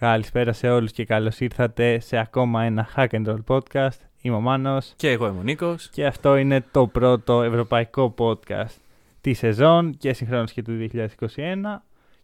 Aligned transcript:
Καλησπέρα 0.00 0.52
σε 0.52 0.70
όλους 0.70 0.92
και 0.92 1.04
καλώς 1.04 1.40
ήρθατε 1.40 1.98
σε 1.98 2.16
ακόμα 2.16 2.62
ένα 2.62 2.88
Hack 2.96 3.08
and 3.08 3.26
Roll 3.26 3.44
podcast. 3.46 3.98
Είμαι 4.20 4.36
ο 4.36 4.40
Μάνος 4.40 4.92
Και 4.96 5.10
εγώ 5.10 5.26
είμαι 5.26 5.38
ο 5.38 5.42
Νίκος. 5.42 5.88
και 5.88 6.06
αυτό 6.06 6.36
είναι 6.36 6.64
το 6.70 6.86
πρώτο 6.86 7.42
ευρωπαϊκό 7.42 8.14
podcast 8.18 8.76
της 9.20 9.38
σεζόν 9.38 9.96
και 9.96 10.12
συγχρόνως 10.12 10.52
και 10.52 10.62
του 10.62 10.88
2021 10.92 11.06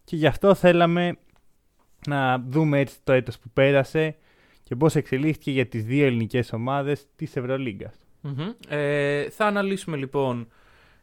και 0.03 0.15
γι' 0.15 0.25
αυτό 0.25 0.55
θέλαμε 0.55 1.17
να 2.07 2.39
δούμε 2.39 2.79
έτσι 2.79 2.95
το 3.03 3.11
έτος 3.11 3.39
που 3.39 3.49
πέρασε 3.53 4.15
και 4.63 4.75
πώς 4.75 4.95
εξελίχθηκε 4.95 5.51
για 5.51 5.67
τις 5.67 5.83
δύο 5.83 6.05
ελληνικές 6.05 6.53
ομάδες 6.53 7.05
της 7.15 7.35
Ευρωλίγκας. 7.35 7.95
Μμμ. 8.21 8.51
Ε, 8.67 9.29
θα 9.29 9.45
αναλύσουμε 9.45 9.97
λοιπόν 9.97 10.47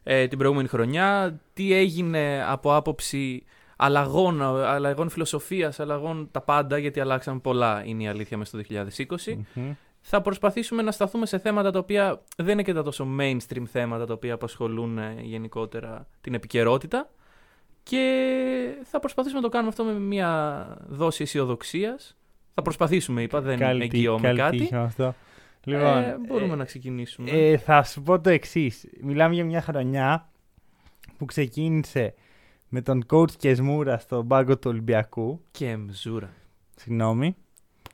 ε, 0.03 0.27
την 0.27 0.37
προηγούμενη 0.37 0.67
χρονιά, 0.67 1.39
τι 1.53 1.73
έγινε 1.73 2.43
από 2.47 2.75
άποψη 2.75 3.43
αλλαγών, 3.77 4.41
αλλαγών 4.41 5.09
φιλοσοφίας, 5.09 5.79
αλλαγών 5.79 6.27
τα 6.31 6.41
πάντα, 6.41 6.77
γιατί 6.77 6.99
αλλάξαν 6.99 7.41
πολλά 7.41 7.81
είναι 7.85 8.03
η 8.03 8.07
αλήθεια 8.07 8.37
μέσα 8.37 8.49
στο 8.57 8.85
2020. 9.27 9.37
Μμμ. 9.53 9.71
Θα 10.07 10.21
προσπαθήσουμε 10.21 10.81
να 10.81 10.91
σταθούμε 10.91 11.25
σε 11.25 11.37
θέματα 11.39 11.71
τα 11.71 11.79
οποία 11.79 12.21
δεν 12.37 12.47
είναι 12.53 12.61
και 12.63 12.73
τα 12.73 12.83
τόσο 12.83 13.07
mainstream 13.19 13.63
θέματα 13.71 14.05
τα 14.05 14.13
οποία 14.13 14.33
απασχολούν 14.33 14.97
ε, 14.97 15.15
γενικότερα 15.21 16.07
την 16.21 16.33
επικαιρότητα 16.33 17.09
και 17.83 18.23
θα 18.83 18.99
προσπαθήσουμε 18.99 19.39
να 19.39 19.45
το 19.45 19.51
κάνουμε 19.51 19.69
αυτό 19.69 19.83
με 19.83 19.99
μια 19.99 20.67
δόση 20.87 21.23
αισιοδοξίας. 21.23 22.17
Θα 22.53 22.61
προσπαθήσουμε, 22.61 23.21
είπα, 23.21 23.41
δεν 23.41 23.57
Καλή 23.59 23.79
τύχη- 23.79 23.93
εγγυώμαι 23.95 24.21
καλή 24.21 24.39
κάτι. 24.39 24.57
τύχη 24.57 24.73
με 24.73 24.79
αυτό. 24.79 25.15
Λοιπόν, 25.63 25.97
ε, 25.97 26.17
μπορούμε 26.27 26.53
ε, 26.53 26.55
να 26.55 26.65
ξεκινήσουμε. 26.65 27.29
Ε, 27.31 27.57
θα 27.57 27.83
σου 27.83 28.01
πω 28.01 28.19
το 28.19 28.29
εξής. 28.29 28.85
Μιλάμε 29.01 29.33
για 29.33 29.45
μια 29.45 29.61
χρονιά 29.61 30.29
που 31.17 31.25
ξεκίνησε 31.25 32.13
με 32.75 32.81
τον 32.81 33.05
coach 33.09 33.31
Κεσμούρα 33.31 33.97
στον 33.97 34.27
πάγκο 34.27 34.57
του 34.57 34.69
Ολυμπιακού. 34.69 35.41
Και 35.51 35.77
μζούρα. 35.77 36.29
Συγγνώμη. 36.75 37.35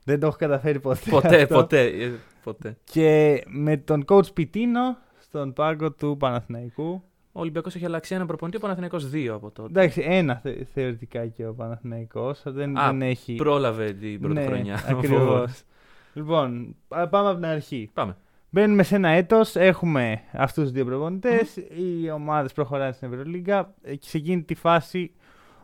Δεν 0.04 0.20
το 0.20 0.28
έχω 0.28 0.36
καταφέρει 0.36 0.80
ποτέ. 0.80 1.10
ποτέ, 1.10 1.42
αυτό. 1.42 1.56
ποτέ, 1.56 1.82
ε, 1.86 2.12
ποτέ. 2.44 2.78
Και 2.84 3.42
με 3.48 3.78
τον 3.78 4.06
coach 4.08 4.34
Πιτίνο 4.34 4.98
στον 5.20 5.54
πάγκο 5.54 5.92
του 5.92 6.16
Παναθηναϊκού. 6.20 7.04
Ο 7.32 7.40
Ολυμπιακός 7.40 7.76
έχει 7.76 7.86
αλλάξει 7.86 8.16
ένα 8.16 8.26
προπονητή, 8.26 8.58
ο 8.58 8.59
Παναθηναϊκός 8.59 9.09
δύο 9.09 9.34
από 9.36 9.52
τότε. 9.52 9.70
Εντάξει, 9.70 10.02
ένα 10.06 10.36
θε- 10.36 10.68
θεωρητικά 10.74 11.28
και 11.28 11.46
ο 11.48 11.54
Παναθηναϊκός. 11.54 12.42
Δεν, 12.46 12.78
Α, 12.78 12.86
δεν 12.88 13.02
έχει. 13.02 13.36
Πρόλαβε 13.36 13.94
την 13.94 14.20
πρώτη 14.20 14.34
ναι, 14.34 14.46
χρονιά. 14.46 14.84
Ακριβώς. 14.88 15.62
λοιπόν, 16.14 16.76
πά- 16.88 17.09
πάμε 17.09 17.28
από 17.30 17.36
την 17.40 17.46
αρχή. 17.46 17.90
Πάμε. 17.94 18.18
Μπαίνουμε 18.54 18.84
σε 18.84 18.96
ένα 18.96 19.10
έτος, 19.10 19.56
έχουμε 19.56 20.22
αυτούς 20.32 20.64
τους 20.64 20.72
δύο 20.72 20.86
προπονητές, 20.86 21.56
οι 21.56 22.10
ομάδες 22.12 22.54
προχωράνε 22.54 22.92
στην 22.92 23.14
Ευρωλίγκα 23.14 23.74
Ε, 23.82 23.96
και 23.96 24.08
σε 24.10 24.18
εκείνη 24.18 24.44
τη 24.44 24.56
φάση 24.56 25.12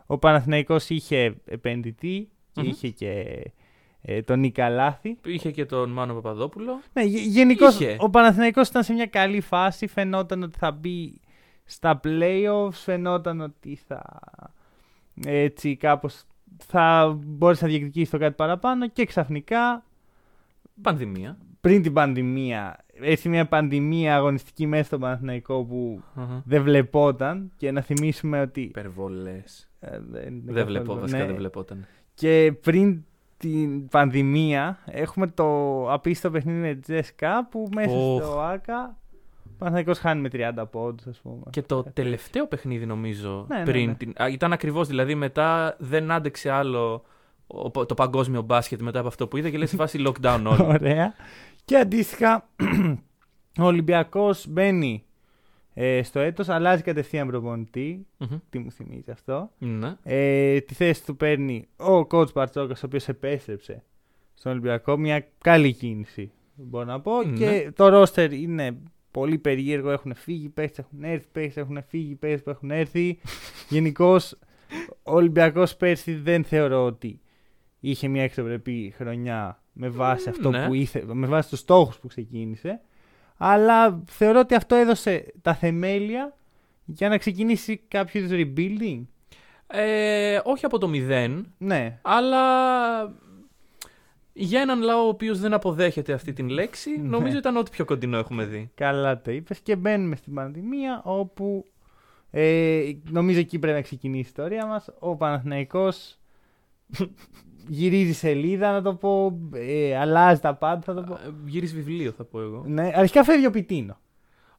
ο 0.06 0.18
Παναθηναϊκός 0.18 0.90
είχε 0.90 1.36
επενδυτή 1.46 2.30
και 2.52 2.62
Μμμ. 2.62 2.68
είχε 2.70 2.90
και 2.90 3.44
ε, 4.02 4.22
τον 4.22 4.40
Νίκα 4.40 4.70
Λάθη. 4.70 5.18
Είχε 5.26 5.52
και 5.52 5.66
τον 5.66 5.90
Μάνο 5.90 6.14
Παπαδόπουλο. 6.14 6.80
Ναι, 6.94 7.04
γενικώς 7.04 7.80
Είχε. 7.80 7.96
ο 8.00 8.10
Παναθηναϊκός 8.10 8.68
ήταν 8.68 8.84
σε 8.84 8.94
μια 8.94 9.06
καλή 9.06 9.42
φάση, 9.42 9.88
φαινόταν 9.88 10.44
ότι 10.44 10.58
θα 10.58 10.72
μπει 10.72 11.20
στα 11.66 12.00
playoffs, 12.04 12.72
φαινόταν 12.72 13.42
ότι 13.42 13.76
θα 13.88 14.04
έτσι 15.26 15.76
κάπως 15.76 16.24
θα 16.58 17.18
μπορέσει 17.26 17.64
να 17.64 17.70
διεκδικήσει 17.70 18.12
το 18.12 18.18
κάτι 18.18 18.36
παραπάνω 18.36 18.88
και 18.90 19.06
ξαφνικά 19.06 19.86
Πανδημία. 20.82 21.38
πριν 21.62 21.82
την 21.82 21.94
πανδημία, 21.94 22.86
έτσι 23.02 23.30
μια 23.30 23.46
πανδημία 23.48 24.16
αγωνιστική 24.16 24.68
μέσα 24.68 24.84
στον 24.84 25.00
Παναθηναϊκό 25.00 25.64
που 25.64 26.02
δεν 26.46 26.64
βλεπόταν 26.64 27.52
και 27.58 27.72
να 27.72 27.82
θυμίσουμε 27.82 28.42
ότι... 28.42 28.62
Υπερβολές. 28.62 29.70
ε, 29.80 30.00
δεν, 30.12 30.24
είναι 30.28 30.42
Δεν 30.46 30.56
καθόλου- 30.56 30.66
βλέπω, 30.68 31.00
βασικά 31.00 31.20
ναι. 31.20 31.26
δεν 31.26 31.36
βλεπόταν. 31.36 31.86
Και 32.14 32.54
πριν 32.62 33.04
την 33.38 33.88
πανδημία 33.88 34.78
έχουμε 34.86 35.28
το 35.28 35.46
απίστευτο 35.94 36.38
παιχνίδι 36.38 36.60
με 36.60 36.74
τη 36.74 36.80
Τζέσκα 36.80 37.48
που 37.52 37.70
μέσα 37.76 37.96
Οχ. 37.96 38.24
στο 38.24 38.40
ΆΚΑ 38.40 38.98
ο 39.46 39.50
Παναθηναϊκός 39.58 40.00
χάνει 40.00 40.22
με 40.22 40.30
30 40.32 40.64
πόντους 40.72 41.06
ας 41.08 41.18
πούμε. 41.20 41.44
Και 41.50 41.62
το 41.62 41.84
Κάτι 41.84 41.94
τελευταίο 42.02 42.48
παιχνίδι 42.48 42.86
νομίζω 42.86 43.46
Ναι, 43.50 43.58
ναι, 43.58 43.64
πριν 43.64 43.88
ναι. 43.88 43.94
την. 43.96 44.14
Α, 44.22 44.28
ήταν 44.30 44.54
ακριβώς 44.54 44.88
δηλαδή 44.88 45.16
μετά 45.16 45.76
δεν 45.80 46.12
άντεξε 46.12 46.50
άλλο 46.52 47.04
ο- 47.48 47.86
το 47.86 47.94
παγκόσμιο 47.94 48.42
μπάσκετ 48.42 48.82
μετά 48.82 49.00
από 49.00 49.08
αυτό 49.08 49.28
που 49.28 49.38
είδε 49.38 49.50
και 49.50 49.58
λέει 49.58 49.68
σε 49.68 49.76
φάση 49.76 50.04
lockdown 50.08 50.42
όλοι. 50.46 50.62
Ωραία. 50.64 51.14
Και 51.68 51.78
αντίστοιχα, 51.78 52.50
ο 53.62 53.64
Ολυμπιακός 53.64 54.48
μπαίνει 54.48 55.06
ε, 55.74 56.04
στο 56.04 56.20
έτος, 56.20 56.50
αλλάζει 56.50 56.82
κατευθείαν 56.82 57.28
προπονητή. 57.28 58.08
Μμμ. 58.18 58.38
Τι 58.50 58.60
μου 58.60 58.72
θυμίζει 58.72 59.12
αυτό. 59.12 59.52
Ναι. 59.58 59.96
Ε, 60.04 60.60
τη 60.60 60.74
θέση 60.74 61.06
του 61.06 61.16
παίρνει 61.16 61.68
ο 61.78 62.08
coach 62.12 62.34
Μπαρτσόκας, 62.34 62.84
ο 62.84 62.86
οποίος 62.86 63.08
επέστρεψε 63.08 63.84
στον 64.34 64.52
Ολυμπιακό. 64.52 64.98
Μια 64.98 65.28
καλή 65.38 65.74
κίνηση, 65.74 66.32
μπορώ 66.56 66.86
να 66.86 67.02
πω. 67.02 67.24
Ναι. 67.24 67.38
Και 67.38 67.72
το 67.76 67.88
ρόστερ 67.88 68.34
είναι 68.34 68.78
πολύ 69.12 69.38
περίεργο. 69.38 69.92
Έχουν 69.92 70.14
φύγει 70.14 70.50
παίχτες, 70.50 70.86
έχουν 70.86 71.04
έρθει 71.04 71.28
παίχτες, 71.32 71.58
έχουν 71.64 71.84
φύγει 71.88 72.16
παίχτες 72.16 72.44
που 72.44 72.50
έχουν 72.50 72.72
έρθει. 72.72 73.20
Γενικώς, 73.70 74.38
ο 75.04 75.16
Ολυμπιακός 75.16 75.76
πέρσι 75.76 76.16
δεν 76.16 76.44
θεωρώ 76.44 76.86
ότι 76.86 77.20
είχε 77.80 78.08
μια 78.08 78.24
εξωπρεπή 78.24 78.94
χρονιά 78.98 79.62
με 79.78 79.90
βάση 79.90 80.30
αυτό 80.30 80.50
ναι. 80.50 80.68
που 80.68 80.74
ήθε, 80.74 81.04
με 81.06 81.28
βάση 81.28 81.50
τους 81.50 81.60
στόχους 81.60 81.98
που 81.98 82.08
ξεκίνησε. 82.08 82.82
Αλλά 83.38 84.04
θεωρώ 84.08 84.40
ότι 84.40 84.56
αυτό 84.56 84.76
έδωσε 84.76 85.34
τα 85.42 85.54
θεμέλια 85.54 86.36
για 86.86 87.10
να 87.10 87.18
ξεκινήσει 87.18 87.82
κάποιο 87.88 88.20
είδους 88.22 88.32
rebuilding. 88.34 89.02
Ε, 89.68 90.40
όχι 90.44 90.66
από 90.66 90.78
το 90.78 90.88
μηδέν, 90.88 91.54
Ναι. 91.58 92.00
αλλά 92.02 92.42
για 94.34 94.62
έναν 94.62 94.82
λαό 94.82 95.06
ο 95.06 95.08
οποίος 95.08 95.40
δεν 95.40 95.54
αποδέχεται 95.54 96.14
αυτή 96.14 96.34
την 96.34 96.50
λέξη, 96.50 96.90
Ναι. 96.90 97.08
νομίζω 97.08 97.38
ήταν 97.38 97.58
ό,τι 97.58 97.72
πιο 97.72 97.86
κοντινό 97.86 98.18
έχουμε 98.18 98.46
δει. 98.46 98.72
Καλά 98.76 99.22
το 99.22 99.32
είπες. 99.32 99.60
Και 99.60 99.76
μπαίνουμε 99.76 100.16
στην 100.16 100.34
πανδημία 100.34 101.02
όπου 101.04 101.66
ε, 102.32 102.92
νομίζω 103.10 103.40
εκεί 103.40 103.60
πρέπει 103.60 103.76
να 103.76 103.82
ξεκινήσει 103.82 104.18
η 104.18 104.26
ιστορία 104.28 104.66
μας. 104.66 104.90
Ο 105.00 105.16
Παναθηναϊκός 105.16 106.18
γυρίζει 107.68 108.14
σελίδα, 108.14 108.72
να 108.72 108.82
το 108.82 108.94
πω. 108.96 109.40
Ε, 109.54 109.98
αλλάζει 109.98 110.40
τα 110.40 110.56
πάντα, 110.56 110.82
θα 110.82 110.94
το 110.94 111.02
πω. 111.02 111.14
Ε, 111.14 111.34
Γύρισε 111.46 111.76
βιβλίο, 111.76 112.12
θα 112.12 112.24
πω 112.24 112.42
εγώ. 112.42 112.64
Ναι, 112.68 112.92
αρχικά 112.96 113.24
φεύγει 113.24 113.46
ο 113.46 113.52
Πιτίνο. 113.52 113.98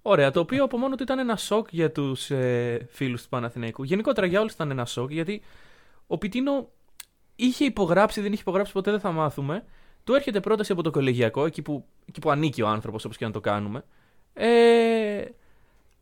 Ωραία, 0.02 0.30
το 0.30 0.40
οποίο 0.40 0.64
από 0.64 0.78
μόνο 0.78 0.96
του 0.96 1.02
ήταν 1.02 1.18
ένα 1.18 1.36
σοκ 1.36 1.68
για 1.70 1.92
τους 1.92 2.30
ε, 2.30 2.86
φίλους 2.90 3.22
του 3.22 3.28
Παναθηναϊκού. 3.28 3.82
Γενικότερα 3.82 4.26
για 4.26 4.40
όλους 4.40 4.52
ήταν 4.52 4.70
ένα 4.70 4.84
σοκ, 4.84 5.12
γιατί 5.12 5.42
ο 6.06 6.18
Πιτίνο 6.18 6.68
είχε 7.36 7.64
υπογράψει, 7.64 8.20
δεν 8.20 8.32
είχε 8.32 8.40
υπογράψει, 8.40 8.72
ποτέ 8.72 8.90
δεν 8.90 9.00
θα 9.00 9.10
μάθουμε. 9.10 9.64
Του 10.04 10.14
έρχεται 10.14 10.40
πρόταση 10.40 10.72
από 10.72 10.82
το 10.82 10.90
κολεγιακό, 10.90 11.44
εκεί 11.44 11.62
που, 11.62 11.84
εκεί 12.08 12.20
που 12.20 12.30
ανήκει 12.30 12.62
ο 12.62 12.68
άνθρωπος, 12.68 13.04
όπως 13.04 13.16
και 13.16 13.24
να 13.24 13.30
το 13.30 13.40
κάνουμε. 13.40 13.84
Ε, 14.32 15.24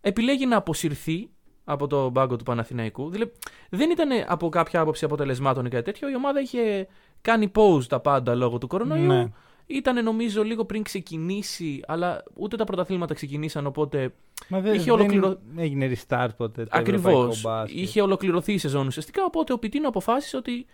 επιλέγει 0.01 0.47
να 0.47 0.57
αποσυρθεί 0.57 1.31
από 1.69 1.87
το 1.87 2.09
μπάγκο 2.09 2.37
του 2.37 2.45
Παναθηναϊκού. 2.45 3.11
Δηλαδή, 3.11 3.33
δεν 3.71 3.91
ήταν 3.91 4.09
από 4.27 4.49
κάποια 4.49 4.81
άποψη 4.81 5.05
αποτελεσμάτων 5.05 5.67
ή 5.67 5.69
κάτι 5.69 5.85
τέτοιο. 5.85 6.09
Η 6.09 6.15
ομάδα 6.15 6.41
είχε 6.41 6.87
κάνει 7.21 7.51
pause 7.55 7.85
τα 7.89 8.01
πάντα 8.01 8.35
λόγω 8.35 8.59
του 8.59 8.67
κορονοϊού. 8.67 9.07
Ναι. 9.07 9.27
Ήταν 9.67 10.05
νομίζω 10.05 10.43
λίγο 10.45 10.65
πριν 10.65 10.83
ξεκινήσει, 10.83 11.83
αλλά 11.87 12.23
ούτε 12.35 12.57
τα 12.57 12.65
πρωταθλήματα 12.65 13.15
ξεκινήσαν, 13.15 13.67
οπότε 13.67 14.15
Μα 14.49 14.61
δεν, 14.61 14.75
Είχε 14.75 14.91
ολοκληρω- 14.91 15.29
δεν 15.29 15.59
έγινε 15.65 15.93
restart 15.95 16.29
ποτέ. 16.37 16.63
Το 16.63 16.69
ακριβώς 16.73 17.05
ευρωπαϊκό 17.13 17.37
μπάσκετ. 17.43 17.79
είχε 17.79 18.03
ολοκληρωθεί 18.03 18.53
η 18.53 18.59
σεζόν 18.59 18.87
ουσιαστικά. 18.87 19.25
Οπότε 19.25 19.53
ο 19.53 19.59
Πιτίνο 19.59 19.89
αποφάσισε 19.89 20.37
ότι 20.37 20.67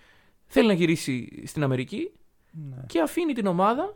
θέλει 0.46 0.66
να 0.66 0.72
γυρίσει 0.72 1.42
στην 1.46 1.62
Αμερική 1.62 2.10
Ναι. 2.50 2.76
και 2.86 3.00
αφήνει 3.00 3.32
την 3.32 3.46
ομάδα 3.46 3.94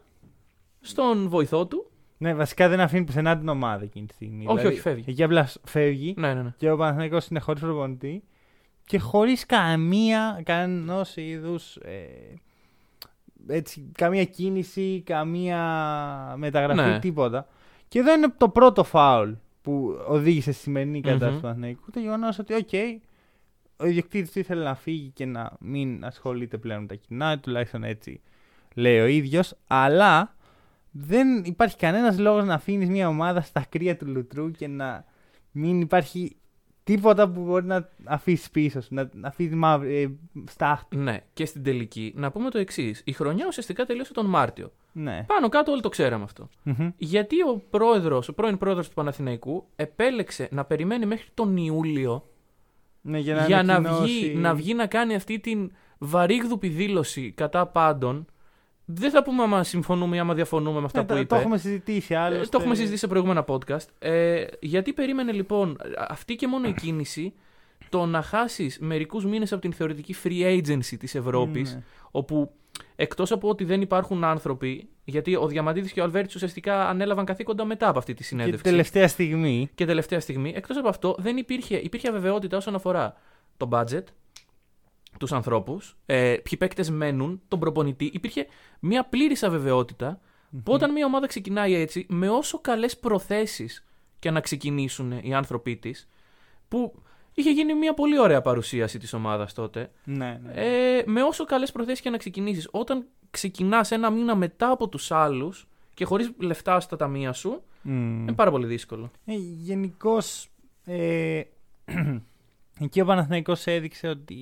στον 0.80 1.28
βοηθό 1.28 1.66
του. 1.66 1.90
Ναι, 2.18 2.34
βασικά 2.34 2.68
δεν 2.68 2.80
αφήνει 2.80 3.04
πουθενά 3.04 3.38
την 3.38 3.48
ομάδα 3.48 3.84
εκείνη 3.84 4.06
τη 4.06 4.14
στιγμή. 4.14 4.44
Όχι, 4.46 4.56
Δηλαδή, 4.56 4.66
όχι, 4.74 4.80
φεύγει. 4.80 5.04
Εκεί 5.08 5.22
απλά 5.22 5.48
φεύγει 5.64 6.14
Ναι, 6.16 6.34
ναι, 6.34 6.42
ναι. 6.42 6.54
και 6.56 6.70
ο 6.70 6.76
Παναθηναϊκός 6.76 7.26
είναι 7.26 7.40
χωρίς 7.40 7.60
προπονητή 7.62 8.22
και 8.84 8.98
χωρίς 8.98 9.46
καμία, 9.46 10.40
κανένας 10.44 11.16
είδους 11.16 11.76
ε, 11.76 12.06
έτσι, 13.48 13.90
καμία 13.94 14.24
κίνηση, 14.24 15.02
καμία 15.06 16.34
μεταγραφή, 16.36 16.90
Ναι. 16.90 16.98
τίποτα. 16.98 17.46
Και 17.88 17.98
εδώ 17.98 18.12
είναι 18.14 18.34
το 18.38 18.48
πρώτο 18.48 18.84
φάουλ 18.84 19.30
που 19.62 19.98
οδήγησε 20.08 20.52
στη 20.52 20.62
σημερινή 20.62 21.00
κατάσταση 21.00 21.30
Μμμ. 21.30 21.36
του 21.36 21.42
Παναθηναϊκού. 21.42 21.90
Το 21.90 22.00
γεγονός 22.00 22.38
ότι, 22.38 22.54
οκ, 22.54 22.68
ο 23.76 23.86
ιδιοκτήτης 23.86 24.32
του 24.32 24.38
ήθελε 24.38 24.64
να 24.64 24.74
φύγει 24.74 25.08
και 25.10 25.24
να 25.26 25.52
μην 25.60 26.04
ασχολείται 26.04 26.58
πλέον 26.58 26.80
με 26.80 26.86
τα 26.86 26.94
κοινά, 26.94 27.38
τουλάχιστον 27.38 27.84
έτσι 27.84 28.20
λέει 28.74 29.00
ο 29.00 29.06
ίδιος. 29.06 29.54
Αλλά 29.66 30.35
δεν 30.98 31.44
υπάρχει 31.44 31.76
κανένας 31.76 32.18
λόγος 32.18 32.44
να 32.44 32.54
αφήνεις 32.54 32.88
μια 32.88 33.08
ομάδα 33.08 33.40
στα 33.40 33.64
κρύα 33.68 33.96
του 33.96 34.06
λουτρού 34.06 34.50
και 34.50 34.68
να 34.68 35.04
μην 35.50 35.80
υπάρχει 35.80 36.36
τίποτα 36.84 37.30
που 37.30 37.44
μπορεί 37.44 37.64
να 37.64 37.88
αφήσεις 38.04 38.50
πίσω 38.50 38.80
σου. 38.80 38.94
Να, 38.94 39.10
να 39.12 39.28
αφήσεις 39.28 39.54
μαύρη, 39.54 40.02
ε, 40.02 40.08
στάχτη. 40.50 40.96
Ναι, 40.96 41.18
και 41.32 41.44
στην 41.44 41.62
τελική 41.62 42.12
να 42.16 42.30
πούμε 42.30 42.50
το 42.50 42.58
εξής. 42.58 43.02
Η 43.04 43.12
χρονιά 43.12 43.44
ουσιαστικά 43.48 43.84
τελείωσε 43.86 44.12
τον 44.12 44.26
Μάρτιο. 44.26 44.72
Ναι. 44.92 45.24
Πάνω 45.26 45.48
κάτω 45.48 45.72
όλοι 45.72 45.80
το 45.80 45.88
ξέραμε 45.88 46.24
αυτό. 46.24 46.48
Μμμ. 46.62 46.90
Γιατί 46.96 47.42
ο 47.42 47.62
πρόεδρος, 47.70 48.28
ο 48.28 48.34
πρώην 48.34 48.58
πρόεδρος 48.58 48.88
του 48.88 48.94
Παναθηναϊκού 48.94 49.66
επέλεξε 49.76 50.48
να 50.50 50.64
περιμένει 50.64 51.06
μέχρι 51.06 51.28
τον 51.34 51.56
Ιούλιο 51.56 52.28
ναι 53.00 53.18
για 53.18 53.34
να, 53.34 53.46
για 53.46 53.62
να 53.62 53.74
ανακοινώσει- 53.74 54.24
βγει, 54.24 54.34
να 54.34 54.54
βγει 54.54 54.74
να 54.74 54.86
κάνει 54.86 55.14
αυτή 55.14 55.38
την 55.40 55.72
βαρύγδουπη 55.98 56.68
δήλωση 56.68 57.32
κατά 57.32 57.66
πάντων. 57.66 58.26
Δεν 58.88 59.10
θα 59.10 59.22
πούμε 59.22 59.42
άμα 59.42 59.64
συμφωνούμε 59.64 60.16
ή 60.16 60.18
άμα 60.18 60.34
διαφωνούμε 60.34 60.78
με 60.78 60.84
αυτά 60.84 60.98
Ναι, 61.00 61.06
που 61.06 61.12
το, 61.12 61.18
είπε. 61.18 61.34
το 61.34 61.40
έχουμε 61.40 61.58
συζητήσει 61.58 62.14
Ε, 62.14 62.16
άλλωστε. 62.16 62.46
Το 62.46 62.58
έχουμε 62.58 62.74
συζητήσει 62.74 62.98
σε 63.00 63.06
προηγούμενα 63.06 63.44
podcast. 63.48 63.86
Ε, 63.98 64.44
γιατί 64.60 64.92
περίμενε 64.92 65.32
λοιπόν 65.32 65.76
αυτή 66.08 66.36
και 66.36 66.46
μόνο 66.46 66.68
η 66.68 66.72
κίνηση 66.72 67.32
το 67.88 68.06
να 68.06 68.22
χάσεις 68.22 68.78
μερικούς 68.80 69.24
μήνες 69.26 69.52
από 69.52 69.60
την 69.60 69.72
θεωρητική 69.72 70.14
free 70.24 70.60
agency 70.60 70.96
της 70.98 71.14
Ευρώπης, 71.14 71.74
Ναι. 71.74 71.82
όπου 72.10 72.50
εκτός 72.96 73.32
από 73.32 73.48
ότι 73.48 73.64
δεν 73.64 73.80
υπάρχουν 73.80 74.24
άνθρωποι, 74.24 74.88
γιατί 75.04 75.36
ο 75.36 75.46
Διαμαντίδης 75.46 75.92
και 75.92 76.00
ο 76.00 76.04
Αλβέρτης 76.04 76.34
ουσιαστικά 76.34 76.88
ανέλαβαν 76.88 77.24
καθήκοντα 77.24 77.64
μετά 77.64 77.88
από 77.88 77.98
αυτή 77.98 78.12
τη 78.12 78.18
Και 78.18 78.24
συνέντευξη. 78.24 78.62
τελευταία 78.62 79.08
στιγμή. 79.08 79.70
Και 79.74 79.84
τελευταία 79.86 80.20
στιγμή, 80.20 80.52
εκτός 80.56 80.76
από 80.76 80.88
αυτό, 80.88 81.14
δεν 81.18 81.36
υπήρχε, 81.36 81.76
υπήρχε 81.76 82.08
αβεβαιότητα 82.08 82.56
όσον 82.56 82.74
αφορά 82.74 83.14
το 83.56 83.68
budget, 83.72 84.02
τους 85.18 85.32
ανθρώπους, 85.32 85.96
ε, 86.06 86.36
ποιοι 86.42 86.58
παίκτες 86.58 86.90
μένουν, 86.90 87.40
τον 87.48 87.58
προπονητή. 87.58 88.10
Υπήρχε 88.12 88.46
μια 88.80 89.04
πλήρης 89.04 89.42
αβεβαιότητα 89.42 90.20
που 90.64 90.72
όταν 90.72 90.92
μια 90.92 91.06
ομάδα 91.06 91.26
ξεκινάει 91.26 91.74
έτσι, 91.74 92.06
με 92.08 92.28
όσο 92.28 92.58
καλές 92.60 92.98
προθέσεις 92.98 93.84
και 94.18 94.30
να 94.30 94.40
ξεκινήσουν 94.40 95.12
οι 95.22 95.34
άνθρωποι 95.34 95.76
της, 95.76 96.08
που 96.68 97.02
είχε 97.34 97.50
γίνει 97.50 97.74
μια 97.74 97.94
πολύ 97.94 98.18
ωραία 98.18 98.40
παρουσίαση 98.40 98.98
της 98.98 99.12
ομάδας 99.12 99.52
τότε, 99.54 99.90
Ναι, 100.04 100.40
ναι. 100.44 100.52
ε, 100.54 101.02
με 101.06 101.22
όσο 101.22 101.44
καλές 101.44 101.72
προθέσεις 101.72 102.00
και 102.00 102.10
να 102.10 102.16
ξεκινήσεις, 102.16 102.68
όταν 102.70 103.06
ξεκινάς 103.30 103.90
ένα 103.90 104.10
μήνα 104.10 104.34
μετά 104.34 104.70
από 104.70 104.88
τους 104.88 105.10
άλλους 105.10 105.68
και 105.94 106.04
χωρίς 106.04 106.30
λεφτά 106.38 106.80
στα 106.80 106.96
ταμεία 106.96 107.32
σου, 107.32 107.62
Μμ. 107.82 108.22
είναι 108.22 108.32
πάρα 108.32 108.50
πολύ 108.50 108.66
δύσκολο. 108.66 109.10
Ε, 109.24 109.34
Γενικώς. 109.34 110.48
Ε, 110.84 111.42
εκεί 112.80 113.00
ο 113.00 113.04
Παναθηναϊκός 113.04 113.66
έδειξε 113.66 114.08
ότι 114.08 114.36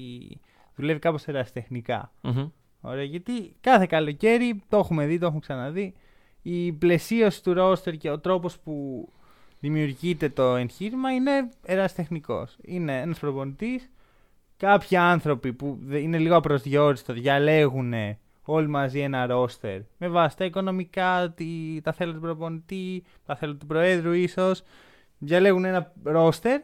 δουλεύει 0.76 0.98
κάπως 0.98 1.26
ερασιτεχνικά. 1.26 2.12
Μμμ. 2.20 2.48
Ωραία, 2.80 3.02
γιατί 3.04 3.56
κάθε 3.60 3.86
καλοκαίρι 3.86 4.62
το 4.68 4.76
έχουμε 4.76 5.06
δει, 5.06 5.18
το 5.18 5.24
έχουμε 5.26 5.40
ξαναδεί. 5.40 5.94
Η 6.42 6.72
πλαισίωση 6.72 7.42
του 7.42 7.52
ρόστερ 7.52 7.96
και 7.96 8.10
ο 8.10 8.18
τρόπος 8.18 8.58
που 8.58 9.08
δημιουργείται 9.60 10.28
το 10.28 10.56
εγχείρημα 10.56 11.10
είναι 11.12 11.30
ερασιτεχνικός. 11.66 12.56
Είναι 12.62 13.00
ένας 13.00 13.18
προπονητής, 13.18 13.90
κάποιοι 14.56 14.96
άνθρωποι 14.96 15.52
που 15.52 15.78
δε- 15.82 15.98
είναι 15.98 16.18
λίγο 16.18 16.36
απροσδιόριστο 16.36 17.12
διαλέγουν 17.12 17.92
όλοι 18.42 18.68
μαζί 18.68 19.00
ένα 19.00 19.26
ρόστερ 19.26 19.80
με 19.98 20.08
βάση 20.08 20.36
τα 20.36 20.44
οικονομικά, 20.44 21.32
τη, 21.36 21.80
τα 21.82 21.92
θέλω 21.92 22.12
του 22.12 22.20
προπονητή, 22.20 23.04
τα 23.26 23.36
θέλω 23.36 23.54
του 23.54 23.66
προέδρου 23.66 24.12
ίσως. 24.12 24.62
Διαλέγουν 25.18 25.64
ένα 25.64 25.92
ρόστερ 26.02 26.60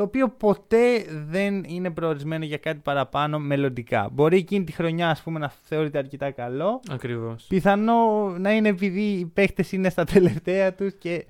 το 0.00 0.06
οποίο 0.06 0.28
ποτέ 0.28 1.04
δεν 1.26 1.64
είναι 1.64 1.90
προορισμένο 1.90 2.44
για 2.44 2.56
κάτι 2.56 2.78
παραπάνω 2.78 3.38
μελλοντικά. 3.38 4.08
Μπορεί 4.12 4.36
εκείνη 4.36 4.64
τη 4.64 4.72
χρονιά 4.72 5.10
ας 5.10 5.22
πούμε, 5.22 5.38
να 5.38 5.48
θεωρείται 5.48 5.98
αρκετά 5.98 6.30
καλό. 6.30 6.80
Ακριβώς. 6.90 7.44
Πιθανό 7.48 8.28
να 8.38 8.52
είναι 8.52 8.68
επειδή 8.68 9.00
οι 9.00 9.26
παίχτες 9.26 9.72
είναι 9.72 9.90
στα 9.90 10.04
τελευταία 10.04 10.74
τους 10.74 10.94
και 10.98 11.26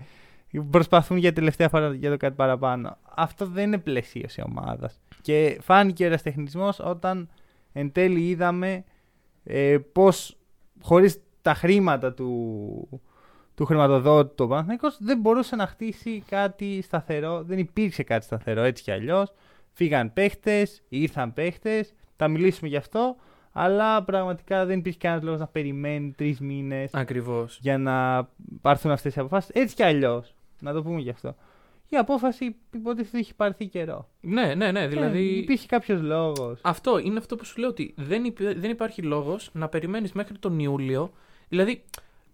προσπαθούν 0.70 1.16
για 1.16 1.32
τελευταία 1.32 1.68
φορά 1.68 1.94
για 1.94 2.10
το 2.10 2.16
κάτι 2.16 2.34
παραπάνω. 2.34 2.96
Αυτό 3.14 3.46
δεν 3.46 3.64
είναι 3.64 3.78
πλαισίωση 3.78 4.42
ομάδας. 4.46 5.00
Και 5.20 5.58
φάνηκε 5.60 6.02
ο 6.02 6.06
εραστεχνισμός 6.06 6.78
όταν 6.78 7.28
εν 7.72 7.92
τέλει 7.92 8.28
είδαμε 8.28 8.84
ε, 9.44 9.78
πως 9.92 10.36
χωρίς 10.82 11.20
τα 11.42 11.54
χρήματα 11.54 12.12
του, 12.12 13.02
του 13.60 13.66
χρηματοδότη 13.66 14.34
του 14.34 14.48
Παναθηναϊκός 14.48 14.96
δεν 15.00 15.18
μπορούσε 15.18 15.56
να 15.56 15.66
χτίσει 15.66 16.22
κάτι 16.28 16.82
σταθερό. 16.82 17.42
Δεν 17.42 17.58
υπήρξε 17.58 18.02
κάτι 18.02 18.24
σταθερό 18.24 18.62
έτσι 18.62 18.82
κι 18.82 18.90
αλλιώς. 18.90 19.32
Φύγαν 19.72 20.12
παίχτες, 20.12 20.82
ήρθαν 20.88 21.32
παίχτες, 21.32 21.94
θα 22.16 22.28
μιλήσουμε 22.28 22.68
γι' 22.68 22.76
αυτό. 22.76 23.16
Αλλά 23.52 24.02
πραγματικά 24.04 24.66
δεν 24.66 24.78
υπήρχε 24.78 24.98
κανένας 24.98 25.24
λόγος 25.24 25.40
να 25.40 25.46
περιμένει 25.46 26.12
τρεις 26.16 26.40
μήνες 26.40 26.94
Ακριβώς. 26.94 27.58
για 27.62 27.78
να 27.78 28.28
πάρθουν 28.60 28.90
αυτές 28.90 29.16
οι 29.16 29.20
αποφάσεις. 29.20 29.50
Έτσι 29.54 29.74
κι 29.74 29.82
αλλιώς. 29.82 30.34
Να 30.60 30.72
το 30.72 30.82
πούμε 30.82 31.00
γι' 31.00 31.10
αυτό. 31.10 31.34
Η 31.88 31.96
απόφαση 31.96 32.56
υποτίθεται 32.74 33.18
είχε 33.18 33.32
πάρθει 33.36 33.66
καιρό. 33.66 34.08
Ναι, 34.20 34.54
ναι, 34.54 34.72
ναι. 34.72 34.86
Δηλαδή. 34.86 35.18
Ε, 35.18 35.38
υπήρχε 35.38 35.66
κάποιος 35.66 36.00
λόγος. 36.00 36.60
Αυτό 36.62 36.98
είναι 36.98 37.18
αυτό 37.18 37.36
που 37.36 37.44
σου 37.44 37.60
λέω 37.60 37.68
ότι 37.68 37.94
δεν, 37.96 38.24
υπ- 38.24 38.42
δεν 38.58 38.70
υπάρχει 38.70 39.02
λόγος 39.02 39.50
να 39.52 39.68
περιμένεις 39.68 40.12
μέχρι 40.12 40.38
τον 40.38 40.58
Ιούλιο. 40.58 41.12
Δηλαδή, 41.48 41.82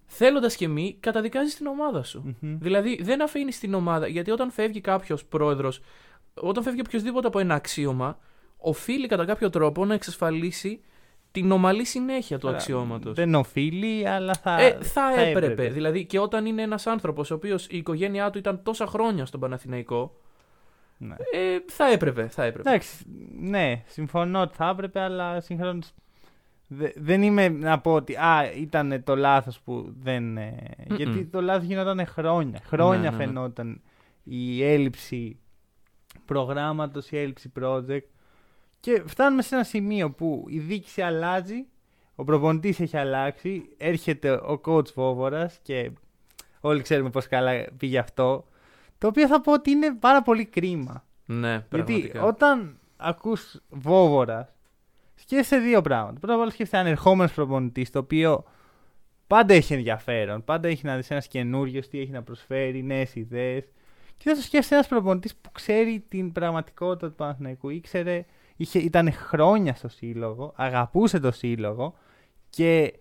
θέλοντας 0.06 0.56
και 0.56 0.69
μη, 0.69 0.97
καταδικάζεις 1.00 1.56
την 1.56 1.67
ομάδα 1.67 2.03
σου. 2.03 2.37
Δηλαδή, 2.41 2.99
δεν 3.03 3.23
αφήνεις 3.23 3.58
την 3.58 3.75
ομάδα. 3.75 4.06
Γιατί 4.06 4.31
όταν 4.31 4.50
φεύγει 4.50 4.81
κάποιος 4.81 5.25
πρόεδρος, 5.25 5.81
όταν 6.35 6.62
φεύγει 6.62 6.81
οποιοδήποτε 6.81 7.26
από 7.26 7.38
ένα 7.38 7.55
αξίωμα, 7.55 8.19
οφείλει 8.56 9.06
κατά 9.06 9.25
κάποιο 9.25 9.50
τρόπο 9.50 9.85
να 9.85 9.94
εξασφαλίσει 9.94 10.81
την 11.31 11.50
ομαλή 11.53 11.85
συνέχεια 11.85 12.38
του 12.38 12.49
αξιώματος. 12.49 13.14
Δεν 13.14 13.35
οφείλει, 13.35 14.08
αλλά 14.08 14.35
θα. 14.35 14.61
Ε, 14.61 14.79
θα, 14.82 15.20
έπρεπε. 15.20 15.69
Δηλαδή, 15.69 16.05
και 16.05 16.19
όταν 16.19 16.47
είναι 16.47 16.62
ένας 16.62 16.87
άνθρωπος 16.87 17.31
ο 17.31 17.35
οποίος 17.35 17.67
η 17.67 17.76
οικογένειά 17.76 18.31
του 18.31 18.38
ήταν 18.38 18.62
τόσα 18.62 18.87
χρόνια 18.87 19.26
στον 19.26 19.41
Παναθηναϊκό, 19.41 20.20
Ναι. 20.99 21.14
ε, 21.32 21.58
θα 21.67 21.87
έπρεπε. 21.91 22.29
Θα 22.29 22.44
έπρεπε. 22.44 22.69
Εντάξει, 22.69 23.05
ναι, 23.41 23.82
συμφωνώ 23.87 24.41
ότι 24.41 24.56
θα 24.56 24.69
έπρεπε, 24.69 25.00
αλλά 25.00 25.41
συγχρόνως. 25.41 25.93
Δεν 26.96 27.22
είμαι 27.22 27.48
να 27.48 27.80
πω 27.80 27.92
ότι 27.92 28.14
α, 28.16 28.50
ήταν 28.56 29.02
το 29.04 29.16
λάθος 29.16 29.60
που 29.60 29.94
δεν. 30.00 30.36
ε, 30.36 30.56
Mm-mm. 30.78 30.96
Γιατί 30.96 31.24
το 31.24 31.40
λάθος 31.40 31.64
γινόταν 31.66 32.06
χρόνια. 32.06 32.60
Χρόνια 32.64 32.98
Ναι, 32.98 33.04
ναι, 33.10 33.16
ναι. 33.16 33.24
φαινόταν 33.24 33.80
η 34.24 34.64
έλλειψη 34.64 35.38
προγράμματος, 36.24 37.10
η 37.10 37.18
έλλειψη 37.18 37.52
project. 37.60 38.00
Και 38.80 39.02
φτάνουμε 39.06 39.42
σε 39.42 39.54
ένα 39.54 39.64
σημείο 39.64 40.10
που 40.10 40.44
η 40.48 40.58
δίκηση 40.58 41.02
αλλάζει, 41.02 41.66
ο 42.14 42.24
προπονητής 42.24 42.80
έχει 42.80 42.96
αλλάξει, 42.96 43.69
έρχεται 43.76 44.31
ο 44.31 44.60
coach 44.64 44.93
Βόβορας 44.94 45.58
και 45.62 45.91
όλοι 46.60 46.82
ξέρουμε 46.82 47.10
πώς 47.10 47.26
καλά 47.26 47.64
πήγε 47.76 47.98
αυτό. 47.98 48.46
Το 48.98 49.06
οποίο 49.06 49.26
θα 49.26 49.41
πω 49.41 49.52
ότι 49.52 49.70
είναι 49.70 49.94
πάρα 49.94 50.22
πολύ 50.22 50.44
κρίμα. 50.44 51.05
Ναι, 51.26 51.48
Γιατί 51.50 51.67
πραγματικά. 51.69 52.22
όταν 52.24 52.79
ακούς 52.96 53.60
Βόβορας, 53.69 54.56
σκέφτεσαι 55.17 55.58
δύο 55.58 55.81
πράγματα. 55.81 56.19
Πρώτα 56.19 56.35
απ' 56.35 56.41
όλα 56.41 56.51
σκέφτεσαι 56.51 56.82
ανερχόμενο 56.82 57.31
προπονητής, 57.35 57.91
το 57.91 57.99
οποίο 57.99 58.44
πάντα 59.27 59.55
έχει 59.55 59.75
ενδιαφέρον. 59.75 60.44
Πάντα 60.44 60.69
έχει 60.69 60.87
να 60.87 60.96
δει 60.96 61.03
ένας 61.08 61.27
καινούριο, 61.29 61.81
τι 61.81 62.01
έχει 62.01 62.11
να 62.11 62.23
προσφέρει, 62.23 62.82
νέες 62.82 63.15
ιδέες. 63.15 63.65
Και 64.17 64.25
δεν 64.25 64.37
σκέφτεσαι 64.37 64.75
ένας 64.75 64.89
προπονητής 64.89 65.35
που 65.37 65.51
ξέρει 65.53 66.05
την 66.08 66.32
πραγματικότητα 66.32 67.08
του 67.08 67.15
Παναθηναϊκού. 67.15 67.69
Ήξερε, 67.69 68.25
είχε, 68.56 68.79
ήταν 68.79 69.13
χρόνια 69.13 69.75
στο 69.75 69.89
σύλλογο, 69.89 70.53
αγαπούσε 70.56 71.20
το 71.20 71.31
σύλλογο 71.31 71.94
και 72.51 72.94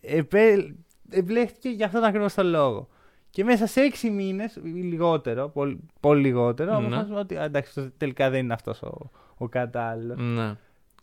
επέ, 0.00 0.74
εμπλέχτηκε 1.10 1.68
για 1.68 1.86
αυτόν 1.86 2.04
ακριβώς 2.04 2.34
τον 2.34 2.46
λόγο. 2.46 2.88
Και 3.30 3.44
μέσα 3.44 3.66
σε 3.66 3.80
έξι 3.80 4.10
μήνες, 4.10 4.56
ή 4.56 4.68
λιγότερο, 4.68 5.48
πολύ, 5.48 5.78
πολύ 6.00 6.20
λιγότερο, 6.22 6.70
Ναι. 6.70 6.76
αποφάσισαμε 6.86 7.18
ότι 7.18 7.36
α, 7.36 7.42
εντάξει, 7.44 7.80
αυτό 7.80 7.92
τελικά 7.96 8.30
δεν 8.30 8.44
είναι 8.44 8.52
αυτός 8.52 8.82
ο, 8.82 9.10
ο 9.36 9.48
κατάλληλος. 9.48 10.16
Ναι. 10.20 10.56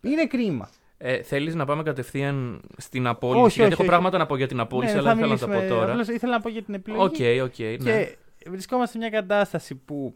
Είναι 0.03 0.25
κρίμα. 0.25 0.69
Ε, 0.98 1.22
Θέλεις 1.22 1.55
να 1.55 1.65
πάμε 1.65 1.83
κατευθείαν 1.83 2.62
στην 2.77 3.07
απόλυση; 3.07 3.43
Όχι, 3.43 3.48
γιατί 3.60 3.62
όχι, 3.63 3.72
έχω 3.74 3.81
όχι. 3.81 3.89
πράγματα 3.91 4.17
να 4.17 4.25
πω 4.25 4.36
για 4.38 4.48
την 4.48 4.60
απόλυση, 4.60 4.93
Ναι, 4.93 5.00
αλλά 5.00 5.10
θα 5.10 5.15
δεν 5.15 5.24
θέλω 5.24 5.33
να 5.33 5.39
τα 5.39 5.45
πω 5.45 5.51
μιλήσουμε, 5.51 5.77
τώρα. 5.79 5.91
απλώς 5.91 6.07
ήθελα 6.07 6.31
να 6.31 6.41
πω 6.41 6.50
για 6.50 6.63
την 6.63 6.74
επιλογή. 6.74 7.39
Ok, 7.41 7.43
ok. 7.50 7.81
ναι. 7.83 8.03
Και 8.38 8.50
βρισκόμαστε 8.50 8.91
σε 8.91 8.98
μια 8.98 9.10
κατάσταση 9.10 9.75
που 9.75 10.15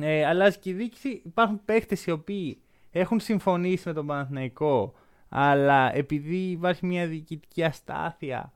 ε, 0.00 0.26
αλλάζει 0.26 0.58
και 0.58 0.70
η 0.70 0.72
διοίκηση. 0.72 1.22
Υπάρχουν 1.24 1.60
παίχτες 1.64 2.06
οι 2.06 2.10
οποίοι 2.10 2.60
έχουν 2.90 3.20
συμφωνήσει 3.20 3.88
με 3.88 3.94
τον 3.94 4.06
Παναθηναϊκό, 4.06 4.94
αλλά 5.28 5.96
επειδή 5.96 6.36
υπάρχει 6.36 6.86
μια 6.86 7.06
διοικητική 7.06 7.64
αστάθεια, 7.64 8.52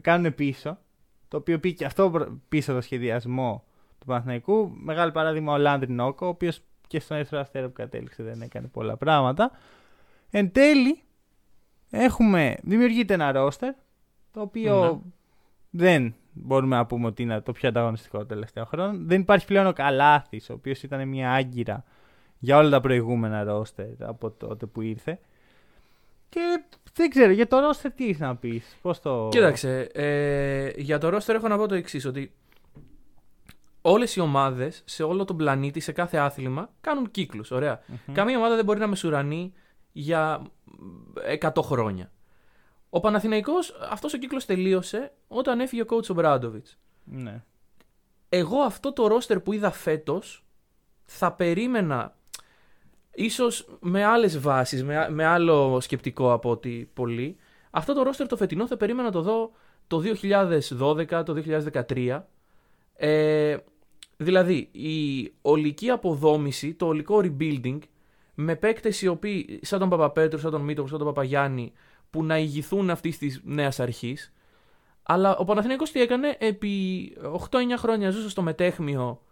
κάνουν 0.00 0.34
πίσω. 0.34 0.78
Το 1.28 1.36
οποίο 1.36 1.58
πήγε 1.58 1.74
και 1.74 1.84
αυτό 1.84 2.10
προ- 2.10 2.28
πίσω 2.48 2.72
το 2.72 2.80
σχεδιασμό 2.80 3.64
του 3.98 4.06
Παναθηναϊκού. 4.06 4.70
Μεγάλο 4.74 5.10
παράδειγμα 5.10 5.52
ο 5.52 5.56
Λάνδρι 5.58 5.92
Νόκο, 5.92 6.26
ο 6.26 6.28
οποίος 6.28 6.60
και 6.90 7.00
στον 7.00 7.16
Ερυθρό 7.16 7.38
Αστέρα 7.38 7.66
που 7.66 7.72
κατέληξε 7.72 8.22
δεν 8.22 8.42
έκανε 8.42 8.66
πολλά 8.66 8.96
πράγματα. 8.96 9.50
Εν 10.30 10.52
τέλει, 10.52 11.02
έχουμε, 11.90 12.56
δημιουργείται 12.62 13.14
ένα 13.14 13.32
ρόστερ, 13.32 13.74
το 14.30 14.40
οποίο 14.40 15.02
δεν 15.70 16.14
μπορούμε 16.32 16.76
να 16.76 16.86
πούμε 16.86 17.06
ότι 17.06 17.22
είναι 17.22 17.40
το 17.40 17.52
πιο 17.52 17.68
ανταγωνιστικό 17.68 18.18
το 18.18 18.26
τελευταίο 18.26 18.64
χρόνο. 18.64 18.98
Δεν 19.00 19.20
υπάρχει 19.20 19.46
πλέον 19.46 19.66
ο 19.66 19.72
Καλάθης, 19.72 20.50
ο 20.50 20.52
οποίος 20.52 20.82
ήταν 20.82 21.08
μια 21.08 21.32
άγκυρα 21.32 21.84
για 22.38 22.56
όλα 22.56 22.70
τα 22.70 22.80
προηγούμενα 22.80 23.42
ρόστερ 23.42 23.86
από 23.98 24.30
τότε 24.30 24.66
που 24.66 24.80
ήρθε. 24.80 25.18
Και 26.28 26.40
δεν 26.92 27.10
ξέρω, 27.10 27.32
για 27.32 27.46
το 27.46 27.58
ρόστερ 27.58 27.92
τι 27.92 28.04
έχεις 28.04 28.18
να 28.18 28.36
πεις, 28.36 28.76
πώς 28.82 29.00
το... 29.00 29.28
Κοίταξε, 29.30 29.80
ε, 29.92 30.70
για 30.76 30.98
το 30.98 31.16
roster 31.16 31.34
έχω 31.34 31.48
να 31.48 31.56
πω 31.56 31.68
το 31.68 31.74
εξής: 31.74 32.04
Ότι 32.04 32.32
όλες 33.80 34.16
οι 34.16 34.20
ομάδες 34.20 34.82
σε 34.84 35.02
όλο 35.02 35.24
τον 35.24 35.36
πλανήτη, 35.36 35.80
σε 35.80 35.92
κάθε 35.92 36.16
άθλημα, 36.16 36.70
κάνουν 36.80 37.10
κύκλους. 37.10 37.50
Ωραία. 37.50 37.80
Μμμ. 37.86 38.14
Καμία 38.14 38.36
ομάδα 38.36 38.56
δεν 38.56 38.64
μπορεί 38.64 38.78
να 38.78 38.86
μεσουρανεί 38.86 39.52
για 39.92 40.42
100 41.40 41.62
χρόνια. 41.62 42.10
Ο 42.90 43.00
Παναθηναϊκός 43.00 43.76
αυτός 43.90 44.14
ο 44.14 44.18
κύκλος 44.18 44.44
τελείωσε 44.44 45.12
όταν 45.28 45.60
έφυγε 45.60 45.82
ο 45.82 45.86
coach 45.90 46.10
ο 46.10 46.14
Μπράντοβιτς. 46.14 46.78
Ναι. 47.04 47.42
Εγώ 48.28 48.60
αυτό 48.60 48.92
το 48.92 49.06
ρόστερ 49.06 49.40
που 49.40 49.52
είδα 49.52 49.70
φέτος 49.70 50.44
θα 51.04 51.32
περίμενα 51.32 52.16
ίσως 53.14 53.78
με 53.80 54.04
άλλες 54.04 54.40
βάσεις, 54.40 54.84
με, 54.84 55.10
με 55.10 55.24
άλλο 55.24 55.80
σκεπτικό 55.80 56.32
από 56.32 56.50
ότι 56.50 56.90
πολλοί, 56.94 57.36
αυτό 57.70 57.94
το 57.94 58.02
ρόστερ 58.02 58.26
το 58.26 58.36
φετινό 58.36 58.66
θα 58.66 58.76
περίμενα 58.76 59.06
να 59.08 59.12
το 59.12 59.22
δω 59.22 59.50
το 59.86 60.02
2012, 60.78 61.22
το 61.24 61.42
2013. 61.88 62.20
Ε, 63.02 63.56
δηλαδή, 64.16 64.68
η 64.72 65.32
ολική 65.42 65.90
αποδόμηση, 65.90 66.74
το 66.74 66.86
ολικό 66.86 67.20
rebuilding, 67.22 67.78
με 68.34 68.56
παίκτες 68.56 69.02
οι 69.02 69.06
οποίοι, 69.06 69.60
σαν 69.62 69.78
τον 69.78 69.88
Παπαπέτρου, 69.88 70.38
σαν 70.38 70.50
τον 70.50 70.60
Μίτρο, 70.60 70.86
σαν 70.86 70.98
τον 70.98 71.06
Παπαγιάννη, 71.06 71.72
που 72.10 72.24
να 72.24 72.38
ηγηθούν 72.38 72.90
αυτής 72.90 73.18
της 73.18 73.40
νέας 73.44 73.80
αρχής. 73.80 74.32
Αλλά 75.02 75.36
ο 75.36 75.44
Παναθηναϊκός 75.44 75.90
τι 75.90 76.00
έκανε, 76.00 76.36
επί 76.38 76.72
8-9 77.50 77.76
χρόνια 77.76 78.10
ζούσε 78.10 78.28
στο 78.30 78.42
μετέχμιο 78.42 79.22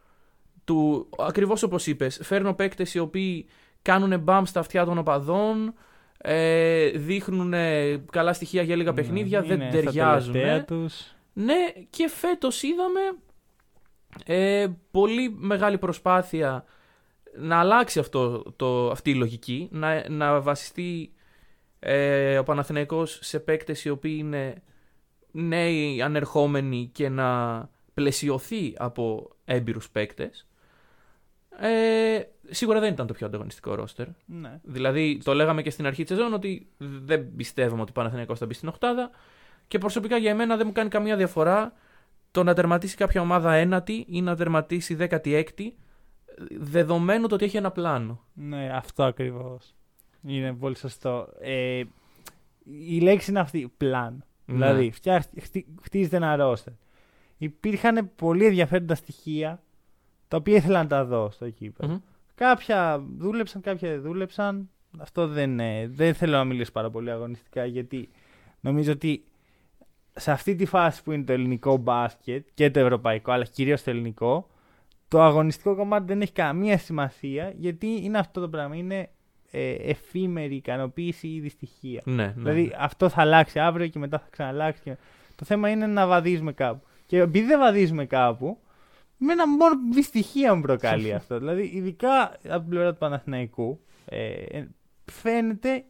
του, 0.64 1.08
ακριβώς 1.18 1.62
όπως 1.62 1.86
είπες, 1.86 2.20
φέρνω 2.22 2.54
παίκτες 2.54 2.94
οι 2.94 2.98
οποίοι 2.98 3.46
κάνουν 3.82 4.20
μπαμ 4.20 4.44
στα 4.44 4.60
αυτιά 4.60 4.84
των 4.84 4.98
οπαδών, 4.98 5.74
ε, 6.18 6.88
δείχνουν 6.88 7.54
καλά 8.12 8.32
στοιχεία 8.32 8.62
για 8.62 8.76
λίγα 8.76 8.90
Ναι, 8.90 8.96
παιχνίδια, 8.96 9.42
δεν 9.42 9.60
είναι 9.60 9.70
ταιριάζουν. 9.70 10.22
στα 10.22 10.32
τελευταία 10.32 10.64
τους. 10.64 11.14
Ναι, 11.32 11.54
και 11.90 12.08
φέτος 12.08 12.62
είδαμε 12.62 13.00
ε, 14.24 14.66
πολύ 14.90 15.30
μεγάλη 15.38 15.78
προσπάθεια 15.78 16.64
να 17.36 17.58
αλλάξει 17.58 17.98
αυτό, 17.98 18.52
το, 18.56 18.90
αυτή 18.90 19.10
η 19.10 19.14
λογική, 19.14 19.68
να, 19.72 20.08
να 20.08 20.40
βασιστεί 20.40 21.12
ε, 21.78 22.38
ο 22.38 22.42
Παναθηναϊκός 22.42 23.18
σε 23.22 23.40
παίκτες 23.40 23.84
οι 23.84 23.90
οποίοι 23.90 24.16
είναι 24.18 24.62
νέοι 25.30 26.02
ανερχόμενοι 26.02 26.90
και 26.92 27.08
να 27.08 27.70
πλαισιωθεί 27.94 28.74
από 28.76 29.30
έμπειρους 29.44 29.90
παίκτες. 29.90 30.46
Ε, 31.60 32.20
σίγουρα 32.50 32.80
δεν 32.80 32.92
ήταν 32.92 33.06
το 33.06 33.12
πιο 33.12 33.26
ανταγωνιστικό 33.26 33.74
ρόστερ. 33.74 34.06
Ναι. 34.26 34.60
Δηλαδή, 34.62 35.18
το 35.24 35.34
λέγαμε 35.34 35.62
και 35.62 35.70
στην 35.70 35.86
αρχή 35.86 36.04
της 36.04 36.16
σεζόν 36.16 36.32
ότι 36.32 36.68
δεν 36.78 37.34
πιστεύουμε 37.36 37.80
ότι 37.80 37.90
ο 37.90 37.94
Παναθηναϊκός 37.94 38.38
θα 38.38 38.46
μπει 38.46 38.54
στην 38.54 38.68
Οχτάδα. 38.68 39.10
Και 39.68 39.78
προσωπικά 39.78 40.16
για 40.16 40.30
εμένα 40.30 40.56
δεν 40.56 40.66
μου 40.66 40.72
κάνει 40.72 40.88
καμία 40.88 41.16
διαφορά 41.16 41.72
το 42.38 42.44
να 42.44 42.54
τερματίσει 42.54 42.96
κάποια 42.96 43.20
ομάδα 43.20 43.52
ένατη 43.52 44.04
ή 44.08 44.22
να 44.22 44.36
τερματίσει 44.36 44.94
δέκατη 44.94 45.34
έκτη, 45.34 45.76
δεδομένου 46.58 47.26
το 47.26 47.34
ότι 47.34 47.44
έχει 47.44 47.56
ένα 47.56 47.70
πλάνο. 47.70 48.24
Ναι, 48.34 48.70
αυτό 48.74 49.02
ακριβώς. 49.04 49.74
Είναι 50.26 50.52
πολύ 50.54 50.76
σωστό. 50.76 51.28
Ε, 51.40 51.82
η 52.64 53.00
λέξη 53.00 53.30
είναι 53.30 53.40
αυτή, 53.40 53.72
πλάν. 53.76 54.24
Ναι. 54.44 54.54
Δηλαδή, 54.54 54.90
φτιάχ- 54.90 55.40
χτι- 55.40 55.66
χτίζεται 55.82 56.16
ένα 56.16 56.36
ρόστερ. 56.36 56.72
Υπήρχαν 57.38 58.10
πολύ 58.16 58.44
ενδιαφέροντα 58.46 58.94
στοιχεία 58.94 59.62
τα 60.28 60.36
οποία 60.36 60.56
ήθελα 60.56 60.82
να 60.82 60.88
τα 60.88 61.04
δω 61.04 61.30
στο 61.30 61.50
κήπεδο. 61.50 61.92
Μμμ. 61.92 61.98
Κάποια 62.34 63.02
δούλεψαν, 63.18 63.60
κάποια 63.60 63.90
δεν 63.90 64.00
δούλεψαν. 64.00 64.70
Αυτό 64.98 65.26
δεν, 65.26 65.60
ε, 65.60 65.86
δεν 65.88 66.14
θέλω 66.14 66.32
να 66.36 66.44
μιλήσω 66.44 66.72
πάρα 66.72 66.90
πολύ 66.90 67.10
αγωνιστικά 67.10 67.64
γιατί 67.64 68.08
νομίζω 68.60 68.92
ότι 68.92 69.24
σε 70.18 70.30
αυτή 70.30 70.54
τη 70.54 70.66
φάση 70.66 71.02
που 71.02 71.12
είναι 71.12 71.24
το 71.24 71.32
ελληνικό 71.32 71.76
μπάσκετ 71.76 72.46
και 72.54 72.70
το 72.70 72.80
ευρωπαϊκό, 72.80 73.32
αλλά 73.32 73.44
κυρίως 73.44 73.82
το 73.82 73.90
ελληνικό, 73.90 74.48
το 75.08 75.22
αγωνιστικό 75.22 75.74
κομμάτι 75.76 76.04
δεν 76.06 76.20
έχει 76.20 76.32
καμία 76.32 76.78
σημασία 76.78 77.52
γιατί 77.56 77.86
είναι 78.04 78.18
αυτό 78.18 78.40
το 78.40 78.48
πράγμα. 78.48 78.76
Είναι 78.76 79.08
ε, 79.50 79.70
εφήμερη 79.72 80.54
ικανοποίηση 80.54 81.28
ή 81.28 81.40
δυστυχία. 81.40 82.02
Ναι, 82.04 82.14
ναι. 82.14 82.32
Δηλαδή 82.36 82.72
αυτό 82.78 83.08
θα 83.08 83.20
αλλάξει 83.20 83.58
αύριο 83.58 83.86
και 83.86 83.98
μετά 83.98 84.18
θα 84.18 84.26
ξαναλλάξει. 84.30 84.82
και- 84.82 84.96
Το 85.36 85.44
θέμα 85.44 85.68
είναι 85.70 85.86
να 85.86 86.06
βαδίζουμε 86.06 86.52
κάπου. 86.52 86.86
Και 87.06 87.18
επειδή 87.18 87.46
δεν 87.46 87.58
βαδίζουμε 87.58 88.04
κάπου, 88.06 88.58
με 89.16 89.32
ένα 89.32 89.48
μόνο 89.48 89.74
δυστυχία 89.92 90.54
μου 90.54 90.60
προκαλεί 90.60 91.12
αυτό. 91.20 91.38
δηλαδή, 91.38 91.70
ειδικά 91.74 92.22
από 92.48 92.60
την 92.60 92.68
πλευρά 92.68 92.92
του 92.92 92.98
Παναθηναϊκού, 92.98 93.80
ε, 94.04 94.32
ε, 94.32 94.68
φαίνεται 95.04 95.84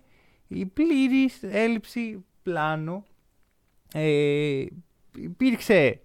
η 0.48 0.66
πλήρης 0.66 1.42
έλλειψη 1.42 2.24
πλάνου. 2.42 3.04
Ε, 3.92 4.64
υπήρξε 5.16 6.00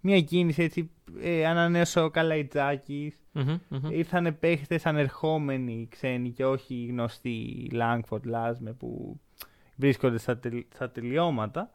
μια 0.00 0.20
κίνηση 0.20 0.62
έτσι, 0.62 0.90
ε, 1.20 1.46
ανανέωσε 1.46 2.00
ο 2.00 2.10
Καλαϊτζάκης, 2.10 3.16
Μμμ, 3.32 3.58
μμμ. 3.68 3.90
Ήρθαν 3.90 4.36
παίχτες 4.38 4.86
ανερχόμενοι 4.86 5.86
ξένοι 5.90 6.30
και 6.30 6.44
όχι 6.46 6.86
γνωστοί 6.90 7.66
Langford, 7.72 8.22
Λάσμε 8.24 8.72
που 8.72 9.20
βρίσκονται 9.76 10.18
στα, 10.18 10.38
τελ- 10.38 10.66
στα 10.74 10.90
τελειώματα. 10.90 11.70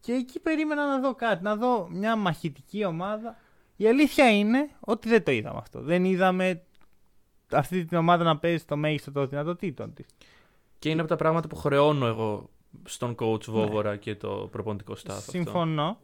Και 0.00 0.12
εκεί 0.12 0.40
περίμενα 0.40 0.86
να 0.86 1.00
δω 1.00 1.14
κάτι, 1.14 1.42
να 1.42 1.56
δω 1.56 1.88
μια 1.90 2.16
μαχητική 2.16 2.84
ομάδα. 2.84 3.36
Η 3.76 3.88
αλήθεια 3.88 4.30
είναι 4.30 4.70
ότι 4.80 5.08
δεν 5.08 5.22
το 5.24 5.30
είδαμε 5.30 5.58
αυτό. 5.58 5.80
Δεν 5.80 6.04
είδαμε 6.04 6.62
αυτή 7.52 7.84
την 7.84 7.98
ομάδα 7.98 8.24
να 8.24 8.38
παίζει 8.38 8.58
στο 8.58 8.76
μέγιστο 8.76 9.12
των 9.12 9.28
δυνατοτήτων 9.28 9.94
της. 9.94 10.06
Και 10.78 10.88
είναι 10.88 11.00
από 11.00 11.08
τα 11.08 11.16
πράγματα 11.16 11.48
που 11.48 11.56
χρεώνω 11.56 12.06
εγώ 12.06 12.50
στον 12.84 13.08
Ναι. 13.08 13.14
coach 13.18 13.44
Βόβορα 13.44 13.96
και 13.96 14.14
το 14.14 14.48
προπονητικό 14.52 14.92
staff. 14.92 15.10
αυτό. 15.10 15.30
Συμφωνώ. 15.30 15.98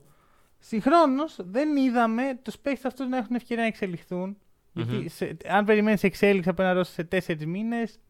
Συγχρόνως 0.59 1.37
δεν 1.45 1.77
είδαμε 1.77 2.39
τους 2.43 2.59
παίχτε 2.59 2.89
αυτούς 2.89 3.09
να 3.09 3.17
έχουν 3.17 3.35
ευκαιρία 3.35 3.63
να 3.63 3.69
εξελιχθούν. 3.69 4.37
Μμμ. 4.73 4.85
Γιατί 4.91 5.09
σε- 5.09 5.37
αν 5.49 5.65
περιμένεις 5.65 6.03
εξέλιξη 6.03 6.49
από 6.49 6.63
ένα 6.63 6.73
ρόλο 6.73 6.85
σε 6.85 7.05
τέσσερις 7.05 7.47
μήνες, 7.47 8.01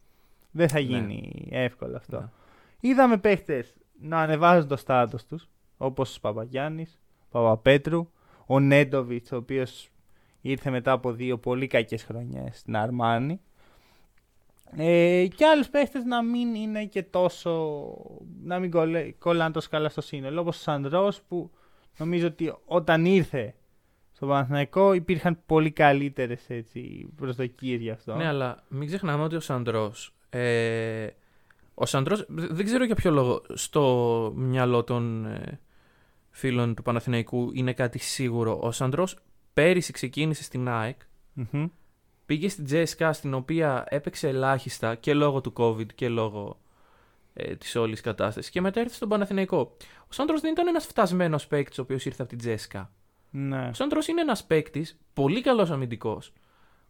δεν 0.50 0.68
θα 0.68 0.78
γίνει 0.78 1.48
εύκολο 1.50 1.96
αυτό. 1.96 2.20
Ναι. 2.20 2.28
Είδαμε 2.80 3.16
παίχτε 3.18 3.64
να 4.00 4.20
ανεβάζουν 4.20 4.68
το 4.68 4.76
στάτο 4.76 5.18
τους, 5.28 5.48
όπως 5.76 6.16
ο 6.16 6.20
Παπαγιάννης, 6.20 7.00
ο 7.24 7.28
Παπαπέτρου, 7.30 8.10
ο 8.46 8.60
Νέντοβιτς, 8.60 9.32
ο 9.32 9.36
οποίος 9.36 9.88
ήρθε 10.40 10.70
μετά 10.70 10.92
από 10.92 11.12
δύο 11.12 11.38
πολύ 11.38 11.66
κακές 11.66 12.02
χρονιές 12.04 12.58
στην 12.58 12.76
Αρμάνη. 12.76 13.40
Ε, 14.76 15.26
και 15.36 15.46
άλλους 15.46 15.68
παίχτες 15.68 16.04
να 16.04 16.22
μην 16.22 16.54
είναι 16.54 16.84
και 16.84 17.02
τόσο. 17.02 17.82
να 18.42 18.58
μην 18.58 18.70
κολλέ- 18.70 19.18
κολλάνε 19.18 19.52
τόσο 19.52 19.68
καλά 19.70 19.88
στο 19.88 20.00
σύνολο. 20.00 20.40
Όπως 20.40 20.56
ο 20.58 20.60
Σαντρό 20.60 21.12
που 21.28 21.50
νομίζω 21.98 22.26
ότι 22.26 22.54
όταν 22.64 23.04
ήρθε 23.04 23.54
στο 24.12 24.26
Παναθηναϊκό 24.26 24.92
υπήρχαν 24.92 25.38
πολύ 25.46 25.70
καλύτερες 25.70 26.46
προσδοκίες 27.16 27.80
γι' 27.80 27.90
αυτό. 27.90 28.14
Ναι, 28.14 28.26
αλλά 28.26 28.64
μην 28.68 28.86
ξεχνάμε 28.86 29.22
ότι 29.22 29.36
ο 29.36 29.40
Σαντρό. 29.40 29.92
Ε, 30.30 31.06
ο 31.74 31.86
Σαντρός, 31.86 32.24
δεν 32.28 32.64
ξέρω 32.64 32.84
για 32.84 32.94
ποιο 32.94 33.10
λόγο, 33.10 33.42
στο 33.54 34.32
μυαλό 34.36 34.84
των 34.84 35.26
ε, 35.26 35.60
φίλων 36.30 36.74
του 36.74 36.82
Παναθηναϊκού 36.82 37.50
είναι 37.54 37.72
κάτι 37.72 37.98
σίγουρο. 37.98 38.58
Ο 38.62 38.70
Σαντρό 38.70 39.06
πέρυσι 39.52 39.92
ξεκίνησε 39.92 40.42
στην 40.42 40.68
ΑΕΚ, 40.68 41.00
Μμμ. 41.32 41.66
Πήγε 42.26 42.48
στην 42.48 42.66
JSK 42.70 43.10
στην 43.12 43.34
οποία 43.34 43.84
έπαιξε 43.88 44.28
ελάχιστα 44.28 44.94
και 44.94 45.14
λόγω 45.14 45.40
του 45.40 45.52
COVID 45.56 45.92
και 45.94 46.08
λόγω 46.08 46.60
ε, 47.34 47.56
της 47.56 47.76
όλης 47.76 48.00
κατάστασης 48.00 48.50
και 48.50 48.60
μετά 48.60 48.80
ήρθε 48.80 48.94
στον 48.94 49.08
Παναθηναϊκό. 49.08 49.76
Ο 50.00 50.12
Σάντρος 50.12 50.40
δεν 50.40 50.52
ήταν 50.52 50.68
ένας 50.68 50.86
φτασμένος 50.86 51.46
παίκτης 51.46 51.78
ο 51.78 51.82
οποίος 51.82 52.04
ήρθε 52.04 52.22
από 52.22 52.36
την 52.36 52.56
JSK. 52.56 52.86
Ναι. 53.30 53.68
Ο 53.68 53.72
Σάντρος 53.72 54.08
είναι 54.08 54.20
ένας 54.20 54.44
παίκτης, 54.44 54.98
πολύ 55.12 55.40
καλός 55.40 55.70
αμυντικός, 55.70 56.32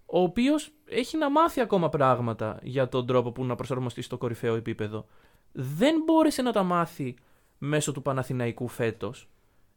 ο 0.06 0.22
οποίος 0.22 0.72
έχει 0.84 1.16
να 1.16 1.30
μάθει 1.30 1.60
ακόμα 1.60 1.88
πράγματα 1.88 2.58
για 2.62 2.88
τον 2.88 3.06
τρόπο 3.06 3.32
που 3.32 3.44
να 3.44 3.54
προσαρμοστεί 3.54 4.02
στο 4.02 4.18
κορυφαίο 4.18 4.54
επίπεδο. 4.54 5.06
Δεν 5.52 6.02
μπόρεσε 6.06 6.42
να 6.42 6.52
τα 6.52 6.62
μάθει 6.62 7.14
μέσω 7.58 7.92
του 7.92 8.02
Παναθηναϊκού 8.02 8.68
φέτος. 8.68 9.28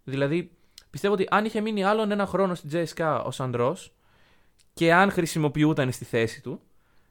Δηλαδή, 0.03 0.51
πιστεύω 0.89 1.13
ότι 1.13 1.27
αν 1.29 1.45
είχε 1.45 1.61
μείνει 1.61 1.83
άλλον 1.83 2.11
ένα 2.11 2.25
χρόνο 2.25 2.55
στην 2.55 2.69
JSK 2.73 3.21
ο 3.25 3.31
Σαντρό 3.31 3.77
και 4.75 4.93
αν 4.93 5.11
χρησιμοποιούταν 5.11 5.91
στη 5.91 6.05
θέση 6.05 6.41
του, 6.41 6.61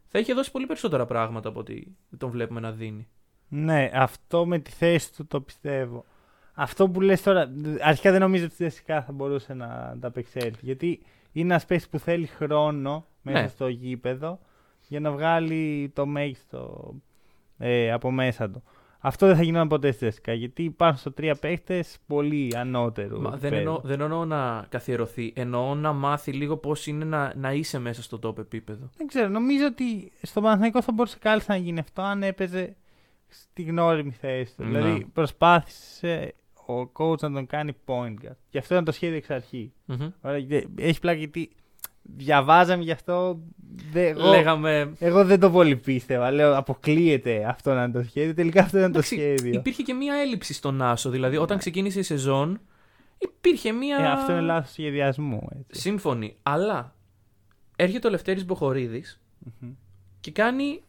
θα 0.08 0.18
είχε 0.18 0.34
δώσει 0.34 0.50
πολύ 0.50 0.66
περισσότερα 0.66 1.06
πράγματα 1.06 1.48
από 1.48 1.60
ό,τι 1.60 1.82
τον 2.18 2.30
βλέπουμε 2.30 2.60
να 2.60 2.72
δίνει. 2.72 3.08
Ναι, 3.48 3.90
αυτό 3.94 4.46
με 4.46 4.58
τη 4.58 4.70
θέση 4.70 5.14
του 5.14 5.26
το 5.26 5.40
πιστεύω. 5.40 6.04
Αυτό 6.54 6.88
που 6.88 7.00
λες 7.00 7.22
τώρα, 7.22 7.48
αρχικά 7.80 8.10
δεν 8.10 8.20
νομίζω 8.20 8.44
ότι 8.44 8.52
η 8.52 8.56
Τζεσικά 8.56 9.02
θα 9.02 9.12
μπορούσε 9.12 9.54
να 9.54 9.66
ανταπεξέλθει. 9.66 10.58
Γιατί 10.64 11.02
είναι 11.32 11.52
ένας 11.52 11.64
παίκτης 11.66 11.88
που 11.88 11.98
θέλει 11.98 12.26
χρόνο 12.26 13.06
μέσα 13.22 13.40
Ναι. 13.40 13.48
στο 13.48 13.68
γήπεδο 13.68 14.38
για 14.88 15.00
να 15.00 15.10
βγάλει 15.10 15.90
το 15.94 16.06
μέγιστο 16.06 16.94
ε, 17.58 17.92
από 17.92 18.10
μέσα 18.10 18.50
του. 18.50 18.62
Αυτό 19.06 19.26
δεν 19.26 19.36
θα 19.36 19.42
γινόταν 19.42 19.68
ποτέ 19.68 19.90
στη 19.90 19.98
Τζεσικά. 19.98 20.32
Γιατί 20.32 20.62
υπάρχουν 20.62 20.98
στο 20.98 21.12
τρία 21.12 21.34
παίχτες 21.34 21.98
πολύ 22.06 22.52
ανώτερους. 22.56 23.20
Μα 23.20 23.30
δεν, 23.30 23.36
επίπεδου. 23.36 23.56
εννοώ, 23.56 23.80
δεν 23.84 24.00
εννοώ 24.00 24.24
να 24.24 24.66
καθιερωθεί, 24.68 25.32
εννοώ 25.36 25.74
να 25.74 25.92
μάθει 25.92 26.32
λίγο 26.32 26.56
πώς 26.56 26.86
είναι 26.86 27.04
να, 27.04 27.32
να 27.36 27.52
είσαι 27.52 27.78
μέσα 27.78 28.02
στο 28.02 28.18
top 28.22 28.38
επίπεδο. 28.38 28.90
Δεν 28.96 29.06
ξέρω, 29.06 29.28
νομίζω 29.28 29.66
ότι 29.66 30.12
στο 30.22 30.40
Παναθηναϊκό 30.40 30.82
θα 30.82 30.92
μπορούσε 30.92 31.16
κάλλιστα 31.20 31.52
να 31.52 31.58
γίνει 31.58 31.78
αυτό 31.78 32.02
αν 32.02 32.22
έπαιζε 32.22 32.76
στη 33.28 33.62
γνώριμη 33.62 34.10
θέση 34.10 34.56
του. 34.56 34.64
Ναι. 34.64 34.68
Δηλαδή 34.68 35.06
προσπάθησε 35.12 36.34
ο 36.66 36.90
coach 36.92 37.20
να 37.20 37.32
τον 37.32 37.46
κάνει 37.46 37.72
point 37.86 38.14
guard. 38.26 38.36
Και 38.48 38.58
αυτό 38.58 38.74
ήταν 38.74 38.84
το 38.84 38.92
σχέδιο 38.92 39.16
εξ 39.16 39.30
αρχή. 39.30 39.72
Μμμ. 39.84 40.10
Ωραία, 40.20 40.40
και 40.40 40.68
Έχει 40.78 41.00
πλάκα 41.00 41.18
γιατί 41.18 41.50
διαβάζαμε 42.04 42.82
γι' 42.82 42.90
αυτό. 42.90 43.38
δε- 43.92 44.08
εγώ, 44.08 44.28
Λέγαμε. 44.28 44.92
εγώ 44.98 45.24
δεν 45.24 45.40
το 45.40 45.50
πολύ 45.50 45.76
πίστευα. 45.76 46.30
Λέω 46.30 46.56
αποκλείεται 46.56 47.44
αυτό 47.48 47.74
να 47.74 47.82
είναι 47.82 47.92
το 47.92 48.02
σχέδιο. 48.02 48.34
Τελικά 48.34 48.62
αυτό 48.62 48.78
ήταν 48.78 48.92
το 48.92 48.98
Εντάξει, 48.98 49.14
σχέδιο. 49.14 49.52
Υπήρχε 49.58 49.82
και 49.82 49.94
μία 49.94 50.14
έλλειψη 50.14 50.54
στον 50.54 50.82
Άσο. 50.82 51.10
Δηλαδή, 51.10 51.36
όταν 51.36 51.58
ξεκίνησε 51.58 51.98
η 51.98 52.02
σεζόν, 52.02 52.60
υπήρχε 53.18 53.72
μία. 53.72 53.96
Ε, 53.98 54.06
αυτό 54.10 54.32
είναι 54.32 54.40
λάθος 54.40 54.70
σχεδιασμού. 54.70 55.48
Έτσι. 55.60 55.80
Σύμφωνη. 55.80 56.36
Αλλά 56.42 56.94
έρχεται 57.76 58.06
ο 58.06 58.10
Λευτέρης 58.10 58.44
Μποχορίδης 58.44 59.20
Μμμ. 59.60 59.70
και 60.20 60.30
κάνει 60.30 60.82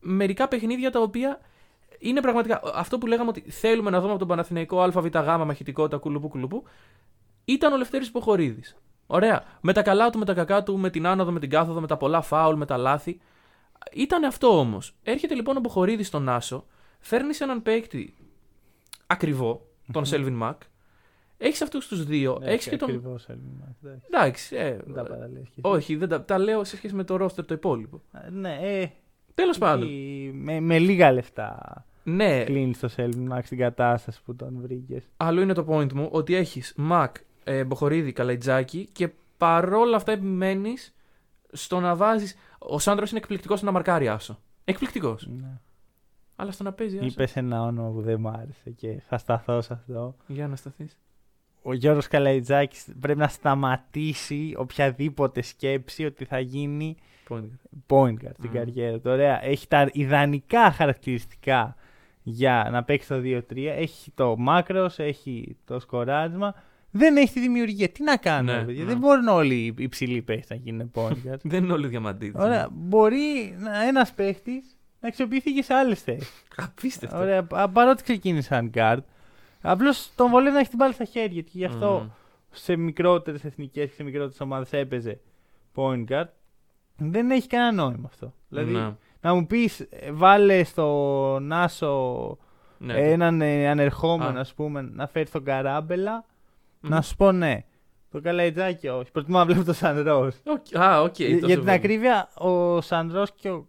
μερικά 0.00 0.48
παιχνίδια 0.48 0.90
τα 0.90 1.00
οποία 1.00 1.40
είναι 1.98 2.20
πραγματικά. 2.20 2.60
Αυτό 2.74 2.98
που 2.98 3.06
λέγαμε 3.06 3.28
ότι 3.28 3.40
θέλουμε 3.50 3.90
να 3.90 3.98
δούμε 3.98 4.10
από 4.10 4.18
τον 4.18 4.28
Παναθηναϊκό 4.28 4.80
ΑΒΓ 4.82 5.44
μαχητικότητα 5.46 5.96
κουλουπού 5.96 6.28
κουλουπού. 6.28 6.62
Ήταν 7.44 7.72
ο 7.72 7.76
Λευτέρης 7.76 8.10
Ποχορίδη. 8.10 8.62
Ωραία. 9.10 9.44
Με 9.60 9.72
τα 9.72 9.82
καλά 9.82 10.10
του, 10.10 10.18
με 10.18 10.24
τα 10.24 10.34
κακά 10.34 10.62
του, 10.62 10.78
με 10.78 10.90
την 10.90 11.06
άνοδο, 11.06 11.32
με 11.32 11.40
την 11.40 11.50
κάθοδο, 11.50 11.80
με 11.80 11.86
τα 11.86 11.96
πολλά 11.96 12.20
φάουλ, 12.20 12.56
με 12.56 12.66
τα 12.66 12.76
λάθη. 12.76 13.20
Ήταν 13.92 14.24
αυτό 14.24 14.58
όμως. 14.58 14.94
Έρχεται 15.02 15.34
λοιπόν 15.34 15.56
ο 15.56 15.60
Ποχορίδη 15.60 16.02
στον 16.02 16.28
Άσο, 16.28 16.66
φέρνει 17.00 17.30
έναν 17.40 17.62
παίκτη 17.62 18.14
ακριβό, 19.06 19.66
τον 19.92 20.04
Σέλβιν 20.04 20.34
Μακ. 20.34 20.60
Έχεις 21.40 21.62
αυτούς 21.62 21.88
τους 21.88 22.04
δύο. 22.04 22.38
Ναι, 22.40 22.50
Έχεις 22.50 22.68
και 22.68 22.76
τον. 22.76 22.88
ακριβώς, 22.88 23.26
Έλληνα, 23.28 23.74
εντάξει. 23.82 24.06
Εντάξει. 24.10 24.56
Ε, 24.56 24.76
Δεν 24.84 24.94
τα 24.94 25.02
παραλέεις 25.02 25.48
και 25.48 25.60
εσύ. 25.64 25.74
όχι, 25.76 25.96
δεν 25.96 26.08
τα, 26.08 26.24
τα 26.24 26.38
λέω 26.38 26.64
σε 26.64 26.76
σχέση 26.76 26.94
με 26.94 27.04
το 27.04 27.16
ρόστερ 27.16 27.44
το 27.44 27.54
υπόλοιπο. 27.54 28.02
Ε, 28.12 28.30
Ναι, 28.30 28.58
ε, 28.60 28.90
Τέλος 29.34 29.58
πάντων. 29.58 29.82
εκεί 29.82 30.30
με, 30.34 30.60
με 30.60 30.78
λίγα 30.78 31.12
λεφτά 31.12 31.84
Ναι, 32.02 32.44
κλείνεις 32.44 32.78
το 32.78 32.88
Σέλβιν 32.88 33.32
Max 33.32 33.40
στην 33.44 33.58
κατάσταση 33.58 34.20
που 34.24 34.36
τον 34.36 34.58
βρήκες. 34.60 35.04
άλλο 35.16 35.40
είναι 35.40 35.52
το 35.52 35.66
point 35.68 35.92
μου 35.92 36.08
ότι 36.12 36.34
έχεις 36.34 36.72
Μακ, 36.76 37.16
ε, 37.48 37.64
Μποχορίδη, 37.64 38.12
Καλαϊτζάκη 38.12 38.88
και 38.92 39.10
παρόλα 39.36 39.96
αυτά 39.96 40.12
επιμένεις 40.12 40.94
στο 41.52 41.80
να 41.80 41.96
βάζει. 41.96 42.34
Ο 42.58 42.78
Σάντρο 42.78 43.06
είναι 43.08 43.18
εκπληκτικός 43.18 43.58
στο 43.58 43.66
να 43.66 43.72
μαρκάρει 43.72 44.08
άσο. 44.08 44.38
Εκπληκτικός. 44.64 45.26
Ναι. 45.26 45.60
Αλλά 46.36 46.52
στο 46.52 46.62
να 46.62 46.72
παίζει 46.72 46.98
άσο. 46.98 47.06
Είπες 47.06 47.36
ένα 47.36 47.62
όνομα 47.62 47.90
που 47.90 48.00
δεν 48.00 48.20
μ' 48.20 48.28
άρεσε 48.28 48.70
και 48.70 49.02
θα 49.08 49.18
σταθώ 49.18 49.60
σε 49.60 49.72
αυτό. 49.72 50.16
Για 50.26 50.48
να 50.48 50.56
σταθείς. 50.56 50.98
Ο 51.62 51.72
Γιώργος 51.72 52.08
Καλαϊτζάκης 52.08 52.86
πρέπει 53.00 53.18
να 53.18 53.28
σταματήσει 53.28 54.54
οποιαδήποτε 54.56 55.42
σκέψη 55.42 56.04
ότι 56.04 56.24
θα 56.24 56.38
γίνει 56.38 56.96
point 57.86 58.12
guard 58.12 58.32
στην 58.32 58.48
Μμμ. 58.48 58.52
καριέρα 58.52 58.98
του. 58.98 59.10
Ωραία. 59.10 59.44
Έχει 59.44 59.68
τα 59.68 59.88
ιδανικά 59.92 60.70
χαρακτηριστικά 60.70 61.76
για 62.22 62.68
να 62.70 62.84
παίξει 62.84 63.08
το 63.08 63.20
2-3. 63.24 63.66
Έχει 63.66 64.10
το 64.10 64.36
μάκρος, 64.36 64.98
έχει 64.98 65.56
το 65.64 65.80
σκοράρισμα. 65.80 66.54
Δεν 66.90 67.16
έχει 67.16 67.32
τη 67.32 67.40
δημιουργία. 67.40 67.88
Τι 67.88 68.02
να 68.02 68.16
κάνουμε, 68.16 68.56
Ναι, 68.58 68.64
παιδιά; 68.64 68.82
ναι. 68.84 68.88
Δεν 68.88 68.98
μπορούν 68.98 69.28
όλοι 69.28 69.54
οι 69.54 69.74
υψηλοί 69.78 70.22
παίχτες 70.22 70.48
να 70.50 70.56
γίνουν 70.56 70.90
point 70.94 71.10
guard. 71.32 71.38
Δεν 71.52 71.64
είναι 71.64 71.72
όλοι 71.72 71.86
διαμαντίδε. 71.86 72.42
Ωραία. 72.42 72.68
Μπορεί 72.72 73.54
ένας 73.88 74.12
παίχτης 74.12 74.76
να 75.00 75.08
αξιοποιηθεί 75.08 75.52
και 75.52 75.62
σε 75.62 75.74
άλλες 75.74 76.02
θέσεις. 76.02 76.44
Απίστευτο. 76.56 77.18
Ωραία. 77.18 77.46
α- 77.50 77.68
Παρότι 77.68 78.02
ξεκίνησε 78.02 78.46
σαν 78.48 78.70
guard. 78.74 78.98
Απλώς 79.60 80.10
τον 80.14 80.30
βολεύει 80.30 80.52
να 80.54 80.58
έχει 80.60 80.68
την 80.68 80.78
μπάλα 80.78 80.92
στα 80.92 81.04
χέρια 81.04 81.42
του. 81.44 81.50
Γι' 81.52 81.64
αυτό 81.64 81.98
Μμμ. 82.02 82.08
σε 82.50 82.76
μικρότερες 82.76 83.44
εθνικές 83.44 83.88
και 83.88 83.94
σε 83.94 84.02
μικρότερες 84.02 84.40
ομάδες 84.40 84.72
έπαιζε 84.72 85.20
point 85.74 86.04
guard. 86.08 86.26
Δεν 86.96 87.30
έχει 87.30 87.46
κανένα 87.46 87.72
νόημα 87.72 88.06
αυτό. 88.12 88.32
Δηλαδή, 88.48 88.72
Ναι. 88.72 88.94
να 89.20 89.34
μου 89.34 89.46
πεις, 89.46 89.88
βάλε 90.12 90.64
στο 90.64 91.38
Νάσο 91.42 92.36
Ναι. 92.78 92.94
έναν 92.94 93.40
ε, 93.40 93.68
ανερχόμενο, 93.68 94.38
Α. 94.38 94.40
ας 94.40 94.54
πούμε, 94.54 94.80
να 94.92 95.06
φέρει 95.06 95.28
τον 95.30 95.44
Καράμπελα, 95.44 96.12
Μμμ. 96.14 96.20
Να 96.80 97.02
σου 97.02 97.16
πω 97.16 97.32
ναι. 97.32 97.64
Το 98.10 98.20
Καλαϊτζάκι 98.20 98.88
όχι. 98.88 99.10
Προτιμώ 99.10 99.38
να 99.38 99.44
βλέπω 99.44 99.64
το 99.64 99.72
Σαν 99.72 100.02
Ροζ. 100.02 100.34
Οκ, 100.44 100.76
Α, 100.80 101.00
οκ. 101.02 101.18
Για 101.18 101.26
το 101.28 101.32
για 101.32 101.38
την 101.38 101.48
σεβόμαι. 101.48 101.72
ακρίβεια, 101.72 102.28
ο 102.34 102.80
Σαν 102.80 103.12
Ροζ 103.12 103.28
και 103.34 103.50
ο 103.50 103.66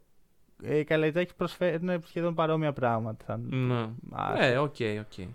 ε, 0.64 0.84
Καλαϊτζάκη 0.84 1.34
προσφέρουν 1.36 2.02
σχεδόν 2.08 2.36
παρόμοια 2.36 2.74
πράγματα. 2.74 3.26
σαν- 3.28 3.48
Ναι. 3.52 3.90
Α, 4.12 4.46
Ε, 4.46 4.58
οκ, 4.58 4.76
οκ. 5.00 5.28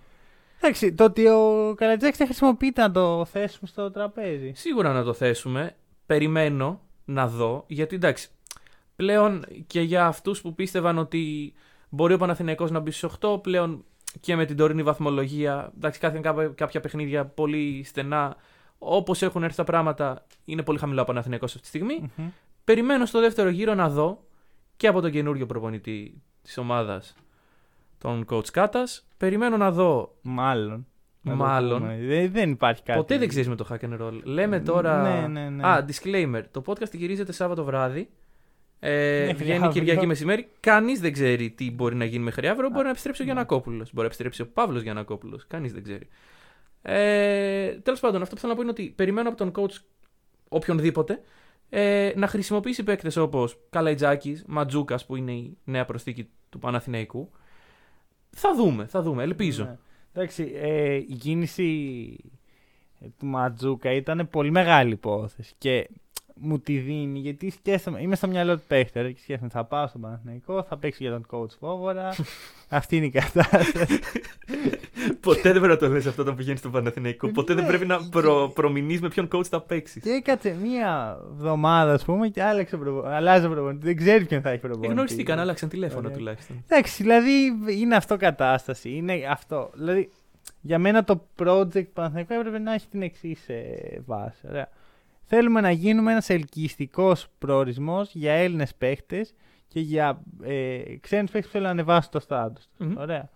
Εντάξει, 0.60 0.94
το 0.94 1.04
ότι 1.04 1.26
ο 1.26 1.74
Καλατζάκη 1.76 2.16
δεν 2.16 2.26
χρησιμοποιείται 2.26 2.80
να 2.82 2.90
το 2.90 3.24
θέσουμε 3.24 3.68
στο 3.68 3.90
τραπέζι. 3.90 4.52
Σίγουρα 4.54 4.92
να 4.92 5.02
το 5.04 5.12
θέσουμε. 5.12 5.76
Περιμένω 6.06 6.80
να 7.04 7.28
δω. 7.28 7.64
Γιατί 7.66 7.94
εντάξει, 7.94 8.28
πλέον 8.96 9.44
και 9.66 9.80
για 9.80 10.06
αυτούς 10.06 10.40
που 10.40 10.54
πίστευαν 10.54 10.98
ότι 10.98 11.52
μπορεί 11.88 12.14
ο 12.14 12.18
Παναθηναϊκός 12.18 12.70
να 12.70 12.80
μπει 12.80 12.90
στους 12.90 13.12
8, 13.20 13.42
πλέον 13.42 13.84
και 14.20 14.36
με 14.36 14.44
την 14.44 14.56
τωρινή 14.56 14.82
βαθμολογία, 14.82 15.72
εντάξει, 15.76 16.00
κάθε 16.00 16.18
κάποια, 16.18 16.48
κάποια 16.48 16.80
παιχνίδια 16.80 17.24
πολύ 17.24 17.82
στενά, 17.84 18.36
όπως 18.78 19.22
έχουν 19.22 19.42
έρθει 19.42 19.56
τα 19.56 19.64
πράγματα, 19.64 20.26
είναι 20.44 20.62
πολύ 20.62 20.78
χαμηλά 20.78 21.02
ο 21.02 21.04
Παναθηναϊκός 21.04 21.50
αυτή 21.50 21.62
τη 21.62 21.68
στιγμή. 21.68 22.10
Μμμ. 22.16 22.28
Περιμένω 22.64 23.06
στο 23.06 23.20
δεύτερο 23.20 23.48
γύρο 23.48 23.74
να 23.74 23.88
δω 23.88 24.24
και 24.76 24.86
από 24.86 25.00
τον 25.00 25.10
καινούριο 25.10 25.46
προπονητή 25.46 26.22
της 26.42 26.58
ομάδας, 26.58 27.14
τον 27.98 28.26
coach 28.30 28.48
Κάτας. 28.48 29.06
Περιμένω 29.16 29.56
να 29.56 29.70
δω 29.70 30.14
Μάλλον. 30.22 30.86
Να 31.20 31.32
το 31.32 31.38
Μάλλον. 31.38 31.80
πούμε. 31.80 31.98
Δεν, 32.00 32.32
δεν 32.32 32.50
υπάρχει 32.50 32.82
κάτι. 32.82 32.98
Ποτέ 32.98 33.18
δεν 33.18 33.28
ξέρεις 33.28 33.48
με 33.48 33.54
το 33.54 33.66
hack 33.70 33.84
and 33.84 34.00
roll. 34.00 34.20
Λέμε 34.24 34.60
τώρα. 34.60 35.02
Ναι, 35.02 35.26
ναι, 35.26 35.48
ναι. 35.48 35.66
Α, 35.66 35.84
disclaimer. 35.88 36.42
Το 36.50 36.62
podcast 36.66 36.92
γυρίζεται 36.92 37.32
Σάββατο 37.32 37.64
βράδυ. 37.64 38.10
Ε, 38.86 39.24
Ναι, 39.26 39.32
βγαίνει 39.32 39.64
αύριο. 39.64 39.70
Κυριακή 39.82 40.06
μεσημέρι. 40.06 40.48
Κανείς 40.60 41.00
δεν 41.00 41.12
ξέρει 41.12 41.50
τι 41.50 41.70
μπορεί 41.70 41.94
να 41.94 42.04
γίνει 42.04 42.24
μέχρι 42.24 42.48
αύριο. 42.48 42.68
Μπορεί 42.68 42.84
να 42.84 42.90
επιστρέψει 42.90 43.22
ο 43.22 43.24
ναι. 43.24 43.30
Γιανακόπουλο. 43.30 43.76
Μπορεί 43.76 43.92
να 43.96 44.04
επιστρέψει 44.04 44.42
ο 44.42 44.46
Παύλος 44.46 44.82
Γιανακόπουλο. 44.82 45.40
Κανείς 45.48 45.72
δεν 45.72 45.82
ξέρει. 45.82 46.08
Ε, 46.82 47.68
Τέλος 47.68 48.00
πάντων, 48.00 48.22
αυτό 48.22 48.34
που 48.34 48.40
θέλω 48.40 48.52
να 48.52 48.58
πω 48.58 48.64
είναι 48.64 48.74
ότι 48.78 48.92
περιμένω 48.96 49.28
από 49.28 49.36
τον 49.38 49.52
coach 49.56 49.82
οποιονδήποτε 50.48 51.20
ε, 51.68 52.12
να 52.16 52.26
χρησιμοποιήσει 52.26 52.82
παίκτες 52.82 53.16
όπως 53.16 53.58
Καλαϊτζάκης, 53.70 54.44
Ματζούκας 54.46 55.06
που 55.06 55.16
είναι 55.16 55.32
η 55.32 55.56
νέα 55.64 55.84
προσθήκη 55.84 56.28
του 56.48 56.58
Παναθηναϊκού. 56.58 57.30
Θα 58.30 58.54
δούμε, 58.54 58.86
θα 58.86 59.02
δούμε. 59.02 59.22
Ελπίζω. 59.22 59.64
Ναι. 59.64 59.76
Εντάξει, 60.12 60.52
ε, 60.54 60.94
η 60.94 61.16
κίνηση 61.20 62.16
ε, 63.00 63.06
του 63.18 63.26
Ματζούκα 63.26 63.92
ήταν 63.92 64.28
πολύ 64.30 64.50
μεγάλη 64.50 64.92
υπόθεση 64.92 65.54
και 65.58 65.88
μου 66.34 66.58
τη 66.58 66.78
δίνει 66.78 67.18
γιατί 67.18 67.50
σκέφτομαι, 67.50 68.00
είμαι 68.02 68.16
στο 68.16 68.28
μυαλό 68.28 68.56
του 68.56 68.62
παίχτη 68.66 69.12
και 69.14 69.20
σκέφτομαι 69.22 69.50
θα 69.50 69.64
πάω 69.64 69.86
στον 69.86 70.00
Παναθηναϊκό, 70.00 70.62
θα 70.62 70.76
παίξω 70.78 70.98
για 71.00 71.10
τον 71.12 71.26
coach 71.30 71.50
Φόβορα. 71.60 72.14
Αυτή 72.68 72.96
είναι 72.96 73.06
η 73.06 73.10
κατάσταση. 73.10 73.98
Ποτέ 75.20 75.52
δεν 75.52 75.60
πρέπει 75.60 75.66
να 75.66 75.76
το 75.76 75.88
λες 75.88 76.06
αυτό 76.06 76.22
όταν 76.22 76.34
πηγαίνεις 76.34 76.58
στο 76.60 76.70
Παναθηναϊκό. 76.70 77.28
Ποτέ 77.28 77.54
δεν 77.54 77.62
Ναι, 77.62 77.68
πρέπει 77.68 77.86
να 77.86 78.08
προ, 78.08 78.50
προμηνείς 78.54 79.00
με 79.00 79.08
ποιον 79.08 79.28
coach 79.32 79.44
θα 79.44 79.60
παίξεις. 79.60 80.02
και 80.02 80.10
έκατσε 80.10 80.56
μία 80.62 81.18
εβδομάδα, 81.32 81.92
ας 81.92 82.04
πούμε, 82.04 82.28
και 82.28 82.42
άλλαξε 82.42 82.76
προπο... 82.76 83.06
αλλάζει 83.06 83.48
προπονητής. 83.48 83.84
Δεν 83.84 83.96
ξέρεις 83.96 84.26
ποιον 84.26 84.42
θα 84.42 84.50
έχει 84.50 84.60
προπονητή. 84.60 84.92
Γνωριστήκαν, 84.92 85.38
άλλαξαν 85.38 85.68
τηλέφωνο 85.68 86.04
Ωραία. 86.04 86.16
τουλάχιστον. 86.16 86.64
Εντάξει, 86.68 87.02
δηλαδή 87.02 87.30
είναι 87.78 87.96
αυτό 87.96 88.16
κατάσταση. 88.16 88.90
Είναι 88.90 89.14
αυτό. 89.30 89.70
Δηλαδή, 89.74 90.10
για 90.60 90.78
μένα 90.78 91.04
το 91.04 91.26
project 91.38 91.86
Παναθηναϊκού 91.92 92.32
έπρεπε 92.32 92.58
να 92.58 92.72
έχει 92.74 92.86
την 92.88 93.02
εξής 93.02 93.46
βάση. 94.06 94.46
Ωραία. 94.48 94.68
Θέλουμε 95.26 95.60
να 95.60 95.70
γίνουμε 95.70 96.10
ένας 96.12 96.28
ελκυστικός 96.30 97.26
προορισμός 97.38 98.14
για 98.14 98.32
Έλληνες 98.32 98.74
παίχτες 98.74 99.34
και 99.68 99.80
για 99.80 100.20
ε, 100.42 100.82
ξένους 101.00 101.30
παίχτες 101.30 101.44
που 101.44 101.50
θέλουν 101.50 101.66
να 101.66 101.72
ανεβάσουν 101.72 102.10
το 102.10 102.20
στάτους 102.20 102.64
τους. 102.76 102.86
Μμμ. 102.86 102.96
Ωραία. 102.98 103.30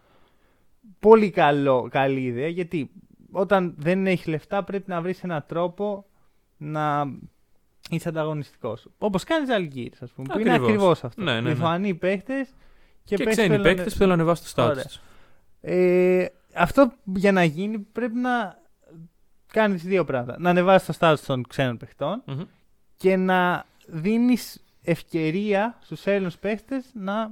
Πολύ 0.98 1.30
καλό, 1.30 1.88
καλή 1.90 2.20
ιδέα 2.20 2.48
γιατί 2.48 2.90
όταν 3.30 3.74
δεν 3.78 4.06
έχεις 4.06 4.26
λεφτά 4.26 4.64
πρέπει 4.64 4.90
να 4.90 5.00
βρεις 5.00 5.22
έναν 5.22 5.44
τρόπο 5.48 6.04
να 6.56 7.04
είσαι 7.90 8.08
ανταγωνιστικός. 8.08 8.86
Όπως 8.98 9.24
κάνεις 9.24 9.50
Αλγύρης, 9.50 10.02
ας 10.02 10.10
πούμε, 10.10 10.28
που 10.32 10.38
είναι 10.38 10.50
Ακριβώς. 10.50 10.68
ακριβώς 10.70 11.04
αυτό. 11.04 11.22
Ναι, 11.22 11.32
ναι, 11.32 11.40
ναι. 11.40 11.48
Λιθουανοί 11.48 11.94
παίχτες 11.94 12.48
και, 13.04 13.16
Και, 13.16 13.24
παίχτες 13.24 13.34
ξένοι 13.34 13.48
θέλουν 13.48 13.62
να- 13.62 13.68
παίκτε 13.68 13.84
που 13.84 13.90
θέλουν 13.96 14.08
να 14.08 14.14
ανεβάσουν 14.14 14.46
το 14.54 14.62
Ωραία. 14.62 14.74
στάτους 14.74 14.96
του. 14.96 15.02
ε, 15.60 16.26
αυτό 16.54 16.92
για 17.04 17.32
να 17.32 17.44
γίνει 17.44 17.78
πρέπει 17.78 18.14
να 18.14 18.58
κάνεις 19.52 19.82
δύο 19.82 20.04
πράγματα. 20.04 20.36
Να 20.38 20.50
ανεβάσεις 20.50 20.86
το 20.86 20.92
στάτους 20.92 21.26
των 21.26 21.46
ξένων 21.48 21.76
παιχτών 21.76 22.22
και 22.96 23.16
να 23.16 23.66
δίνεις 23.86 24.64
ευκαιρία 24.82 25.78
στους 25.80 26.06
Έλληνες 26.06 26.38
παίχτες 26.38 26.90
να 26.94 27.30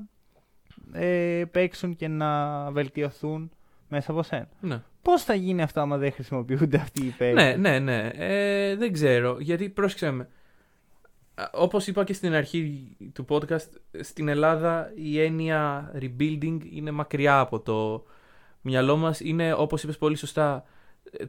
ε, 0.92 1.44
παίξουν 1.50 1.96
και 1.96 2.08
να 2.08 2.70
βελτιωθούν 2.70 3.50
μέσα 3.88 4.10
από 4.10 4.22
σένα. 4.22 4.48
Ναι. 4.60 4.82
Πώς 5.02 5.22
θα 5.22 5.34
γίνει 5.34 5.62
αυτό 5.62 5.80
άμα 5.80 5.96
δεν 5.96 6.12
χρησιμοποιούνται 6.12 6.76
αυτοί 6.76 7.06
οι 7.06 7.14
παίχτες; 7.18 7.56
ναι, 7.56 7.56
ναι, 7.56 7.78
ναι. 7.78 8.10
Ε, 8.14 8.76
δεν 8.76 8.92
ξέρω. 8.92 9.36
Γιατί 9.40 9.68
πρόσεξε 9.68 10.10
με. 10.10 10.28
Όπως 11.52 11.86
είπα 11.86 12.04
και 12.04 12.12
στην 12.12 12.34
αρχή 12.34 12.96
του 13.12 13.24
podcast, 13.28 13.68
στην 14.00 14.28
Ελλάδα 14.28 14.92
η 14.94 15.20
έννοια 15.20 15.92
rebuilding 15.94 16.58
είναι 16.70 16.90
μακριά 16.90 17.38
από 17.38 17.60
το 17.60 18.04
μυαλό 18.60 18.96
μας. 18.96 19.20
Είναι, 19.20 19.52
όπως 19.52 19.82
είπες 19.82 19.98
πολύ 19.98 20.16
σωστά, 20.16 20.64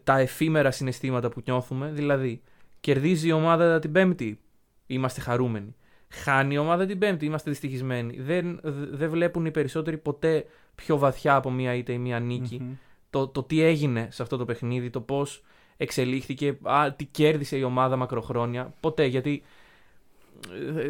τα 0.03 0.19
εφήμερα 0.19 0.71
συναισθήματα 0.71 1.29
που 1.29 1.41
νιώθουμε. 1.45 1.91
Δηλαδή, 1.91 2.41
κερδίζει 2.79 3.27
η 3.27 3.31
ομάδα 3.31 3.79
την 3.79 3.91
Πέμπτη, 3.91 4.39
είμαστε 4.87 5.21
χαρούμενοι. 5.21 5.75
Χάνει 6.09 6.53
η 6.53 6.57
ομάδα 6.57 6.85
την 6.85 6.99
Πέμπτη, 6.99 7.25
είμαστε 7.25 7.49
δυστυχισμένοι. 7.49 8.19
Δεν, 8.19 8.59
δεν 8.91 9.09
βλέπουν 9.09 9.45
οι 9.45 9.51
περισσότεροι 9.51 9.97
ποτέ 9.97 10.45
πιο 10.75 10.97
βαθιά 10.97 11.35
από 11.35 11.51
μία 11.51 11.73
ήττα 11.73 11.93
ή 11.93 11.97
μία 11.97 12.19
νίκη 12.19 12.59
Μμμ. 12.61 12.73
το, 13.09 13.27
το 13.27 13.43
τι 13.43 13.61
έγινε 13.61 14.07
σε 14.11 14.21
αυτό 14.21 14.37
το 14.37 14.45
παιχνίδι, 14.45 14.89
το 14.89 15.01
πώς 15.01 15.43
εξελίχθηκε, 15.77 16.57
α, 16.63 16.93
τι 16.95 17.05
κέρδισε 17.05 17.57
η 17.57 17.63
ομάδα 17.63 17.95
μακροχρόνια. 17.95 18.73
Ποτέ, 18.79 19.05
γιατί 19.05 19.43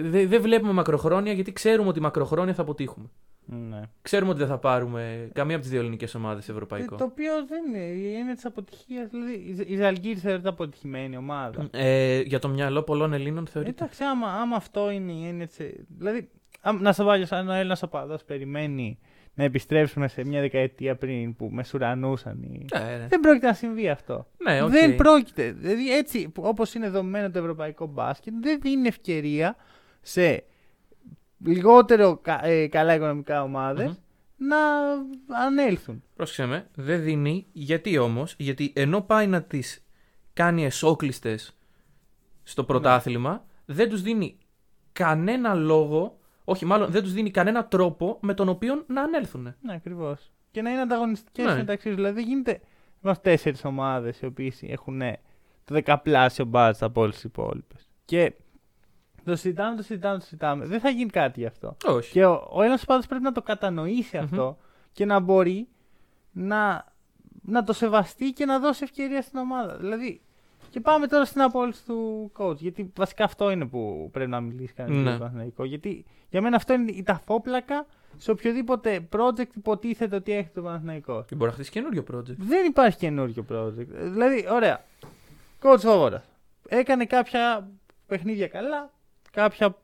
δεν 0.02 0.30
δε 0.30 0.40
βλέπουμε 0.40 0.72
μακροχρόνια, 0.72 1.34
γιατί 1.34 1.54
ξέρουμε 1.54 1.90
ότι 1.90 2.00
μακροχρόνια 2.00 2.54
θα 2.54 2.62
αποτύχουμε. 2.62 3.10
Ναι. 3.50 3.82
Ξέρουμε 4.02 4.30
ότι 4.32 4.40
δεν 4.40 4.48
θα 4.48 4.58
πάρουμε 4.58 5.30
καμία 5.34 5.56
από 5.56 5.64
τις 5.64 5.72
δύο 5.74 5.80
ελληνικές 5.82 6.16
ομάδες 6.16 6.44
σε 6.44 6.52
ευρωπαϊκό. 6.52 6.96
Ε, 6.96 6.98
Το 6.98 7.04
οποίο 7.04 7.32
δεν 7.48 7.66
είναι. 7.68 7.84
Η 7.86 8.16
έννοια 8.16 8.36
της 8.36 8.46
αποτυχίας. 8.46 9.10
Δηλαδή, 9.10 9.32
η- 9.34 9.74
η 9.74 9.76
Ζαλγκίρις 9.76 10.20
θεωρείται 10.20 10.50
αποτυχημένη 10.50 11.18
ομάδα. 11.18 11.68
Ε, 11.72 12.20
για 12.22 12.40
το 12.40 12.48
μυαλό 12.50 12.82
πολλών 12.84 13.14
Ελλήνων 13.14 13.48
θεωρείται. 13.48 13.72
Εντάξει, 13.84 14.04
άμα, 14.04 14.28
άμα 14.28 14.56
αυτό 14.56 14.90
είναι 14.92 15.12
η 15.12 15.28
έννοια 15.28 15.48
της... 15.48 15.58
Δηλαδή, 15.98 16.30
Α, 16.62 16.72
Να 16.74 16.92
σε 16.94 17.04
βάλει 17.04 17.26
σαν 17.26 17.50
ο 17.50 17.54
Έλληνα 17.54 17.78
οπαδό 17.84 18.18
περιμένει 18.26 19.00
να 19.34 19.44
επιστρέψουμε 19.44 20.08
σε 20.08 20.26
μια 20.26 20.42
δεκαετία 20.42 20.96
πριν 20.96 21.36
που 21.36 21.50
μεσουρανούσαν. 21.52 22.44
Οι... 22.44 22.66
Ναι, 22.74 22.98
ναι. 22.98 23.08
Δεν 23.08 23.20
πρόκειται 23.20 23.48
να 23.48 23.54
συμβεί 23.54 23.90
αυτό. 23.90 24.28
ναι 24.38 24.62
οκ. 24.64 24.70
Δεν 24.70 24.96
πρόκειται. 24.96 25.52
Δηλαδή 25.52 25.94
έτσι 25.96 26.32
όπως 26.38 26.74
είναι 26.74 26.90
δομημένο 26.90 27.32
το 27.32 27.40
ευρωπαϊκό 27.40 27.86
μπάσκετ, 27.86 28.34
δεν 28.42 28.60
δίνει 28.62 28.88
ευκαιρία 28.88 29.56
σε 30.02 30.44
λιγότερο 31.44 32.18
κα- 32.18 32.46
ε, 32.46 32.68
καλά 32.68 32.94
οικονομικά 32.96 33.44
ομάδες 33.44 33.88
Μμμ. 33.88 33.96
να 34.48 34.58
ανέλθουν. 35.46 36.04
Πρόσεξε 36.16 36.46
με, 36.46 36.68
δεν 36.76 37.04
δίνει. 37.04 37.46
Γιατί 37.52 37.98
όμως, 37.98 38.36
γιατί 38.38 38.74
ενώ 38.76 39.02
πάει 39.02 39.28
να 39.28 39.42
τις 39.44 39.86
κάνει 40.34 40.66
εσόκλειστες 40.66 41.56
στο 42.44 42.64
πρωτάθλημα, 42.64 43.46
δεν 43.66 43.90
τους 43.90 44.02
δίνει 44.02 44.38
κανένα 44.94 45.54
λόγο, 45.54 46.20
όχι 46.44 46.66
μάλλον 46.66 46.92
δεν 46.92 47.04
τους 47.04 47.14
δίνει 47.14 47.32
κανένα 47.32 47.66
τρόπο 47.66 48.18
με 48.22 48.34
τον 48.34 48.50
οποίο 48.50 48.84
να 48.88 49.02
ανέλθουν. 49.02 49.56
Ναι, 49.62 49.74
ακριβώς. 49.74 50.32
Και 50.52 50.62
να 50.62 50.70
είναι 50.72 50.82
ανταγωνιστικές 50.82 51.46
Ναι. 51.46 51.56
μεταξύ 51.56 51.88
τους. 51.88 51.96
Δηλαδή 51.96 52.16
δεν 52.20 52.28
γίνεται. 52.30 52.62
Είμαστε 53.04 53.30
τέσσερις 53.30 53.66
ομάδες 53.66 54.22
οι 54.22 54.26
οποίες 54.26 54.64
έχουν 54.64 55.00
το 55.66 55.74
δεκαπλάσιο 55.74 56.46
μπάτζ 56.46 56.84
από 56.84 57.02
όλες 57.02 57.14
τις 57.16 57.24
υπόλοιπες. 57.24 57.90
Και 58.06 58.34
το 59.32 59.36
συζητάμε, 59.36 59.76
το 59.76 59.84
συζητάμε, 59.84 60.18
το 60.18 60.24
συζητάμε. 60.24 60.66
Δεν 60.66 60.80
θα 60.80 60.90
γίνει 60.90 61.10
κάτι 61.10 61.40
γι' 61.40 61.46
αυτό. 61.46 61.78
Όχι. 61.86 62.12
Και 62.12 62.26
ο, 62.26 62.48
ο 62.52 62.62
ένας 62.62 62.86
πάντω 62.86 63.08
πρέπει 63.08 63.24
να 63.24 63.32
το 63.32 63.42
κατανοήσει 63.42 64.18
αυτό 64.18 64.58
και 64.92 65.06
να 65.06 65.20
μπορεί 65.20 65.68
να, 66.32 66.86
να 67.42 67.64
το 67.64 67.74
σεβαστεί 67.74 68.32
και 68.32 68.46
να 68.46 68.60
δώσει 68.60 68.84
ευκαιρία 68.84 69.22
στην 69.22 69.40
ομάδα. 69.40 69.78
Δηλαδή, 69.78 70.22
και 70.70 70.80
πάμε 70.80 71.08
τώρα 71.08 71.26
στην 71.26 71.42
απόλυση 71.42 71.86
του 71.86 72.32
coach. 72.38 72.56
Γιατί 72.58 72.92
βασικά 72.96 73.24
αυτό 73.24 73.50
είναι 73.52 73.66
που 73.66 74.10
πρέπει 74.12 74.30
να 74.30 74.42
μιλήσει 74.42 74.74
κανένα 74.74 74.96
Ναι. 74.96 75.02
για 75.02 75.10
τον 75.12 75.20
Παναθηναϊκό. 75.20 75.64
Γιατί 75.66 76.06
για 76.30 76.42
μένα 76.42 76.56
αυτό 76.56 76.74
είναι 76.74 76.92
η 76.92 77.04
ταφόπλακα 77.04 77.86
σε 78.18 78.32
οποιοδήποτε 78.32 79.08
project 79.16 79.56
υποτίθεται 79.56 80.16
ότι 80.16 80.32
έχει 80.32 80.50
το 80.54 80.62
Παναθηναϊκό. 80.62 81.24
Και 81.28 81.36
μπορεί 81.36 81.50
να 81.50 81.56
χτίσει 81.56 81.72
καινούριο 81.72 82.04
project. 82.14 82.36
Δεν 82.38 82.66
υπάρχει 82.66 82.98
καινούριο 82.98 83.46
project. 83.52 83.88
Ε, 83.96 84.10
Δηλαδή, 84.10 84.48
ωραία. 84.52 84.84
Coach 85.62 85.80
Βόβορα. 85.80 86.24
Έκανε 86.68 87.06
κάποια 87.06 87.70
παιχνίδια 88.08 88.48
καλά, 88.48 88.92
κάποια. 89.42 89.78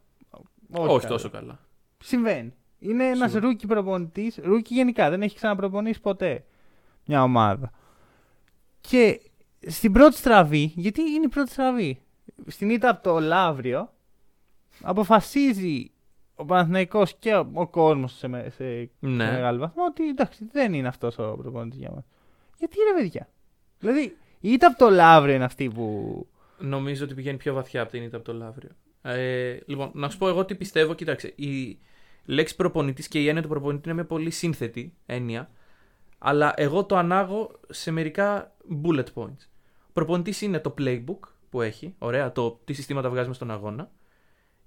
Όχι, 0.72 0.88
Όχι, 0.90 0.98
καλά. 1.02 1.08
τόσο 1.08 1.30
καλά. 1.30 1.60
Συμβαίνει. 2.04 2.54
Είναι 2.80 3.06
ένας 3.08 3.32
Σίγουρα. 3.32 3.50
rookie 3.50 3.68
προπονητής. 3.68 4.38
Rookie 4.44 4.74
γενικά. 4.74 5.10
Δεν 5.10 5.22
έχει 5.22 5.36
ξαναπροπονήσει 5.36 6.02
ποτέ 6.02 6.44
μια 7.06 7.24
ομάδα. 7.24 7.72
Και 8.82 9.22
στην 9.68 9.92
πρώτη 9.92 10.16
στραβή, 10.16 10.72
γιατί 10.76 11.02
είναι 11.02 11.26
η 11.26 11.28
πρώτη 11.30 11.52
στραβή. 11.52 12.02
Στην 12.48 12.70
ήττα 12.70 12.90
από 12.90 13.04
το 13.04 13.20
Λαύριο, 13.20 13.90
αποφασίζει 14.82 15.92
ο 16.36 16.46
Παναθηναϊκός 16.46 17.16
και 17.20 17.36
ο, 17.36 17.50
ο 17.54 17.68
κόσμος 17.68 18.18
σε, 18.18 18.28
με- 18.28 18.50
σε, 18.50 18.56
σε 18.84 18.90
Ναι. 19.00 19.32
μεγάλο 19.32 19.60
βαθμό 19.60 19.84
ότι 19.86 20.08
εντάξει, 20.10 20.46
δεν 20.52 20.74
είναι 20.74 20.88
αυτός 20.88 21.18
ο 21.18 21.36
προπονητής 21.42 21.80
για 21.80 21.92
μας. 21.96 22.04
Γιατί 22.58 22.76
ρε 22.94 23.02
παιδιά; 23.02 23.28
Δηλαδή, 23.80 24.18
η 24.40 24.52
ήττα 24.52 24.68
από 24.68 24.78
το 24.78 24.90
Λαύριο 24.90 25.36
είναι 25.36 25.44
αυτή 25.44 25.68
που. 25.70 26.28
Νομίζω 26.60 27.04
ότι 27.06 27.14
πηγαίνει 27.14 27.38
πιο 27.38 27.54
βαθιά 27.54 27.82
από 27.82 27.92
την 27.92 28.04
ήττα 28.04 28.16
από 28.18 28.26
το 28.26 28.34
Λαύριο. 28.34 28.70
Ε, 29.04 29.58
λοιπόν, 29.66 29.92
να 29.94 30.10
σου 30.10 30.18
πω 30.18 30.28
εγώ 30.28 30.46
τι 30.46 30.56
πιστεύω. 30.56 30.94
Κοίταξε, 30.94 31.34
η 31.36 31.80
λέξη 32.26 32.56
προπονητής 32.56 33.08
και 33.08 33.20
η 33.22 33.28
έννοια 33.28 33.42
του 33.44 33.50
προπονητή 33.50 33.82
είναι 33.86 33.94
μια 33.98 34.06
πολύ 34.06 34.30
σύνθετη 34.32 34.94
έννοια. 35.06 35.50
Αλλά 36.18 36.54
εγώ 36.58 36.86
το 36.86 36.96
ανάγω 36.98 37.60
σε 37.70 37.92
μερικά 37.92 38.56
bullet 38.84 39.06
points. 39.14 39.48
Προπονητής 39.94 40.42
είναι 40.42 40.60
το 40.60 40.74
playbook 40.78 41.20
που 41.50 41.62
έχει, 41.62 41.96
ωραία, 41.98 42.32
το 42.32 42.60
τι 42.66 42.74
συστήματα 42.74 43.10
βγάζουμε 43.10 43.34
στον 43.34 43.52
αγώνα. 43.52 43.92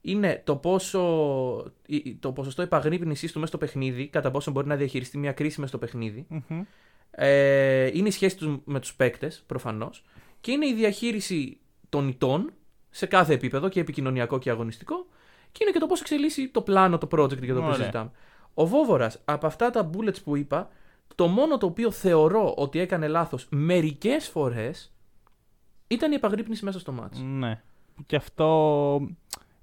Είναι 0.01 0.43
το, 0.45 0.57
πόσο, 0.57 1.73
η- 1.87 2.15
το 2.15 2.33
ποσοστό 2.33 2.63
επαγρύπνησής 2.63 3.33
του 3.33 3.39
μέσα 3.39 3.51
στο 3.57 3.59
παιχνίδι, 3.67 4.07
κατά 4.09 4.31
πόσο 4.31 4.51
μπορεί 4.51 4.67
να 4.67 4.77
διαχειριστεί 4.77 5.19
μια 5.19 5.33
κρίση 5.33 5.61
μέσα 5.61 5.77
στο 5.77 5.87
παιχνίδι. 5.87 6.27
Μμμ. 6.29 6.63
Ε, 7.11 7.91
είναι 7.99 8.09
η 8.09 8.11
σχέση 8.11 8.37
τους 8.37 8.59
με 8.65 8.81
τους 8.81 8.95
παίκτες, 8.95 9.45
προφανώς. 9.47 10.05
Και 10.41 10.51
είναι 10.53 10.67
η 10.67 10.75
διαχείριση 10.75 11.59
των 11.89 12.09
ηττών 12.09 12.53
σε 12.97 13.07
κάθε 13.07 13.33
επίπεδο 13.33 13.69
και 13.69 13.81
επικοινωνιακό 13.81 14.39
και 14.39 14.51
αγωνιστικό. 14.51 15.07
Και 15.53 15.59
είναι 15.63 15.71
και 15.71 15.79
το 15.79 15.87
πώς 15.87 16.01
εξελίσσει 16.01 16.49
το 16.49 16.61
πλάνο, 16.61 16.99
το 16.99 17.09
project 17.11 17.43
για 17.43 17.55
το 17.55 17.59
οποίο 17.59 17.63
Ωραία. 17.63 17.75
συζητάμε. 17.75 18.11
Ο 18.55 18.67
Βόβορας, 18.67 19.21
από 19.25 19.47
αυτά 19.47 19.71
τα 19.71 19.91
bullets 19.93 20.23
που 20.25 20.37
είπα, 20.37 20.71
το 21.15 21.27
μόνο 21.27 21.59
το 21.59 21.67
οποίο 21.67 21.91
θεωρώ 21.91 22.55
ότι 22.57 22.79
έκανε 22.79 23.09
λάθος 23.09 23.47
μερικές 23.51 24.29
φορές 24.29 24.93
ήταν 25.87 26.13
η 26.13 26.15
επαγρύπνηση 26.15 26.65
μέσα 26.65 26.79
στο 26.79 26.93
ματς. 26.93 27.21
Ναι. 27.21 27.63
Και 28.07 28.17
αυτό 28.17 29.09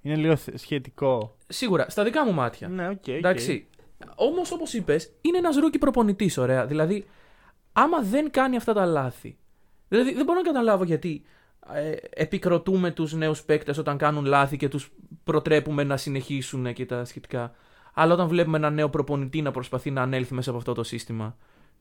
είναι 0.02 0.16
λίγο 0.16 0.34
σχετικό. 0.54 1.36
Σίγουρα, 1.46 1.90
στα 1.90 2.04
δικά 2.04 2.24
μου 2.24 2.32
μάτια. 2.32 2.68
Ναι, 2.68 2.88
ok. 2.88 2.92
ok. 2.92 3.08
Εντάξει. 3.08 3.66
Όμως, 4.14 4.52
όπως 4.52 4.72
είπες, 4.72 5.12
είναι 5.20 5.38
ένας 5.38 5.56
rookie 5.56 5.78
προπονητής, 5.78 6.38
ωραία. 6.38 6.66
Δηλαδή, 6.66 7.06
άμα 7.72 8.00
δεν 8.02 8.30
κάνει 8.30 8.56
αυτά 8.56 8.72
τα 8.72 8.84
λάθη. 8.84 9.36
Δηλαδή, 9.88 10.14
δεν 10.14 10.24
μπορώ 10.24 10.38
να 10.38 10.44
καταλάβω 10.44 10.84
γιατί 10.84 11.22
ε, 11.24 11.43
επικροτούμε 12.10 12.90
τους 12.90 13.12
νέους 13.12 13.42
παίκτες 13.42 13.78
όταν 13.78 13.96
κάνουν 13.96 14.24
λάθη 14.24 14.56
και 14.56 14.68
τους 14.68 14.90
προτρέπουμε 15.24 15.84
να 15.84 15.96
συνεχίσουν 15.96 16.72
και 16.72 16.86
τα 16.86 17.04
σχετικά. 17.04 17.52
Αλλά 17.94 18.12
όταν 18.12 18.28
βλέπουμε 18.28 18.56
ένα 18.56 18.70
νέο 18.70 18.88
προπονητή 18.88 19.42
να 19.42 19.50
προσπαθεί 19.50 19.90
να 19.90 20.02
ανέλθει 20.02 20.34
μέσα 20.34 20.50
από 20.50 20.58
αυτό 20.58 20.72
το 20.72 20.82
σύστημα, 20.82 21.36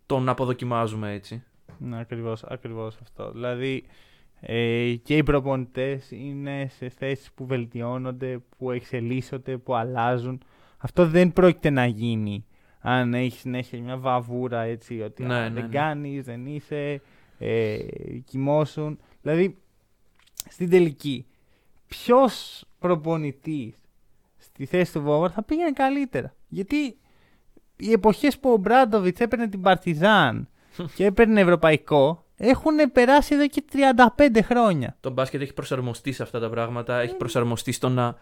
τον 0.06 0.30
αποδοκιμάζουμε 0.30 1.14
έτσι. 1.14 1.44
Ναι, 1.78 2.00
ακριβώς, 2.00 2.44
ακριβώς 2.44 2.98
αυτό. 3.02 3.32
Δηλαδή 3.32 3.84
ε, 4.40 4.94
και 5.04 5.18
οι 5.18 5.24
προπονητές 5.24 6.12
είναι 6.12 6.68
σε 6.78 6.90
θέσεις 6.90 7.32
που 7.32 7.46
βελτιώνονται, 7.46 8.40
που 8.58 8.72
εξελίσσονται, 8.72 9.58
που 9.58 9.76
αλλάζουν. 9.76 10.42
Αυτό 10.78 11.08
δεν 11.08 11.34
πρόκειται 11.34 11.70
να 11.70 11.86
γίνει 11.86 12.46
αν 12.86 13.14
έχεις 13.14 13.40
συνέχεια 13.40 13.82
μια 13.82 13.98
βαβούρα 13.98 14.62
έτσι 14.62 15.02
ότι 15.02 15.24
Ναι, 15.24 15.34
«Α, 15.34 15.42
ναι, 15.42 15.50
δεν 15.50 15.64
ναι. 15.64 15.70
κάνεις, 15.70 16.24
δεν 16.24 16.46
είσαι, 16.46 17.02
ε, 17.38 17.78
κοιμώσουν. 18.26 19.00
Δηλαδή 19.22 19.58
στην 20.50 20.70
τελική 20.70 21.26
ποιος 21.88 22.66
προπονητής 22.80 23.74
στη 24.38 24.66
θέση 24.66 24.94
του 24.94 25.02
Βόβαρ 25.02 25.32
θα 25.34 25.44
πήγαινε 25.44 25.72
καλύτερα. 25.72 26.36
Γιατί 26.48 26.98
οι 27.76 27.92
εποχές 27.92 28.40
που 28.40 28.52
ο 28.52 28.58
Μπράντοβιτς 28.58 29.20
έπαιρνε 29.20 29.48
την 29.48 29.62
Παρτιζάν 29.62 30.48
και 30.96 31.06
έπαιρνε 31.06 31.42
ευρωπαϊκό 31.42 32.26
έχουν 32.36 32.92
περάσει 32.92 33.36
εδώ 33.36 33.48
και 33.48 33.64
35 34.18 34.40
χρόνια. 34.44 34.98
Το 35.00 35.10
μπάσκετ 35.10 35.42
έχει 35.42 35.54
προσαρμοστεί 35.54 36.12
σε 36.12 36.24
αυτά 36.24 36.40
τα 36.40 36.50
πράγματα, 36.50 37.00
έχει 37.00 37.16
προσαρμοστεί 37.16 37.72
στο 37.72 37.90
να 37.90 38.16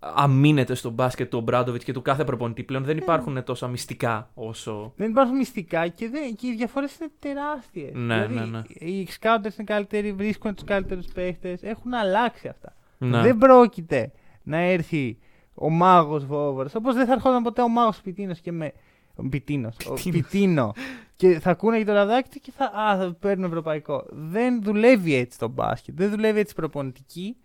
αμήνεται 0.00 0.74
στο 0.74 0.90
μπάσκετ 0.90 1.30
του 1.30 1.38
Ομπράντοβιτς 1.38 1.84
και 1.84 1.92
του 1.92 2.02
κάθε 2.02 2.24
προπονητή. 2.24 2.62
Πλέον 2.62 2.84
δεν 2.84 2.96
υπάρχουν 2.96 3.44
τόσα 3.44 3.68
μυστικά 3.68 4.30
όσο. 4.34 4.92
Δεν 4.96 5.10
υπάρχουν 5.10 5.36
μυστικά 5.36 5.88
και, 5.88 6.08
δεν, 6.08 6.36
και 6.36 6.46
οι 6.46 6.54
διαφορές 6.54 6.98
είναι 6.98 7.10
τεράστιες. 7.18 7.92
Ναι, 7.94 8.26
ναι, 8.26 8.44
ναι. 8.44 8.62
Οι 8.68 9.08
scouts 9.20 9.44
είναι 9.44 9.64
καλύτεροι, 9.64 10.12
βρίσκουν 10.12 10.54
τους 10.54 10.64
καλύτερους 10.64 11.06
παίχτες. 11.06 11.62
Έχουν 11.62 11.94
αλλάξει 11.94 12.48
αυτά. 12.48 12.74
Ναι. 12.98 13.20
Δεν 13.20 13.38
πρόκειται 13.38 14.12
να 14.42 14.56
έρθει 14.56 15.18
ο 15.54 15.70
μάγος 15.70 16.26
Βόβαρο. 16.26 16.68
Όπως 16.74 16.94
δεν 16.94 17.06
θα 17.06 17.12
ερχόταν 17.12 17.42
ποτέ 17.42 17.62
ο 17.62 17.68
μάγος 17.68 18.00
Πιτίνος 18.00 18.40
και 18.40 18.52
με. 18.52 18.72
Ο 19.14 19.28
Πιτίνος, 19.28 19.76
ο 19.86 19.92
Πιτίνος. 19.92 20.28
Πιτίνο. 20.30 20.72
και 21.16 21.38
θα 21.40 21.50
ακούνε 21.50 21.76
για 21.76 21.86
το 21.86 21.92
ραδάκι 21.92 22.28
του 22.30 22.38
και 22.40 22.52
θα, 22.56 22.64
α, 22.64 22.98
θα 22.98 23.16
παίρνουν 23.20 23.44
ευρωπαϊκό. 23.44 24.06
Δεν 24.10 24.62
δουλεύει 24.62 25.14
έτσι 25.14 25.38
το 25.38 25.48
μπάσκετ. 25.48 25.94
Δεν 25.96 26.10
δουλεύει 26.10 26.38
έτσι 26.40 26.54
προπονητική. 26.54 27.36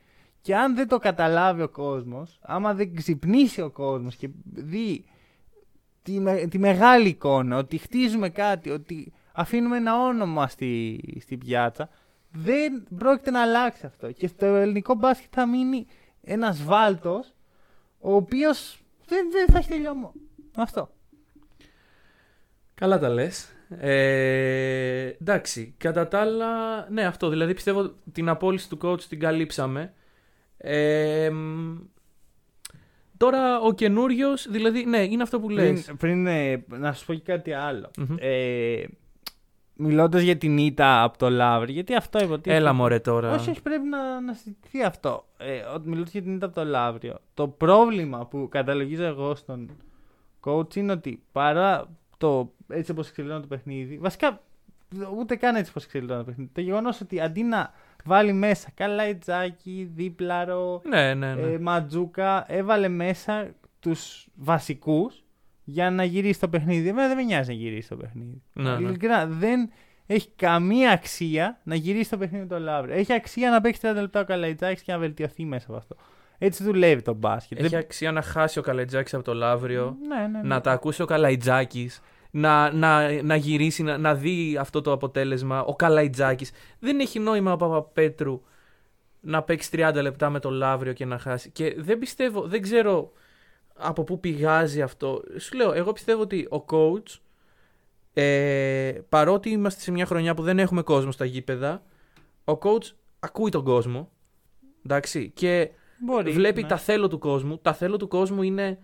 Και 0.46 0.56
αν 0.56 0.76
δεν 0.76 0.88
το 0.88 0.98
καταλάβει 0.98 1.62
ο 1.62 1.70
κόσμος, 1.70 2.40
άμα 2.42 2.74
δεν 2.74 2.96
ξυπνήσει 2.96 3.62
ο 3.62 3.70
κόσμος 3.70 4.16
και 4.16 4.30
δει 4.54 5.06
τη, 6.02 6.20
με- 6.20 6.48
τη 6.48 6.58
μεγάλη 6.60 7.08
εικόνα, 7.08 7.58
ότι 7.58 7.78
χτίζουμε 7.78 8.30
κάτι, 8.30 8.70
ότι 8.70 9.14
αφήνουμε 9.32 9.78
ένα 9.78 10.04
όνομα 10.04 10.48
στη, 10.48 11.00
στη 11.22 11.38
πιάτσα, 11.38 11.90
δεν 12.32 12.88
πρόκειται 12.98 13.32
να 13.32 13.42
αλλάξει 13.42 13.86
αυτό. 13.86 14.12
Και 14.12 14.28
στο 14.28 14.46
ελληνικό 14.46 14.94
μπάσκετ 14.96 15.30
θα 15.32 15.48
μείνει 15.48 15.86
ένας 16.22 16.64
βάλτος, 16.64 17.34
ο 18.00 18.16
οποίος 18.16 18.80
δεν, 19.06 19.32
δεν 19.32 19.48
θα 19.48 19.58
έχει 19.58 19.70
τελειώμα. 19.70 20.12
Αυτό. 20.56 20.90
Καλά 22.74 23.00
τα 23.00 23.10
λες. 23.10 23.50
Ε, 23.70 25.08
εντάξει. 25.22 25.76
Κατά 25.78 26.08
τα 26.08 26.20
άλλα, 26.20 26.48
ναι, 26.90 27.06
αυτό. 27.06 27.30
Δηλαδή 27.30 27.54
πιστεύω 27.54 27.94
την 28.12 28.30
απόλυση 28.30 28.70
του 28.70 28.78
coach 28.82 29.02
την 29.02 29.20
καλύψαμε. 29.20 29.94
Ε, 30.68 31.30
μ, 31.30 31.78
τώρα 33.18 33.60
ο 33.60 33.74
καινούριος, 33.74 34.48
δηλαδή, 34.50 34.86
ναι, 34.86 35.04
είναι 35.04 35.24
αυτό 35.24 35.40
που 35.40 35.50
λες. 35.50 35.84
Πριν, 35.84 35.98
πριν 35.98 36.28
ε, 36.28 36.66
να 36.68 36.94
σου 36.94 37.06
πω 37.06 37.14
και 37.14 37.22
κάτι 37.32 37.54
άλλο. 37.54 37.92
Μμμ. 37.98 38.16
Ε, 38.20 38.84
Μιλώντας 39.78 40.22
για 40.22 40.38
την 40.38 40.58
ήττα 40.58 41.04
από 41.04 41.18
το 41.18 41.30
Λαύρι, 41.30 41.72
γιατί 41.72 41.96
αυτό 41.96 42.20
υποτίθεται. 42.24 42.56
Έλα 42.56 42.74
μωρέ 42.74 43.00
τώρα. 43.00 43.34
Όχι, 43.34 43.50
όχι, 43.50 43.62
πρέπει 43.62 43.88
να, 43.88 44.22
να 44.22 44.34
συζητηθεί 44.34 44.84
αυτό. 44.84 45.26
Ε, 45.38 45.60
ότι 45.60 45.88
μιλώντας 45.90 46.12
για 46.12 46.22
την 46.22 46.36
ήττα 46.36 46.46
από 46.46 46.56
το 46.56 46.66
Λαύριο, 46.66 47.20
το 47.34 47.48
πρόβλημα 47.48 48.26
που 48.26 48.48
καταλογίζω 48.52 49.04
εγώ 49.04 49.36
στον 49.36 49.70
coach 50.44 50.76
είναι 50.76 50.92
ότι 50.92 51.24
παρά 51.32 51.90
το 52.18 52.54
έτσι 52.68 52.92
όπως 52.92 53.10
εξελισσόταν 53.10 53.42
το 53.42 53.48
παιχνίδι, 53.48 53.98
βασικά 53.98 54.42
ούτε 55.18 55.36
καν 55.36 55.56
έτσι 55.56 55.70
όπως 55.70 55.84
εξελισσόταν 55.84 56.20
το 56.20 56.26
παιχνίδι, 56.26 56.50
το 56.54 56.62
γεγονός 56.62 57.02
ότι 57.02 57.22
αντί 57.22 57.44
να 57.44 57.74
βάλει 58.06 58.34
μέσα 58.34 58.70
Καλαϊτζάκι, 58.74 59.90
Δίπλαρο, 59.96 60.82
Ναι, 60.90 61.14
ναι, 61.14 61.34
ναι. 61.34 61.42
ε, 61.42 61.58
Ματζούκα, 61.60 62.46
έβαλε 62.48 62.88
μέσα 62.88 63.48
τους 63.80 64.28
βασικούς 64.36 65.24
για 65.64 65.90
να 65.92 66.04
γυρίσει 66.04 66.40
το 66.40 66.48
παιχνίδι. 66.48 66.88
Εμένα 66.88 67.08
δεν 67.08 67.18
με 67.18 67.24
νοιάζει 67.24 67.50
να 67.50 67.56
γυρίσει 67.56 67.90
το 67.90 67.96
παιχνίδι. 67.96 68.42
Ναι, 68.54 68.78
ναι. 68.78 68.88
Ειλικρινά, 68.88 69.26
δεν 69.28 69.70
έχει 70.06 70.30
καμία 70.36 70.92
αξία 70.92 71.60
να 71.64 71.76
γυρίσει 71.76 72.10
το 72.10 72.18
παιχνίδι 72.18 72.44
με 72.44 72.50
τον 72.50 72.62
Λαύριο. 72.62 72.96
Έχει 72.96 73.14
αξία 73.14 73.50
να 73.50 73.62
παίξει 73.62 73.82
30 73.84 73.94
λεπτά 73.96 74.20
ο 74.20 74.24
Καλαϊτζάκης 74.24 74.82
και 74.82 74.92
να 74.92 74.98
βελτιωθεί 74.98 75.46
μέσα 75.46 75.66
από 75.68 75.78
αυτό. 75.78 75.96
Έτσι 76.38 76.64
δουλεύει 76.64 77.02
το 77.02 77.14
μπάσκετ. 77.14 77.60
Έχει 77.60 77.68
Δεν- 77.68 77.80
αξία 77.80 78.12
να 78.12 78.22
χάσει 78.22 78.60
ο 78.60 78.62
Καλαϊτζάκης 78.62 79.14
από 79.14 79.24
το 79.24 79.34
Λαύριο, 79.34 79.98
Ναι, 80.08 80.16
ναι, 80.16 80.28
ναι. 80.28 80.48
να 80.48 80.62
τα 80.62 80.72
ακούσει 80.72 81.02
ο 81.02 81.06
Καλαϊτζάκης, 81.06 82.02
να, 82.38 82.72
να, 82.72 83.22
να 83.22 83.36
γυρίσει, 83.36 83.84
να, 83.84 83.98
να 83.98 84.16
δει 84.16 84.58
αυτό 84.58 84.82
το 84.82 84.92
αποτέλεσμα. 84.92 85.64
Ο 85.64 85.76
Καλαϊτζάκης. 85.76 86.52
Δεν 86.80 87.00
έχει 87.00 87.20
νόημα 87.20 87.54
ο 87.54 87.56
Παπαπέτρου 87.56 88.42
να 89.22 89.44
παίξει 89.44 89.70
30 89.74 90.00
λεπτά 90.02 90.30
με 90.30 90.40
το 90.40 90.50
Λαύριο 90.50 90.94
και 90.94 91.06
να 91.06 91.18
χάσει. 91.18 91.50
Και 91.50 91.76
δεν 91.78 92.00
πιστεύω, 92.00 92.42
δεν 92.42 92.62
ξέρω 92.62 93.12
από 93.76 94.04
πού 94.04 94.20
πηγάζει 94.20 94.82
αυτό. 94.82 95.24
Σου 95.38 95.56
λέω, 95.56 95.74
εγώ 95.74 95.92
πιστεύω 95.94 96.22
ότι 96.22 96.48
ο 96.50 96.66
coach, 96.70 97.20
ε, 98.14 98.94
παρότι 99.10 99.50
είμαστε 99.50 99.82
σε 99.82 99.92
μια 99.92 100.06
χρονιά 100.06 100.34
που 100.34 100.44
δεν 100.44 100.60
έχουμε 100.60 100.82
κόσμο 100.82 101.12
στα 101.12 101.26
γήπεδα, 101.26 101.84
ο 102.44 102.58
coach 102.62 102.92
ακούει 103.20 103.52
τον 103.52 103.64
κόσμο. 103.64 104.12
Εντάξει, 104.86 105.32
και 105.36 105.70
Μπορεί, 105.98 106.32
βλέπει 106.32 106.62
ναι. 106.62 106.68
τα 106.68 106.78
θέλω 106.78 107.08
του 107.08 107.18
κόσμου. 107.18 107.58
Τα 107.58 107.74
θέλω 107.74 107.98
του 107.98 108.08
κόσμου 108.08 108.42
είναι. 108.42 108.78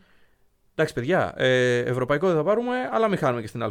Εντάξει, 0.75 0.93
παιδιά, 0.93 1.33
ε, 1.37 1.77
ευρωπαϊκό 1.77 2.27
δεν 2.27 2.35
θα 2.35 2.43
πάρουμε, 2.43 2.89
αλλά 2.91 3.07
μην 3.07 3.17
χάνουμε 3.17 3.41
και 3.41 3.47
στην 3.47 3.63
Α1. 3.63 3.69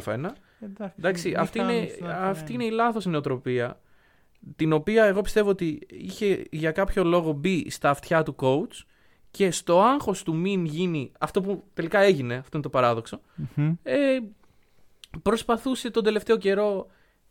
Εντάξει, 0.59 0.95
Εντάξει, 0.97 1.27
μην 1.27 1.37
αυτή, 1.37 1.59
είναι, 1.59 1.67
χάνουμε 1.67 1.87
στην 1.87 2.05
αρχή, 2.05 2.23
αυτή 2.23 2.55
ναι. 2.55 2.63
είναι 2.63 2.73
η 2.73 2.75
λάθος 2.75 3.05
νοοτροπία. 3.05 3.79
Την 4.55 4.73
οποία 4.73 5.03
εγώ 5.03 5.21
πιστεύω 5.21 5.49
ότι 5.49 5.87
είχε 5.89 6.45
για 6.51 6.71
κάποιο 6.71 7.03
λόγο 7.03 7.31
μπει 7.31 7.69
στα 7.69 7.89
αυτιά 7.89 8.23
του 8.23 8.35
coach 8.39 8.85
και 9.31 9.51
στο 9.51 9.81
άγχος 9.81 10.23
του 10.23 10.35
μην 10.35 10.65
γίνει 10.65 11.11
αυτό 11.19 11.41
που 11.41 11.63
τελικά 11.73 11.99
έγινε, 11.99 12.35
αυτό 12.35 12.49
είναι 12.53 12.63
το 12.63 12.69
παράδοξο, 12.69 13.21
Μμμ. 13.55 13.73
ε, 13.83 14.17
προσπαθούσε 15.21 15.89
τον 15.89 16.03
τελευταίο 16.03 16.37
καιρό. 16.37 16.87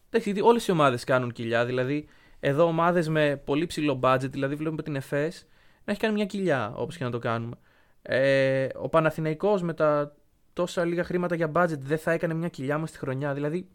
Εντάξει, 0.09 0.31
γιατί 0.31 0.49
όλες 0.49 0.67
οι 0.67 0.71
ομάδες 0.71 1.05
κάνουν 1.05 1.33
κοιλιά. 1.33 1.65
Δηλαδή, 1.65 2.09
εδώ 2.41 2.65
ομάδες 2.65 3.09
με 3.09 3.43
πολύ 3.45 3.67
ψηλό 3.67 4.01
budget, 4.03 4.31
δηλαδή 4.31 4.55
βλέπουμε 4.55 4.83
την 4.83 4.97
ΕΦΕΣ 4.97 5.47
να 5.85 5.93
έχει 5.93 6.01
κάνει 6.01 6.15
μια 6.15 6.27
κοιλιά, 6.27 6.73
όπως 6.77 6.97
και 6.97 7.05
να 7.05 7.11
το 7.11 7.19
κάνουμε. 7.19 7.57
Ε, 8.03 8.69
ο 8.75 8.89
Παναθηναϊκός 8.89 9.63
με 9.63 9.75
τα 9.75 10.15
τόσα 10.53 10.85
λίγα 10.85 11.05
χρήματα 11.05 11.35
για 11.35 11.53
budget 11.55 11.79
δεν 11.79 11.99
θα 11.99 12.13
έκανε 12.13 12.35
μια 12.35 12.49
κοιλιά 12.49 12.79
μας 12.79 12.89
στη 12.89 12.99
χρονιά. 12.99 13.35
Δηλαδή, 13.35 13.69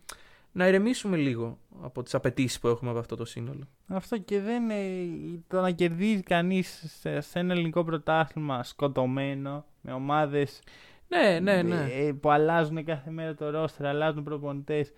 να 0.52 0.68
ηρεμήσουμε 0.68 1.18
λίγο 1.18 1.58
από 1.82 2.04
τις 2.04 2.14
απαιτήσεις 2.14 2.60
που 2.60 2.68
έχουμε 2.68 2.90
από 2.90 3.00
αυτό 3.00 3.16
το 3.16 3.26
σύνολο. 3.26 3.68
Αυτό 3.88 4.18
και 4.18 4.40
δεν 4.40 4.70
είναι 4.70 5.44
το 5.48 5.62
να 5.62 5.72
κερδίζει 5.72 6.22
κανείς 6.22 6.84
σε, 7.00 7.22
σε 7.22 7.40
ένα 7.40 7.54
ελληνικό 7.54 7.84
πρωτάθλημα 7.84 8.64
σκοτωμένο 8.64 9.66
με 9.82 9.94
ομάδες 9.94 10.62
Ναι, 11.08 11.40
ναι, 11.40 11.62
ναι. 11.62 12.14
που 12.14 12.30
αλλάζουν 12.30 12.84
κάθε 12.84 13.12
μέρα 13.12 13.36
το 13.36 13.50
ρόστερ, 13.50 13.86
αλλάζουν 13.86 14.24
προπονητές. 14.24 14.92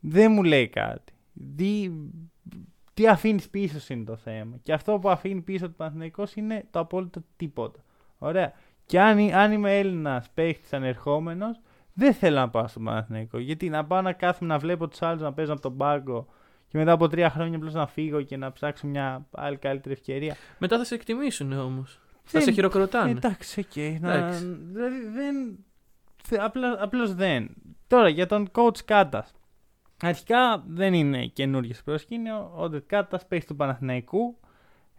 Δεν 0.00 0.32
μου 0.32 0.42
λέει 0.42 0.68
κάτι. 0.68 1.12
Τι, 1.56 1.90
τι 2.94 3.08
αφήνεις 3.08 3.48
πίσω 3.48 3.80
σου 3.80 3.92
είναι 3.92 4.04
το 4.04 4.16
θέμα. 4.16 4.56
Και 4.62 4.72
αυτό 4.72 4.98
που 4.98 5.10
αφήνει 5.10 5.40
πίσω 5.40 5.66
του 5.66 5.74
Παναθηναϊκός 5.74 6.34
είναι 6.34 6.66
το 6.70 6.78
απόλυτο 6.78 7.22
τίποτα. 7.36 7.84
Ωραία. 8.18 8.52
Και 8.86 9.00
αν, 9.00 9.18
αν 9.34 9.52
είμαι 9.52 9.78
Έλληνας 9.78 10.30
παίχτης 10.34 10.72
ανερχόμενος, 10.72 11.60
δεν 11.94 12.14
θέλω 12.14 12.36
να 12.36 12.48
πάω 12.50 12.66
στον 12.68 12.84
Παναθηναϊκό. 12.84 13.38
Γιατί 13.38 13.68
να 13.68 13.84
πάω 13.84 14.00
να 14.00 14.12
κάθομαι 14.12 14.52
να 14.52 14.58
βλέπω 14.58 14.88
τους 14.88 15.02
άλλους 15.02 15.22
να 15.22 15.32
παίζουν 15.32 15.52
από 15.54 15.62
τον 15.62 15.76
πάγκο 15.76 16.26
και 16.68 16.78
μετά 16.78 16.92
από 16.92 17.08
τρία 17.08 17.30
χρόνια 17.30 17.56
απλώς 17.56 17.74
να 17.74 17.86
φύγω 17.86 18.22
και 18.22 18.36
να 18.36 18.52
ψάξω 18.52 18.86
μια 18.86 19.26
άλλη 19.30 19.56
καλύτερη 19.56 19.94
ευκαιρία. 19.94 20.36
Μετά 20.58 20.78
θα 20.78 20.84
σε 20.84 20.94
εκτιμήσουν 20.94 21.52
όμως. 21.52 22.00
Θα 22.22 22.30
Δεν- 22.38 22.42
σε 22.42 22.50
χειροκροτάνε. 22.52 23.10
Εντάξει, 23.10 23.60
οκ. 23.60 24.00
να- 24.00 24.14
Εντάξει. 24.14 24.44
Δηλαδή 24.72 24.96
δεν. 25.14 25.58
θε- 26.22 26.40
Απλά, 26.40 26.76
απλώς 26.82 27.14
δεν. 27.14 27.50
Τώρα 27.86 28.08
για 28.08 28.26
τον 28.26 28.50
coach 28.54 28.78
Κάτας. 28.84 29.32
Αρχικά 30.02 30.64
δεν 30.68 30.94
είναι 30.94 31.26
καινούργιος 31.26 31.76
στο 31.76 31.84
προσκήνιο. 31.84 32.52
Ο 32.56 32.68
Ντετ 32.68 32.84
Κάτας 32.86 33.26
παίζει 33.26 33.46
του 33.46 33.56
Παναθηναϊκού. 33.56 34.38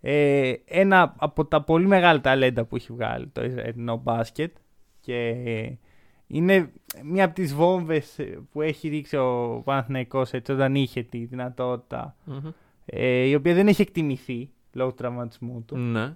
Ε, 0.05 0.53
ένα 0.65 1.15
από 1.17 1.45
τα 1.45 1.61
πολύ 1.61 1.87
μεγάλα 1.87 2.21
ταλέντα 2.21 2.65
που 2.65 2.75
έχει 2.75 2.93
βγάλει 2.93 3.27
το 3.27 3.43
Ισραηλινό 3.43 3.97
μπάσκετ. 3.97 4.55
Και 4.99 5.35
είναι 6.27 6.71
μία 7.03 7.25
από 7.25 7.33
τις 7.33 7.53
βόμβες 7.53 8.19
που 8.51 8.61
έχει 8.61 8.87
ρίξει 8.87 9.17
ο 9.17 9.61
Παναθηναϊκός 9.65 10.31
έτσι, 10.31 10.51
όταν 10.51 10.75
είχε 10.75 11.03
τη 11.03 11.25
δυνατότητα. 11.25 12.15
Μμμ. 12.25 12.51
Ε, 12.85 13.23
η 13.23 13.35
οποία 13.35 13.53
δεν 13.53 13.67
έχει 13.67 13.81
εκτιμηθεί 13.81 14.49
λόγω 14.73 14.89
του 14.89 14.95
τραυματισμού 14.95 15.63
του. 15.67 15.77
Ναι. 15.77 16.15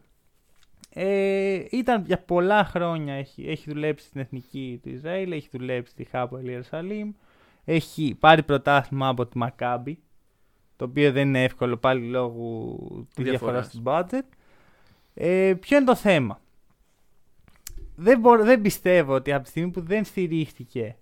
Ε, 0.89 1.65
ήταν 1.71 2.03
για 2.05 2.19
πολλά 2.19 2.65
χρόνια, 2.65 3.13
έχει, 3.13 3.49
έχει 3.49 3.69
δουλέψει 3.69 4.05
στην 4.05 4.21
εθνική 4.21 4.79
του 4.83 4.89
Ισραήλ, 4.89 5.31
έχει 5.31 5.49
δουλέψει 5.51 5.91
στη 5.91 6.03
Χάπο 6.03 6.39
Ιερουσαλήμ, 6.39 7.11
έχει 7.65 8.15
πάρει 8.19 8.43
πρωτάθλημα 8.43 9.07
από 9.07 9.25
τη 9.25 9.37
Μακάμπη, 9.37 9.99
το 10.77 10.85
οποίο 10.85 11.11
δεν 11.11 11.27
είναι 11.27 11.43
εύκολο 11.43 11.77
πάλι 11.77 12.07
λόγω 12.07 12.75
τη 13.13 13.23
διαφορά 13.23 13.61
Διαφοράς. 13.61 13.69
του 13.69 14.17
budget. 14.17 14.37
Ε, 15.13 15.53
ποιο 15.59 15.77
είναι 15.77 15.85
το 15.85 15.95
θέμα; 15.95 16.39
Δεν, 17.95 18.19
μπορώ, 18.19 18.43
δεν 18.43 18.61
πιστεύω 18.61 19.13
ότι 19.13 19.33
από 19.33 19.43
τη 19.43 19.49
στιγμή 19.49 19.71
που 19.71 19.81
δεν 19.81 20.05
στηρίχτηκε 20.05 20.95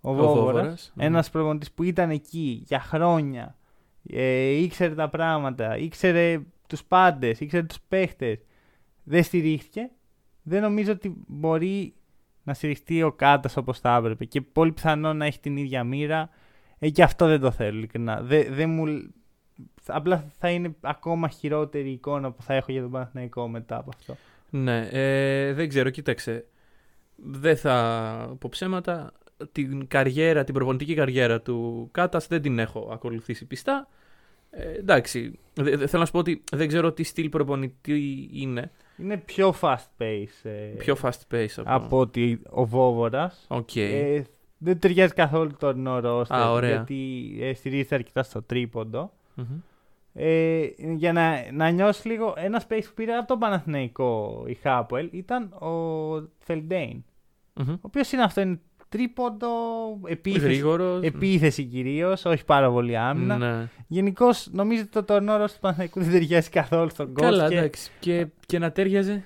ο, 0.00 0.10
Ο 0.10 0.14
Βόβορας, 0.14 0.36
Βόβορας, 0.36 0.92
ναι. 0.94 1.04
ένας 1.04 1.30
προπονητής 1.30 1.72
που 1.72 1.82
ήταν 1.82 2.10
εκεί 2.10 2.62
για 2.66 2.80
χρόνια, 2.80 3.56
ε, 4.10 4.48
ήξερε 4.48 4.94
τα 4.94 5.08
πράγματα, 5.08 5.76
ήξερε 5.76 6.40
τους 6.66 6.84
πάντες, 6.84 7.40
ήξερε 7.40 7.62
τους 7.62 7.80
παίχτες, 7.88 8.38
δεν 9.02 9.22
στηρίχτηκε, 9.22 9.90
δεν 10.42 10.62
νομίζω 10.62 10.92
ότι 10.92 11.14
μπορεί 11.26 11.94
να 12.42 12.54
στηριχτεί 12.54 13.02
ο 13.02 13.12
Κάτας 13.12 13.56
όπως 13.56 13.78
θα 13.78 13.96
έπρεπε 13.96 14.24
και 14.24 14.40
πολύ 14.40 14.72
πιθανό 14.72 15.12
να 15.12 15.26
έχει 15.26 15.40
την 15.40 15.56
ίδια 15.56 15.84
μοίρα. 15.84 16.30
Ε, 16.78 16.88
και 16.90 17.02
αυτό 17.02 17.26
δεν 17.26 17.40
το 17.40 17.50
θέλω 17.50 17.76
ειλικρινά. 17.76 18.20
Δεν, 18.22 18.46
δεν 18.54 18.70
μου... 18.70 19.12
Απλά 19.86 20.24
θα 20.38 20.50
είναι 20.50 20.74
ακόμα 20.80 21.28
χειρότερη 21.28 21.88
η 21.88 21.92
εικόνα 21.92 22.32
που 22.32 22.42
θα 22.42 22.54
έχω 22.54 22.72
για 22.72 22.80
τον 22.82 22.90
Παναθηναϊκό 22.90 23.48
μετά 23.48 23.76
από 23.76 23.90
αυτό. 23.98 24.16
Ναι, 24.50 24.88
ε, 24.90 25.52
δεν 25.52 25.68
ξέρω, 25.68 25.90
κοίταξε. 25.90 26.44
Δεν 27.16 27.56
θα 27.56 28.36
πω 28.38 28.48
ψέματα. 28.48 29.12
Την 29.52 29.86
καριέρα, 29.88 30.44
την 30.44 30.54
προπονητική 30.54 30.94
καριέρα 30.94 31.40
του 31.40 31.88
Κάτας 31.92 32.26
δεν 32.26 32.42
την 32.42 32.58
έχω 32.58 32.88
ακολουθήσει 32.92 33.44
πιστά. 33.44 33.88
Ε, 34.50 34.72
εντάξει, 34.78 35.38
δε- 35.54 35.76
δε- 35.76 35.86
θέλω 35.86 36.00
να 36.00 36.06
σου 36.06 36.12
πω 36.12 36.18
ότι 36.18 36.44
δεν 36.52 36.68
ξέρω 36.68 36.92
τι 36.92 37.02
στυλ 37.02 37.28
προπονητή 37.28 38.28
είναι. 38.32 38.70
Είναι 38.96 39.16
πιο 39.16 39.54
fast 39.60 39.86
pace 39.98 40.42
ε, 40.42 40.50
Πιο 40.78 40.96
fast 41.02 41.34
pace 41.34 41.46
από... 41.56 41.70
από 41.84 41.98
ότι 41.98 42.40
ο 42.50 42.66
Βόβορας. 42.66 43.44
Οκ. 43.48 43.76
Ε, 43.76 44.24
δεν 44.64 44.78
ταιριάζει 44.78 45.12
καθόλου 45.12 45.50
το 45.50 45.56
τωρινό 45.56 46.00
ρόστερ, 46.00 46.36
Α, 46.38 46.50
ωραία. 46.50 46.70
γιατί 46.70 47.30
ε, 47.40 47.54
στηρίζεται 47.54 47.94
αρκετά 47.94 48.22
στο 48.22 48.42
τρίποντο. 48.42 49.12
Μμμ. 49.34 49.44
Ε, 50.16 50.64
για 50.96 51.12
να, 51.12 51.52
να 51.52 51.68
νιώσεις 51.68 52.04
λίγο, 52.04 52.34
ένα 52.36 52.62
space 52.68 52.82
που 52.84 52.94
πήρε 52.94 53.12
από 53.16 53.26
τον 53.26 53.38
Παναθηναϊκό 53.38 54.44
η 54.46 54.54
Χάπουελ 54.54 55.08
ήταν 55.12 55.52
ο 55.52 55.68
Φελντέιν. 56.38 57.04
Μμμ. 57.54 57.70
Ο 57.72 57.78
οποίος 57.80 58.12
είναι 58.12 58.22
αυτό, 58.22 58.40
είναι 58.40 58.60
τρίποντο, 58.88 59.48
επίθεση, 60.06 60.44
Γρήγορος. 60.44 61.02
επίθεση 61.02 61.64
κυρίως, 61.64 62.24
όχι 62.24 62.44
πάρα 62.44 62.70
πολύ 62.70 62.96
άμυνα. 62.96 63.36
Ναι. 63.36 63.68
Γενικώς 63.86 64.48
νομίζω 64.52 64.80
ότι 64.82 64.90
το 64.90 65.02
τωρινό 65.04 65.32
ρόστερ 65.36 65.54
του 65.54 65.60
Παναθηναϊκού 65.60 66.00
δεν 66.00 66.10
ταιριάζει 66.10 66.48
καθόλου 66.48 66.90
στον 66.90 67.12
κόσμο. 67.14 67.30
Καλά, 67.30 67.48
και, 67.48 67.56
εντάξει. 67.56 67.90
Και, 68.00 68.26
και 68.46 68.58
να 68.58 68.72
τέριαζε; 68.72 69.24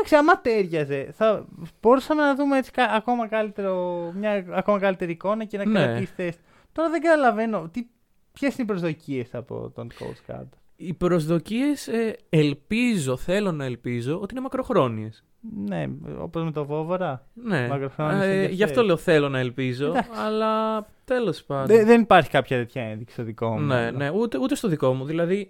Εντάξει, 0.00 0.14
άμα 0.14 0.40
τέριαζε, 0.40 1.08
θα 1.12 1.46
μπορούσαμε 1.80 2.22
να 2.22 2.34
δούμε 2.34 2.58
έτσι, 2.58 2.70
κα- 2.70 2.90
ακόμα 2.92 3.28
καλύτερο, 3.28 4.00
μια 4.16 4.44
ακόμα 4.50 4.78
καλύτερη 4.78 5.12
εικόνα 5.12 5.44
και 5.44 5.56
να 5.58 5.64
Ναι. 5.66 5.84
κρατήσει 5.84 6.12
θέση. 6.16 6.38
Τώρα 6.72 6.90
δεν 6.90 7.00
καταλαβαίνω. 7.02 7.68
Τι, 7.72 7.86
ποιες 8.32 8.52
είναι 8.54 8.62
οι 8.62 8.66
προσδοκίες 8.66 9.34
από 9.34 9.70
τον 9.74 9.88
coach 9.98 10.20
κάτω. 10.26 10.56
Οι 10.76 10.92
προσδοκίες 10.94 11.88
ε, 11.88 12.16
ελπίζω, 12.28 13.16
θέλω 13.16 13.52
να 13.52 13.64
ελπίζω 13.64 14.14
ότι 14.20 14.32
είναι 14.34 14.40
μακροχρόνιες. 14.42 15.24
Ναι, 15.66 15.86
όπως 16.18 16.44
με 16.44 16.52
το 16.52 16.64
Βόβορα. 16.64 17.26
Ναι. 17.34 17.68
Μακροχρόνιες 17.68 18.20
Ε, 18.22 18.24
ενδιαφέρει. 18.26 18.54
γι' 18.54 18.62
αυτό 18.62 18.82
λέω 18.82 18.96
θέλω 18.96 19.28
να 19.28 19.38
ελπίζω. 19.38 19.86
Εντάξει. 19.86 20.10
Αλλά 20.14 20.86
τέλος 21.04 21.44
πάντων. 21.44 21.66
Δεν, 21.76 21.86
δεν 21.86 22.00
υπάρχει 22.00 22.30
κάποια 22.30 22.56
τέτοια 22.56 22.82
ένδειξη 22.82 23.14
στο 23.14 23.22
δικό 23.22 23.48
μου. 23.50 23.60
Ναι, 23.66 23.74
μυαλό. 23.80 23.96
ναι, 23.98 24.10
ούτε, 24.10 24.38
ούτε 24.38 24.54
στο 24.54 24.68
δικό 24.68 24.92
μου. 24.94 25.04
Δηλαδή, 25.04 25.48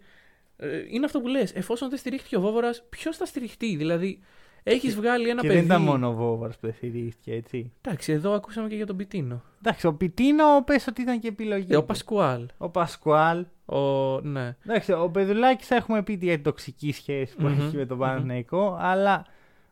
ε, 0.57 0.69
είναι 0.91 1.05
αυτό 1.05 1.21
που 1.21 1.27
λες. 1.29 1.55
Εφόσον 1.55 1.89
δεν 1.89 1.99
στηρίχθηκε 1.99 2.37
ο 2.37 2.41
Βόβορα, 2.41 2.71
ποιος 2.89 3.17
θα 3.17 3.25
στηριχτεί; 3.25 3.77
Δηλαδή, 3.77 4.21
έχεις 4.63 4.95
Και- 4.95 5.01
βγάλει 5.01 5.29
ένα 5.29 5.41
Και 5.41 5.47
παιδί. 5.47 5.59
δεν 5.59 5.67
ήταν 5.69 5.83
μόνο 5.83 6.09
ο 6.09 6.13
Βόβαρας 6.13 6.55
που 6.59 6.67
δεν 6.67 6.75
στηρίστηκε, 6.77 7.33
έτσι. 7.35 7.73
Εντάξει, 7.81 8.13
εδώ 8.13 8.33
ακούσαμε 8.33 8.69
και 8.69 8.75
για 8.75 8.87
τον 8.87 8.97
Πιτίνο. 8.97 9.43
Εντάξει, 9.63 9.87
ο 9.87 9.95
Πιτίνο 9.95 10.45
πες 10.67 10.87
ότι 10.87 11.03
ήταν 11.03 11.21
και 11.21 11.29
επιλογή. 11.29 11.73
Ε, 11.73 11.77
ο 11.77 11.81
του. 11.81 11.87
Πασκουάλ. 11.87 12.47
ο 12.59 12.69
Πασκουάλ. 12.69 13.47
Ο, 13.67 14.21
ναι. 14.21 14.57
Εντάξει, 14.67 14.93
ο 14.93 15.11
Πεδουλάκης 15.11 15.71
έχουμε 15.71 16.03
πει 16.03 16.19
για 16.21 16.35
την 16.35 16.43
τοξική 16.43 16.93
σχέση 16.93 17.37
που 17.37 17.47
Μμμ, 17.47 17.61
έχει 17.67 17.77
με 17.77 17.87
τον 17.87 17.97
μμμ. 17.97 18.03
Παναθηναϊκό, 18.07 18.77
αλλά 18.81 19.27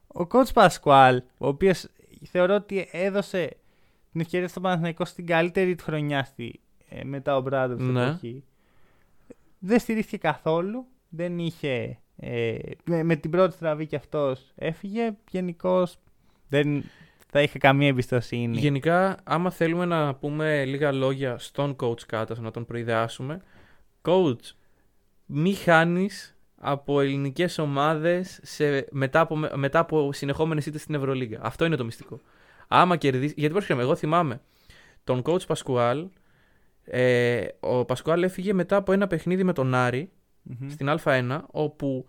ο 0.07 0.27
coach 0.33 0.53
Πασκουάλ, 0.55 1.23
ο 1.39 1.47
οποίος 1.49 1.87
θεωρώ 2.31 2.55
ότι 2.55 2.89
έδωσε 2.93 3.57
την 4.13 4.21
ευκαιρία 4.21 4.49
στον 4.49 4.63
Παναθηναϊκό 4.63 5.05
στην 5.05 5.27
καλύτερη 5.27 5.75
του 5.75 5.85
χρονιά 5.85 6.25
στη, 6.25 6.61
ε, 6.89 7.05
μετά 7.05 7.37
ο 7.37 7.41
Μπράντοβ 7.41 7.81
στην 7.81 7.93
Ναι. 7.93 8.05
εποχή, 8.07 8.45
δεν 9.59 9.79
στηρίχθηκε 9.79 10.17
καθόλου, 10.17 10.87
δεν 11.09 11.39
είχε... 11.39 11.99
Ε, 12.21 12.59
με, 12.85 13.03
με 13.03 13.17
την 13.17 13.31
πρώτη 13.31 13.55
στραβή 13.55 13.87
και 13.87 13.97
αυτός 13.97 14.53
έφυγε, 14.55 15.17
γενικώς 15.31 15.97
Δεν 16.49 16.85
θα 17.31 17.43
είχα 17.43 17.59
καμία 17.59 17.89
εμπιστοσύνη. 17.89 18.59
Γενικά, 18.59 19.17
άμα 19.25 19.51
θέλουμε 19.51 19.85
να 19.85 20.15
πούμε 20.15 20.65
λίγα 20.65 20.93
λόγια 20.93 21.39
στον 21.39 21.77
coach 21.81 22.01
Κάτας, 22.07 22.39
να 22.39 22.51
τον 22.51 22.65
προειδεάσουμε. 22.65 23.43
Coach, 24.03 24.53
μη 25.27 25.55
χάνεις 25.55 26.37
από 26.61 27.01
ελληνικές 27.01 27.59
ομάδες 27.59 28.41
μετά 28.91 29.21
από, 29.21 29.37
μετά 29.55 29.79
από 29.79 30.13
συνεχόμενες 30.13 30.67
ήττες 30.67 30.81
στην 30.81 30.95
Ευρωλίγα. 30.95 31.39
Αυτό 31.43 31.65
είναι 31.65 31.77
το 31.77 31.85
μυστικό. 31.85 32.21
Άμα 32.69 32.97
κερδίσεις. 32.97 33.35
Γιατί 33.37 33.53
πρόσχεραμε, 33.53 33.85
εγώ 33.85 33.97
θυμάμαι 33.97 34.41
τον 35.05 35.23
coach 35.25 35.47
Πασκουάλ. 35.47 36.09
Ε, 36.85 37.47
ο 37.61 37.85
Πασκουάλ 37.85 38.23
έφυγε 38.23 38.53
μετά 38.53 38.77
από 38.77 38.93
ένα 38.93 39.07
παιχνίδι 39.07 39.45
με 39.45 39.53
τον 39.53 39.75
αρη 40.63 40.71
στην 40.71 40.95
Α1, 41.05 41.41
όπου 41.47 42.07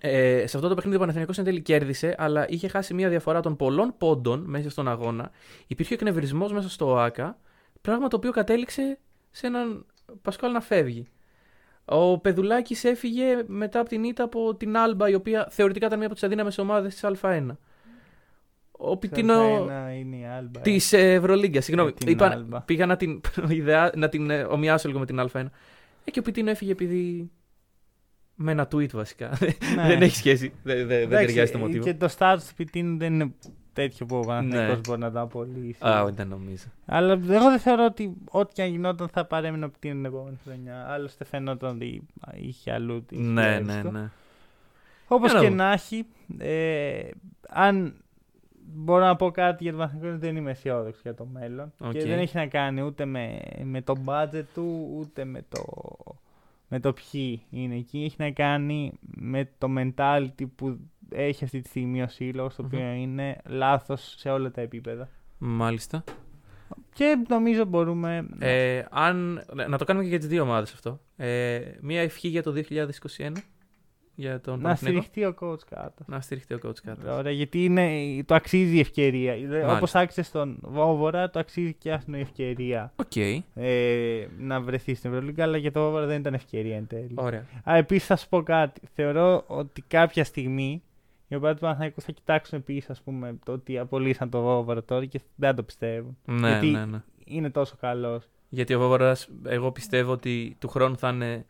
ε, 0.00 0.44
σε 0.46 0.56
αυτό 0.56 0.68
το 0.68 0.74
παιχνίδι 0.74 0.96
ο 0.96 1.00
Παναθηναϊκός 1.00 1.38
εν 1.38 1.44
τέλει 1.44 1.62
κέρδισε, 1.62 2.14
αλλά 2.18 2.48
είχε 2.48 2.68
χάσει 2.68 2.94
μια 2.94 3.08
διαφορά 3.08 3.40
των 3.40 3.56
πολλών 3.56 3.94
πόντων 3.98 4.44
μέσα 4.46 4.70
στον 4.70 4.88
αγώνα. 4.88 5.30
Υπήρχε 5.66 5.94
εκνευρισμός 5.94 6.52
μέσα 6.52 6.68
στο 6.68 6.90
ΟΑΚΑ, 6.90 7.38
πράγμα 7.80 8.08
το 8.08 8.16
οποίο 8.16 8.30
κατέληξε 8.30 8.98
σε 9.30 9.46
έναν 9.46 9.86
Πασκουάλ 10.22 10.52
να 10.52 10.60
φεύγει. 10.60 11.06
Ο 11.84 12.18
Πεδουλάκης 12.18 12.84
έφυγε 12.84 13.42
μετά 13.46 13.80
από 13.80 13.88
την 13.88 14.04
ήττα 14.04 14.24
από 14.24 14.54
την 14.54 14.76
Άλμπα, 14.76 15.08
η 15.08 15.14
οποία 15.14 15.46
θεωρητικά 15.50 15.86
ήταν 15.86 15.98
μία 15.98 16.06
από 16.06 16.16
τις 16.16 16.24
αδύναμες 16.24 16.58
ομάδες 16.58 16.94
της 16.94 17.20
Α1. 17.22 17.46
Ο 18.70 18.96
Πιτίνο. 18.96 19.66
Της 20.62 20.92
Ευρωλίγκας, 20.92 21.64
συγγνώμη. 21.64 21.92
Είπα, 22.06 22.62
πήγα 22.64 22.86
να 22.86 22.96
την, 22.96 23.20
να 23.94 24.08
την 24.08 24.30
ε, 24.30 24.42
ομοιάσω 24.42 24.88
λίγο 24.88 25.00
με 25.00 25.06
την 25.06 25.20
Α1. 25.32 25.44
Ε, 26.04 26.10
και 26.10 26.18
ο 26.18 26.22
Πιτίνο 26.22 26.50
έφυγε 26.50 26.72
επειδή. 26.72 27.30
Με 28.34 28.52
ένα 28.52 28.68
tweet 28.72 28.90
βασικά. 28.90 29.38
Ναι. 29.74 29.86
δεν 29.88 30.02
έχει 30.02 30.16
σχέση. 30.16 30.52
Δεν, 30.62 30.86
δεν, 30.86 31.08
δεν 31.08 31.18
ταιριάζει 31.18 31.52
το 31.52 31.58
μοτίβο. 31.58 31.84
Και 31.84 31.94
το 31.94 32.14
start 32.18 32.36
του 32.48 32.54
Πιτίνου 32.56 32.98
δεν 32.98 33.12
είναι 33.14 33.32
τέτοιο 33.72 34.06
που 34.06 34.16
ο 34.16 34.20
Παναθηναϊκός 34.20 34.74
ναι. 34.74 34.80
μπορεί 34.86 35.00
να 35.00 35.12
το 35.12 35.20
απολύσει. 35.20 35.86
Α, 35.86 36.10
δεν 36.14 36.28
νομίζω. 36.28 36.64
Αλλά 36.86 37.12
εγώ 37.12 37.50
δεν 37.50 37.58
θεωρώ 37.58 37.84
ότι 37.84 38.12
ό,τι 38.30 38.52
και 38.52 38.62
αν 38.62 38.70
γινόταν 38.70 39.08
θα 39.08 39.24
παρέμεινε 39.24 39.64
από 39.64 39.78
την 39.78 40.04
επόμενη 40.04 40.38
χρονιά. 40.44 40.86
Άλλωστε 40.88 41.24
φαινόταν 41.24 41.74
ότι 41.74 42.06
είχε 42.34 42.72
αλλού 42.72 43.04
τη 43.04 43.18
Ναι, 43.18 43.58
ναι, 43.58 43.82
ναι. 43.82 44.10
Όπως 45.06 45.34
και 45.40 45.48
να 45.48 45.72
έχει, 45.72 46.06
ε, 46.38 47.08
αν 47.48 48.01
μπορώ 48.64 49.04
να 49.04 49.16
πω 49.16 49.30
κάτι 49.30 49.62
για 49.62 49.72
τον 49.72 49.80
Παναθηναϊκό, 49.80 50.18
δεν 50.18 50.36
είμαι 50.36 50.50
αισιόδοξος 50.50 51.02
για 51.02 51.14
το 51.14 51.26
μέλλον. 51.26 51.72
Okay. 51.78 51.92
Και 51.92 52.04
δεν 52.04 52.18
έχει 52.18 52.36
να 52.36 52.46
κάνει 52.46 52.82
ούτε 52.82 53.04
με, 53.04 53.40
με 53.62 53.82
το 53.82 53.94
budget 54.04 54.44
του, 54.54 54.94
ούτε 54.98 55.24
με 55.24 55.44
το, 55.48 55.64
με 56.68 56.80
το 56.80 56.92
ποιοι 56.92 57.42
είναι 57.50 57.74
εκεί. 57.74 58.04
Έχει 58.04 58.16
να 58.18 58.30
κάνει 58.30 58.92
με 59.00 59.48
το 59.58 59.68
mentality 59.78 60.44
που 60.56 60.78
έχει 61.08 61.44
αυτή 61.44 61.60
τη 61.60 61.68
στιγμή 61.68 62.02
ο 62.02 62.08
σύλλογος, 62.08 62.54
το 62.54 62.62
οποίο 62.64 62.92
είναι 62.92 63.36
λάθος 63.46 64.14
σε 64.18 64.30
όλα 64.30 64.50
τα 64.50 64.60
επίπεδα. 64.60 65.08
Μάλιστα. 65.38 66.04
Και 66.94 67.24
νομίζω 67.28 67.64
μπορούμε. 67.64 68.26
Ε, 68.38 68.84
αν, 68.90 69.44
να 69.68 69.78
το 69.78 69.84
κάνουμε 69.84 70.04
και 70.04 70.10
για 70.10 70.18
τις 70.18 70.28
δύο 70.28 70.42
ομάδες 70.42 70.72
αυτό. 70.72 71.00
Ε, 71.16 71.60
μία 71.80 72.00
ευχή 72.00 72.28
για 72.28 72.42
το 72.42 72.54
2021 73.16 73.32
για 74.14 74.40
τον 74.40 74.60
Να 74.60 74.74
στηριχτεί 74.74 75.24
ο 75.24 75.34
coach 75.40 75.64
κάτω. 75.70 76.04
Να 76.06 76.20
στηριχτεί 76.20 76.54
ο 76.54 76.58
coach 76.64 76.78
κάτω. 76.84 77.14
Ωραία, 77.14 77.32
γιατί 77.32 77.64
είναι, 77.64 77.90
το 78.26 78.34
αξίζει 78.34 78.76
η 78.76 78.80
ευκαιρία. 78.80 79.34
Όπως 79.76 79.94
άξιζες 79.94 80.26
στον 80.26 80.58
Βόβορα, 80.62 81.30
το 81.30 81.38
αξίζει 81.38 81.74
και 81.74 81.92
αυτή 81.92 82.16
η 82.16 82.20
ευκαιρία 82.20 82.92
okay. 82.96 83.38
ε, 83.54 84.26
να 84.38 84.60
βρεθεί 84.60 84.94
στην 84.94 85.12
Ευρωλίγκα, 85.12 85.42
αλλά 85.42 85.56
για 85.56 85.72
το 85.72 85.80
Βόβορα 85.80 86.06
δεν 86.06 86.20
ήταν 86.20 86.34
ευκαιρία 86.34 86.76
εν 86.76 86.86
τέλει. 86.86 87.12
Ωραία. 87.14 87.46
Επίσης, 87.64 88.06
θα 88.06 88.16
σου 88.16 88.28
πω 88.28 88.42
κάτι. 88.42 88.80
Θεωρώ 88.94 89.44
ότι 89.46 89.82
κάποια 89.82 90.24
στιγμή 90.24 90.82
οι 91.28 91.34
οπαδοί 91.34 91.54
του 91.54 91.60
Παναθηναϊκού 91.60 92.00
θα 92.00 92.12
κοιτάξουν 92.12 92.58
επίσης 92.58 93.02
το 93.44 93.52
ότι 93.52 93.78
απολύσαν 93.78 94.30
το 94.30 94.40
Βόβορα 94.40 94.84
τώρα 94.84 95.04
και 95.04 95.20
δεν 95.34 95.54
το 95.54 95.62
πιστεύουν. 95.62 96.16
Ναι, 96.24 96.48
γιατί 96.48 96.66
ναι, 96.66 96.84
ναι. 96.84 97.02
είναι 97.24 97.50
τόσο 97.50 97.76
καλός. 97.80 98.28
Γιατί 98.48 98.74
ο 98.74 98.78
Βόβορας, 98.78 99.28
εγώ 99.46 99.72
πιστεύω 99.72 100.12
ότι 100.12 100.56
του 100.58 100.68
χρόνου 100.68 100.96
θα 100.96 101.08
είναι 101.08 101.44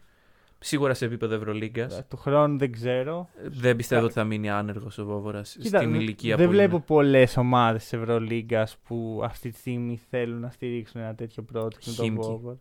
σίγουρα 0.62 0.94
σε 0.94 1.04
επίπεδο 1.04 1.34
Ευρωλίγκας. 1.34 1.98
Ε, 1.98 2.06
του 2.08 2.16
χρόνου 2.16 2.58
δεν 2.58 2.72
ξέρω. 2.72 3.28
Δεν 3.44 3.76
πιστεύω 3.76 4.04
ότι 4.04 4.12
θα 4.12 4.24
μείνει 4.24 4.50
άνεργος 4.50 4.98
ο 4.98 5.04
Βόβορας 5.04 5.56
στην 5.60 5.94
ηλικία 5.94 6.36
δεν 6.36 6.46
που. 6.46 6.52
Δεν 6.52 6.60
βλέπω 6.60 6.80
πολλές 6.80 7.36
ομάδες 7.36 7.92
Ευρωλίγκας 7.92 8.76
που 8.86 9.20
αυτή 9.24 9.50
τη 9.50 9.58
στιγμή 9.58 10.00
θέλουν 10.10 10.40
να 10.40 10.50
στηρίξουν 10.50 11.00
ένα 11.00 11.14
τέτοιο 11.14 11.44
project 11.54 11.84
με 11.86 11.92
τον 11.96 12.14
Βόβορα. 12.14 12.58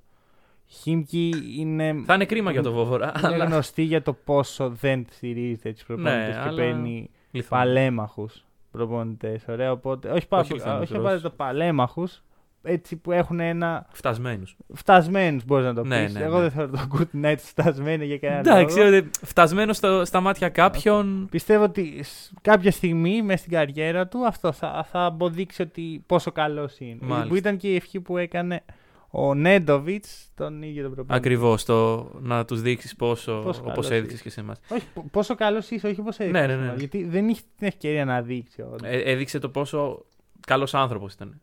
Χίμκι 0.68 1.34
είναι. 1.58 2.04
Θα 2.06 2.14
είναι 2.14 2.26
κρίμα 2.26 2.52
για 2.52 2.62
τον 2.62 2.74
Βόβορα. 2.74 3.14
Είναι 3.18 3.28
αλλά... 3.34 3.46
γνωστή 3.46 3.82
για 3.82 4.02
το 4.02 4.14
πόσο 4.14 4.70
δεν 4.70 5.06
στηρίζει 5.10 5.58
τέτοιου 5.58 5.84
προπονητές 5.88 6.28
ναι, 6.28 6.42
και 6.42 6.48
αλλά... 6.48 6.56
παίρνει 6.56 7.10
παλέμαχους 7.50 8.46
προπονητές. 8.72 9.44
Ωραία, 9.48 9.72
οπότε. 9.72 10.10
Όχι, 10.10 10.28
όχι, 10.30 10.54
όχι 10.54 10.96
απαραίτητα 10.96 11.30
παλέμαχους. 11.30 12.24
Έτσι 12.63 12.95
που 12.95 13.12
έχουν 13.12 13.39
ένα. 13.39 13.88
Φτασμένους. 13.91 14.56
Φτασμένους 14.74 15.45
μπορείς 15.45 15.65
να 15.65 15.74
το 15.74 15.82
πεις. 15.82 15.89
Ναι, 15.89 16.08
ναι, 16.08 16.19
Εγώ 16.19 16.36
ναι. 16.36 16.41
δεν 16.41 16.52
θεωρώ 16.52 16.71
τον 16.71 16.88
Κουρτ 16.88 17.13
Νάιτ 17.13 17.39
φτασμένο 17.39 18.04
για 18.04 18.17
κανένα 18.17 18.60
λόγο. 18.60 18.88
Εντάξει, 18.88 19.10
φτασμένο 19.21 19.74
στα 20.04 20.21
μάτια 20.21 20.50
κάποιον. 20.50 21.28
Πιστεύω 21.32 21.63
ότι 21.63 22.04
κάποια 22.41 22.71
στιγμή 22.71 23.21
μέσα 23.21 23.38
στην 23.38 23.52
καριέρα 23.52 24.08
του 24.08 24.26
αυτό 24.26 24.52
θα, 24.52 24.88
θα 24.91 25.06
αποδείξει 25.06 25.62
ότι 25.62 26.04
πόσο 26.06 26.32
καλός 26.32 26.80
είναι. 26.80 26.97
Μάλιστα. 27.02 27.28
Που 27.28 27.36
ήταν 27.36 27.58
και 27.58 27.67
η 27.67 27.76
ευχή 27.76 28.00
που 28.00 28.17
έκανε 28.17 28.63
ο 29.12 29.34
Νέντοβιτς, 29.34 30.32
τον 30.36 30.62
ίδιο 30.62 30.84
τον 30.84 30.93
προπονητή. 30.93 31.28
Ακριβώς. 31.28 31.65
Το 31.65 32.10
να 32.19 32.45
τους 32.45 32.62
δείξεις 32.62 32.95
πόσο, 32.95 33.41
πόσο 33.43 33.63
όπως 33.65 33.89
έδειξες 33.89 34.21
και 34.21 34.30
σε 34.30 34.39
εμάς. 34.39 34.60
Όχι, 34.69 34.86
πόσο 35.12 35.36
καλός 35.36 35.69
είσαι, 35.69 35.88
όχι 35.88 36.02
πώ 36.02 36.10
έδειξες. 36.17 36.32
Ναι, 36.32 36.56
ναι, 36.56 36.56
ναι. 36.56 36.74
Γιατί 36.78 37.04
δεν 37.04 37.30
είχε 37.30 37.41
την 37.58 37.67
ευκαιρία 37.67 38.06
να 38.06 38.21
δείξει. 38.21 38.63
Ε, 38.84 39.12
έδειξε 39.12 39.39
το 39.39 39.50
πόσο 39.50 40.06
καλός 40.47 40.74
άνθρωπος 40.74 41.13
ήταν 41.13 41.41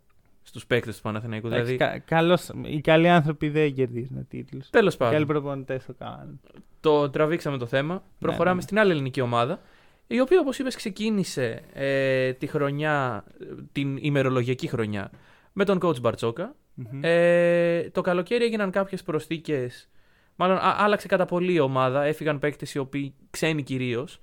στους 0.48 0.66
παίκτες 0.66 0.96
του 0.96 1.02
Παναθηναϊκού. 1.02 1.48
Δηλαδή... 1.48 1.76
Κα, 1.76 1.98
καλός, 1.98 2.50
οι 2.64 2.80
καλοί 2.80 3.08
άνθρωποι 3.08 3.48
δεν 3.48 3.74
κερδίζουν 3.74 4.26
τίτλους. 4.28 4.70
Τέλος 4.70 4.96
πάντων. 4.96 5.12
Οι 5.12 5.16
καλοί 5.16 5.26
προπονητές 5.26 5.84
το 5.84 5.94
κάνουν. 5.98 6.40
Το 6.80 7.10
τραβήξαμε 7.10 7.58
το 7.58 7.66
θέμα. 7.66 7.94
Ναι, 7.94 8.00
Προχωράμε 8.18 8.48
ναι, 8.48 8.54
ναι. 8.54 8.62
στην 8.62 8.78
άλλη 8.78 8.90
ελληνική 8.90 9.20
ομάδα. 9.20 9.60
Η 10.06 10.20
οποία, 10.20 10.40
όπως 10.40 10.58
είπες, 10.58 10.76
ξεκίνησε 10.76 11.62
ε, 11.72 12.32
τη 12.32 12.46
χρονιά, 12.46 13.24
την 13.72 13.96
ημερολογιακή 13.96 14.68
χρονιά 14.68 15.10
με 15.52 15.64
τον 15.64 15.78
coach 15.82 16.00
Μπαρτσόκα. 16.00 16.54
Mm-hmm. 16.54 16.98
Ε, 17.00 17.90
το 17.90 18.00
καλοκαίρι 18.00 18.44
έγιναν 18.44 18.70
κάποιες 18.70 19.02
προσθήκες. 19.02 19.88
Μάλλον 20.36 20.56
α, 20.56 20.76
άλλαξε 20.78 21.06
κατά 21.06 21.24
πολύ 21.24 21.52
η 21.52 21.60
ομάδα. 21.60 22.02
Έφυγαν 22.02 22.38
παίκτες 22.38 22.74
οι 22.74 22.78
οποίοι 22.78 23.14
ξένοι 23.30 23.62
κυρίως. 23.62 24.20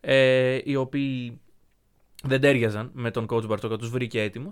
Ε, 0.00 0.58
οι 0.64 0.76
οποίοι 0.76 1.40
δεν 2.22 2.40
τέριαζαν 2.40 2.90
με 2.94 3.10
τον 3.10 3.26
coach 3.28 3.46
Μπαρτσόκα, 3.46 3.76
τους 3.76 3.90
βρήκε 3.90 4.22
έτοιμου. 4.22 4.48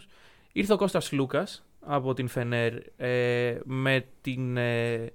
Ήρθε 0.52 0.72
ο 0.72 0.76
Κώστας 0.76 1.12
Λούκας 1.12 1.64
από 1.80 2.14
την 2.14 2.28
Φενέρ 2.28 2.74
ε, 2.96 3.60
με 3.64 4.06
την 4.20 4.56
ε, 4.56 5.12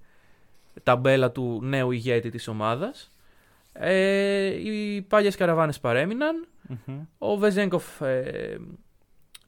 ταμπέλα 0.84 1.32
του 1.32 1.60
νέου 1.64 1.92
ηγέτη 1.92 2.30
της 2.30 2.48
ομάδας. 2.48 3.12
Ε, 3.74 4.46
οι 4.46 5.02
πάλιες 5.02 5.36
καραβάνες 5.36 5.80
Ο 7.18 7.38
Βεζέγκοφ 7.38 8.02
ε, 8.02 8.58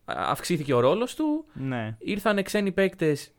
αυξήθηκε 0.06 0.74
ο 0.74 0.80
ρόλος 0.80 1.16
του. 1.16 1.46
Ναι. 1.54 1.96
Ήρθαν 2.00 2.44
ξένοι 2.44 2.72
παίκτες. 2.72 3.32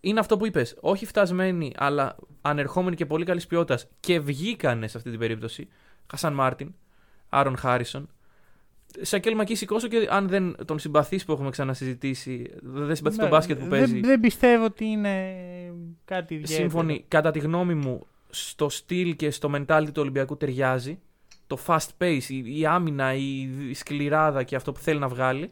Είναι 0.00 0.20
αυτό 0.20 0.36
που 0.36 0.46
είπες. 0.46 0.76
Όχι 0.80 1.06
φτασμένοι, 1.06 1.72
αλλά 1.76 2.16
ανερχόμενοι 2.40 2.96
και 2.96 3.06
πολύ 3.06 3.24
καλής 3.24 3.46
ποιότητας. 3.46 3.88
Και 4.00 4.20
βγήκανε 4.20 4.86
σε 4.86 4.96
αυτή 4.96 5.10
την 5.10 5.18
περίπτωση. 5.18 5.68
Χασάν 6.10 6.32
Μάρτιν, 6.32 6.74
Άρον 7.28 7.56
Χάρισον. 7.56 8.08
Σακέλ 9.00 9.34
Μακίση 9.34 9.66
Κόσο 9.66 9.88
και 9.88 10.08
αν 10.10 10.28
δεν 10.28 10.56
τον 10.64 10.78
συμπαθείς 10.78 11.24
που 11.24 11.32
έχουμε 11.32 11.50
ξανασυζητήσει, 11.50 12.50
δεν 12.62 12.96
συμπαθείς 12.96 13.18
ναι, 13.18 13.22
τον 13.22 13.32
μπάσκετ 13.32 13.58
που 13.58 13.66
παίζει. 13.66 13.92
Δεν, 13.92 14.02
δεν 14.02 14.20
πιστεύω 14.20 14.64
ότι 14.64 14.84
είναι 14.84 15.34
κάτι 16.04 16.34
ιδιαίτερο. 16.34 16.60
Σύμφωνοι, 16.60 17.04
κατά 17.08 17.30
τη 17.30 17.38
γνώμη 17.38 17.74
μου, 17.74 18.06
στο 18.30 18.68
στυλ 18.68 19.16
και 19.16 19.30
στο 19.30 19.50
mentality 19.54 19.86
του 19.86 20.00
Ολυμπιακού 20.00 20.36
ταιριάζει. 20.36 20.98
Το 21.46 21.58
fast 21.66 21.88
pace, 21.98 22.22
η, 22.28 22.58
η 22.60 22.66
άμυνα, 22.66 23.14
η, 23.14 23.48
η 23.68 23.74
σκληράδα 23.74 24.42
και 24.42 24.56
αυτό 24.56 24.72
που 24.72 24.80
θέλει 24.80 24.98
να 24.98 25.08
βγάλει. 25.08 25.50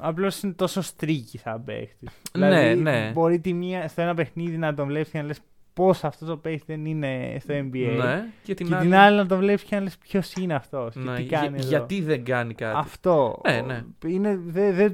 Απλώς 0.00 0.42
είναι 0.42 0.52
τόσο 0.52 0.80
στρίκη 0.80 1.38
σαν 1.38 1.64
παίχτης. 1.64 2.10
Ναι, 2.38 2.48
δηλαδή, 2.48 2.80
ναι. 2.80 3.10
Μπορεί 3.14 3.40
τη 3.40 3.52
μία, 3.52 3.88
στο 3.88 4.02
ένα 4.02 4.14
παιχνίδι 4.14 4.56
να 4.56 4.74
τον 4.74 4.86
βλέπεις 4.86 5.10
και 5.10 5.18
να 5.18 5.24
λες 5.24 5.38
πώς 5.76 6.04
αυτό 6.04 6.26
το 6.26 6.36
παίχτη 6.36 6.64
δεν 6.66 6.86
είναι 6.86 7.36
στο 7.40 7.54
NBA. 7.54 7.96
Ναι, 7.96 8.28
και 8.42 8.54
την, 8.54 8.68
και 8.68 8.74
άλλη... 8.74 8.84
την 8.84 8.94
άλλη 8.94 9.16
να 9.16 9.26
το 9.26 9.36
βλέπεις 9.36 9.62
και 9.62 9.76
να 9.76 9.82
λες 9.82 9.98
ποιος 9.98 10.32
είναι 10.32 10.54
αυτός. 10.54 10.94
Ναι, 10.94 11.18
για, 11.20 11.52
γιατί 11.56 12.02
δεν 12.02 12.24
κάνει 12.24 12.54
κάτι. 12.54 12.78
Αυτό. 12.78 13.40
Ναι, 13.44 13.60
ναι. 13.60 13.84
Είναι, 14.06 14.40
δε, 14.46 14.72
δε, 14.72 14.90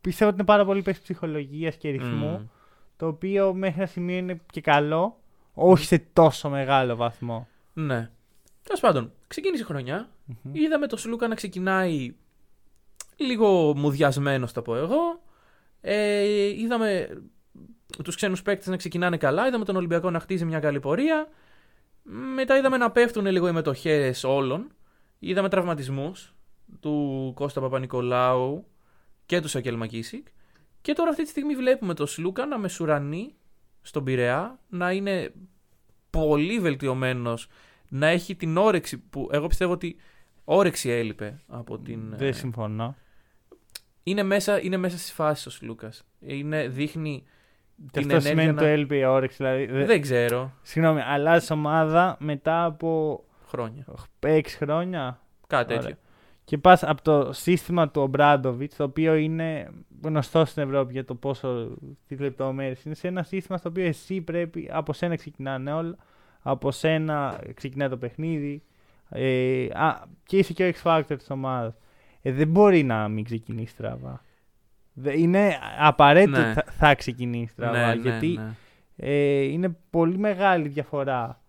πιστεύω 0.00 0.30
ότι 0.30 0.38
είναι 0.38 0.48
πάρα 0.48 0.64
πολύ 0.64 0.82
παίχτη 0.82 1.02
ψυχολογίας 1.02 1.76
και 1.76 1.90
ρυθμού. 1.90 2.40
Mm. 2.42 2.48
Το 2.96 3.06
οποίο 3.06 3.54
μέχρι 3.54 3.80
ένα 3.80 3.86
σημείο 3.86 4.16
είναι 4.16 4.40
και 4.52 4.60
καλό, 4.60 5.20
όχι 5.54 5.84
σε 5.84 5.98
τόσο 6.12 6.48
μεγάλο 6.48 6.96
βαθμό. 6.96 7.48
Ναι. 7.72 8.10
Τέλος 8.62 8.80
πάντων, 8.80 9.12
ξεκίνησε 9.28 9.62
η 9.62 9.66
χρονιά. 9.66 10.08
Mm-hmm. 10.28 10.50
Είδαμε 10.52 10.86
το 10.86 10.96
Σλούκα 10.96 11.28
να 11.28 11.34
ξεκινάει 11.34 12.14
λίγο 13.16 13.76
μουδιασμένος, 13.76 14.52
θα 14.52 14.62
πω 14.62 14.76
εγώ. 14.76 15.22
Ε, 15.80 16.22
είδαμε 16.60 17.08
τους 18.04 18.16
ξένους 18.16 18.42
παίκτες 18.42 18.66
να 18.66 18.76
ξεκινάνε 18.76 19.16
καλά. 19.16 19.46
Είδαμε 19.46 19.64
τον 19.64 19.76
Ολυμπιακό 19.76 20.10
να 20.10 20.20
χτίζει 20.20 20.44
μια 20.44 20.60
καλή 20.60 20.80
πορεία. 20.80 21.28
Μετά 22.34 22.56
είδαμε 22.56 22.76
να 22.76 22.90
πέφτουν 22.90 23.26
λίγο 23.26 23.48
οι 23.48 23.52
μετοχές 23.52 24.24
όλων. 24.24 24.72
Είδαμε 25.18 25.48
τραυματισμούς. 25.48 26.34
του 26.80 27.32
Κώστα 27.34 27.60
Παπα-Νικολάου 27.60 28.66
και 29.26 29.40
του 29.40 29.48
Σακέλ 29.48 29.76
Μακίσικ. 29.76 30.26
Και 30.80 30.92
τώρα 30.92 31.10
αυτή 31.10 31.22
τη 31.22 31.28
στιγμή 31.28 31.54
βλέπουμε 31.54 31.94
το 31.94 32.06
Σλούκα 32.06 32.46
να 32.46 32.58
μεσουρανεί 32.58 33.34
στον 33.82 34.04
Πειραιά, 34.04 34.58
να 34.68 34.92
είναι 34.92 35.32
πολύ 36.10 36.58
βελτιωμένος, 36.60 37.48
να 37.88 38.06
έχει 38.06 38.36
την 38.36 38.56
όρεξη 38.56 38.98
που 38.98 39.28
εγώ 39.32 39.46
πιστεύω 39.46 39.72
ότι 39.72 39.96
όρεξη 40.44 40.88
έλειπε 40.90 41.40
από 41.46 41.78
την... 41.78 42.16
Δεν 42.16 42.28
ε, 42.28 42.32
συμφωνώ. 42.32 42.96
είναι 44.02 44.22
μέσα, 44.22 44.60
είναι 44.60 44.76
μέσα 44.76 44.98
στις 44.98 45.12
φάσεις 45.12 45.46
ο 45.46 45.50
Σλούκας. 45.50 46.04
Είναι, 46.20 46.68
δείχνει 46.68 47.24
Και 47.90 48.00
την 48.00 48.00
αυτό 48.00 48.00
ενέργεια 48.14 48.20
σημαίνει 48.30 48.52
να- 48.52 48.58
το 48.60 48.64
έλειπε 48.64 48.96
η 48.96 49.04
όρεξη. 49.04 49.36
Δηλαδή, 49.36 49.66
δε- 49.66 49.84
Δεν 49.84 50.00
ξέρω. 50.00 50.52
Συγγνώμη, 50.62 51.00
αλλάζεις 51.00 51.50
ομάδα 51.50 52.16
μετά 52.20 52.64
από 52.64 53.20
Χρόνια. 53.46 53.84
6 54.20 54.56
χρόνια; 54.56 55.20
Κάτι 55.46 55.72
Ωραία. 55.72 55.84
τέτοιο. 55.84 55.98
Και 56.44 56.58
πας 56.58 56.82
από 56.82 57.02
το 57.02 57.32
σύστημα 57.32 57.88
του 57.90 58.00
Ομπράντοβιτς, 58.02 58.76
το 58.76 58.84
οποίο 58.84 59.14
είναι 59.14 59.70
γνωστό 60.02 60.44
στην 60.44 60.62
Ευρώπη 60.62 60.92
για 60.92 61.04
το 61.04 61.14
πόσο 61.14 61.68
τις 62.06 62.18
λεπτομέρειες 62.20 62.84
είναι, 62.84 62.94
σε 62.94 63.08
ένα 63.08 63.22
σύστημα 63.22 63.58
στο 63.58 63.68
οποίο 63.68 63.84
εσύ 63.84 64.20
πρέπει 64.20 64.68
από 64.72 64.92
σένα 64.92 65.16
ξεκινάνε 65.16 65.72
όλα. 65.72 65.96
Από 66.42 66.70
σένα 66.70 67.40
ξεκινάει 67.54 67.88
το 67.88 67.96
παιχνίδι. 67.96 68.62
Ε, 69.10 69.64
α, 69.72 70.02
και 70.24 70.36
είσαι 70.38 70.52
και 70.52 70.64
ο 70.64 70.70
X 70.82 70.82
Factor 70.82 71.14
της 71.18 71.30
ομάδας. 71.30 71.74
Ε, 72.22 72.32
δεν 72.32 72.48
μπορεί 72.48 72.82
να 72.82 73.08
μην 73.08 73.24
ξεκινήσεις 73.24 73.70
στραβά. 73.70 74.22
Δε- 75.00 75.18
Είναι 75.18 75.58
απαραίτητο 75.78 76.38
Ναι. 76.40 76.44
ότι 76.46 76.52
θα, 76.54 76.64
θα 76.78 76.94
ξεκινήσει 76.94 77.52
στραβά. 77.52 77.78
Ναι, 77.78 77.94
ναι, 77.94 78.00
γιατί 78.00 78.26
ναι. 78.28 78.54
Ε, 78.96 79.42
είναι 79.42 79.76
πολύ 79.90 80.18
μεγάλη 80.18 80.68
διαφορά 80.68 81.42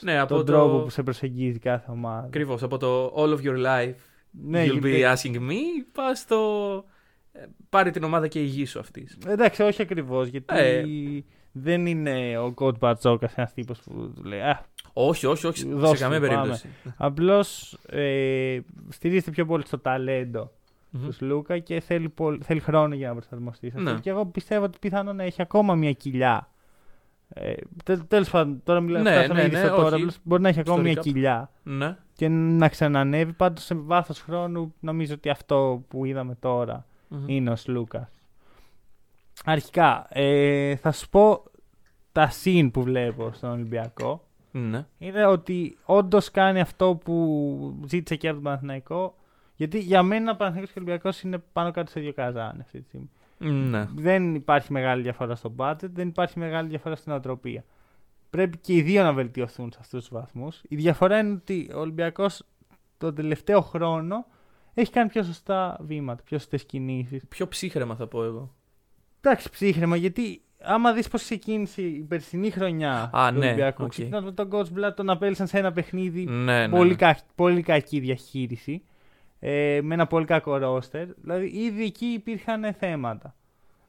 Ναι, 0.00 0.18
από 0.18 0.28
τον 0.28 0.38
το... 0.38 0.52
τρόπο 0.52 0.78
που 0.78 0.90
σε 0.90 1.02
προσεγγίζει 1.02 1.58
κάθε 1.58 1.90
ομάδα. 1.90 2.26
Ακριβώς, 2.26 2.62
από 2.62 2.76
το 2.78 3.14
All 3.16 3.28
of 3.38 3.40
your 3.46 3.66
life 3.66 3.94
Ναι, 4.30 4.64
you'll 4.66 4.82
be 4.84 4.88
γιατί- 4.96 5.30
asking 5.30 5.36
me, 5.50 5.54
πας 5.92 6.18
στο... 6.18 6.84
ε, 7.32 7.44
Πάρε 7.68 7.90
την 7.90 8.04
ομάδα 8.04 8.28
και 8.28 8.40
ηγήσου 8.40 8.78
αυτής. 8.78 9.18
Εντάξει, 9.26 9.62
όχι 9.62 9.82
ακριβώς. 9.82 10.28
Γιατί 10.28 10.54
Ε. 10.56 10.84
δεν 11.52 11.86
είναι 11.86 12.38
ο 12.38 12.52
Κότ 12.52 12.76
Μπαρτζόκας 12.78 13.34
ένας 13.34 13.52
τύπος 13.52 13.80
που 13.80 14.12
του 14.16 14.24
λέει. 14.24 14.40
Α, 14.40 14.64
Όχι, 14.92 15.26
όχι, 15.26 15.46
όχι, 15.46 15.68
Δώστε 15.68 15.96
σε 15.96 16.02
καμία 16.02 16.20
του, 16.20 16.26
πάμε. 16.26 16.36
περίπτωση. 16.36 16.68
απλώς 16.96 17.78
ε, 17.88 18.58
στηρίζεται 18.88 19.30
πιο 19.30 19.46
πολύ 19.46 19.66
στο 19.66 19.78
ταλέντο 19.78 20.52
Μμμ. 20.90 21.04
τους 21.04 21.16
Σλούκα 21.16 21.58
και 21.58 21.80
θέλει, 21.80 22.08
πολ- 22.08 22.42
θέλει 22.44 22.60
χρόνο 22.60 22.94
για 22.94 23.08
να 23.08 23.14
προσαρμοστεί. 23.14 23.70
σε 23.70 23.78
αυτό. 23.78 23.92
Ναι. 23.92 24.00
Και 24.00 24.10
εγώ 24.10 24.26
πιστεύω 24.26 24.64
ότι 24.64 24.78
πιθανόν 24.78 25.16
να 25.16 25.22
έχει 25.22 25.42
ακόμα 25.42 25.74
μια 25.74 25.92
κοιλιά. 25.92 26.48
Ε, 27.28 27.52
Τέλος 28.08 28.30
πάντων, 28.30 28.60
τώρα 28.64 28.80
μιλάμε 28.80 29.10
Ναι, 29.10 29.16
φτάσαμε 29.16 29.40
ναι, 29.40 29.46
ήδη 29.46 29.54
ναι, 29.54 29.60
στο 29.60 29.68
τώρα. 29.76 29.86
όχι. 29.86 29.94
απλώς 29.94 30.18
Μπορεί 30.22 30.42
να 30.42 30.48
έχει 30.48 30.60
ακόμα 30.60 30.80
μια 30.82 30.92
Στο 30.92 31.00
recap. 31.00 31.04
κοιλιά 31.04 31.50
Ναι. 31.62 31.96
και 32.12 32.28
να 32.28 32.68
ξανανεύει. 32.68 33.32
Πάντως 33.32 33.64
σε 33.64 33.74
βάθος 33.74 34.20
χρόνου 34.20 34.74
νομίζω 34.80 35.14
ότι 35.14 35.28
αυτό 35.28 35.82
που 35.88 36.04
είδαμε 36.04 36.34
τώρα 36.34 36.86
Μμμ. 37.08 37.24
είναι 37.28 37.50
ο 37.50 37.56
Σλούκα. 37.56 38.10
Αρχικά, 39.44 40.06
ε, 40.10 40.76
θα 40.76 40.92
σου 40.92 41.08
πω 41.08 41.42
τα 42.12 42.28
συν 42.28 42.70
που 42.70 42.82
βλέπω 42.82 43.30
στον 43.32 43.50
Ολυμπιακό. 43.50 44.22
Ναι. 44.50 44.86
Είναι 44.98 45.26
ότι 45.26 45.78
όντως 45.84 46.30
κάνει 46.30 46.60
αυτό 46.60 46.94
που 47.04 47.80
ζήτησε 47.86 48.16
και 48.16 48.26
από 48.26 48.34
τον 48.36 48.44
Παναθηναϊκό. 48.44 49.16
Γιατί 49.58 49.78
για 49.78 50.02
μένα 50.02 50.30
ο 50.32 50.36
Παναθηναϊκός 50.36 50.72
και 50.72 50.78
ο 50.78 50.82
Ολυμπιακός 50.82 51.20
είναι 51.22 51.38
πάνω 51.52 51.70
κάτω 51.70 51.90
σε 51.90 52.00
δύο 52.00 52.12
καζάνε 52.12 52.58
αυτή 52.60 52.78
τη 52.80 52.84
στιγμή. 52.84 53.10
Ναι. 53.38 53.86
Δεν 53.94 54.34
υπάρχει 54.34 54.72
μεγάλη 54.72 55.02
διαφορά 55.02 55.34
στο 55.34 55.54
budget, 55.56 55.76
δεν 55.92 56.08
υπάρχει 56.08 56.38
μεγάλη 56.38 56.68
διαφορά 56.68 56.96
στην 56.96 57.12
οτροπία. 57.12 57.64
Πρέπει 58.30 58.58
και 58.58 58.72
οι 58.74 58.82
δύο 58.82 59.02
να 59.02 59.12
βελτιωθούν 59.12 59.72
σε 59.72 59.78
αυτούς 59.80 60.00
τους 60.00 60.08
βαθμούς. 60.18 60.60
Η 60.68 60.76
διαφορά 60.76 61.18
είναι 61.18 61.32
ότι 61.32 61.70
ο 61.74 61.78
Ολυμπιακός 61.80 62.42
τον 62.98 63.14
τελευταίο 63.14 63.60
χρόνο 63.60 64.26
έχει 64.74 64.90
κάνει 64.90 65.08
πιο 65.08 65.22
σωστά 65.22 65.78
βήματα, 65.80 66.22
πιο 66.22 66.38
σωστές 66.38 66.64
κινήσεις. 66.64 67.24
Πιο 67.28 67.48
ψύχραιμα 67.48 67.94
θα 67.94 68.06
πω 68.06 68.24
εγώ. 68.24 68.54
Εντάξει, 69.20 69.50
ψύχραιμα, 69.50 69.96
γιατί 69.96 70.42
άμα 70.60 70.92
δεις 70.92 71.08
πώς 71.08 71.22
ξεκίνησε 71.22 71.82
η 71.82 72.04
περσινή 72.08 72.50
χρονιά 72.50 73.10
Α, 73.16 73.32
του 73.32 73.38
ναι, 73.38 73.46
Ολυμπιακού, 73.46 73.84
οκ. 73.84 73.90
ξεκινώντας 73.90 74.24
με 74.24 74.32
τον 74.32 74.48
Coach 74.52 74.78
Blatt, 74.78 74.94
τον 74.96 75.10
απέλυσαν 75.10 75.46
σε 75.46 75.58
ένα 75.58 75.72
παιχνίδι 75.72 76.24
Ναι, 76.24 76.66
ναι. 76.66 76.76
πολύ, 76.76 76.90
ναι. 76.90 76.96
κα- 76.96 77.18
πολύ 77.34 77.62
κακή 77.62 78.00
διαχείριση. 78.00 78.82
Ε, 79.40 79.80
με 79.82 79.94
ένα 79.94 80.06
πολύ 80.06 80.24
κακό 80.24 80.56
ρόστερ. 80.56 81.06
Δηλαδή, 81.16 81.46
ήδη 81.46 81.84
εκεί 81.84 82.06
υπήρχαν 82.06 82.74
θέματα. 82.74 83.34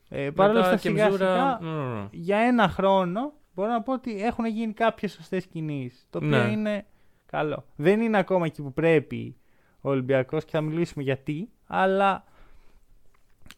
Ε, 0.10 0.30
Παρ' 0.30 0.50
όλα 0.50 0.60
Μετά 0.60 0.70
αυτά, 0.74 0.82
και 0.82 0.90
σιγά 0.90 1.08
Μζούρα, 1.08 1.58
σιγά, 1.60 1.72
μ, 1.72 2.08
για 2.12 2.38
ένα 2.38 2.68
χρόνο 2.70 3.34
μπορώ 3.54 3.72
να 3.72 3.82
πω 3.82 3.94
ότι 3.94 4.24
έχουν 4.24 4.46
γίνει 4.46 4.74
κάποιες 4.74 5.12
σωστές 5.12 5.46
κινήσεις. 5.46 6.08
Το 6.10 6.18
οποίο 6.18 6.30
Ναι. 6.30 6.52
είναι 6.52 6.86
καλό. 7.26 7.66
Δεν 7.76 8.02
είναι 8.02 8.18
ακόμα 8.18 8.46
εκεί 8.46 8.62
που 8.62 8.74
πρέπει 8.74 9.36
ο 9.82 9.90
Ολυμπιακός 9.90 10.46
και 10.46 10.52
θα 10.52 10.62
μιλήσουμε 10.62 11.04
γιατί, 11.04 11.50
αλλά 11.68 12.24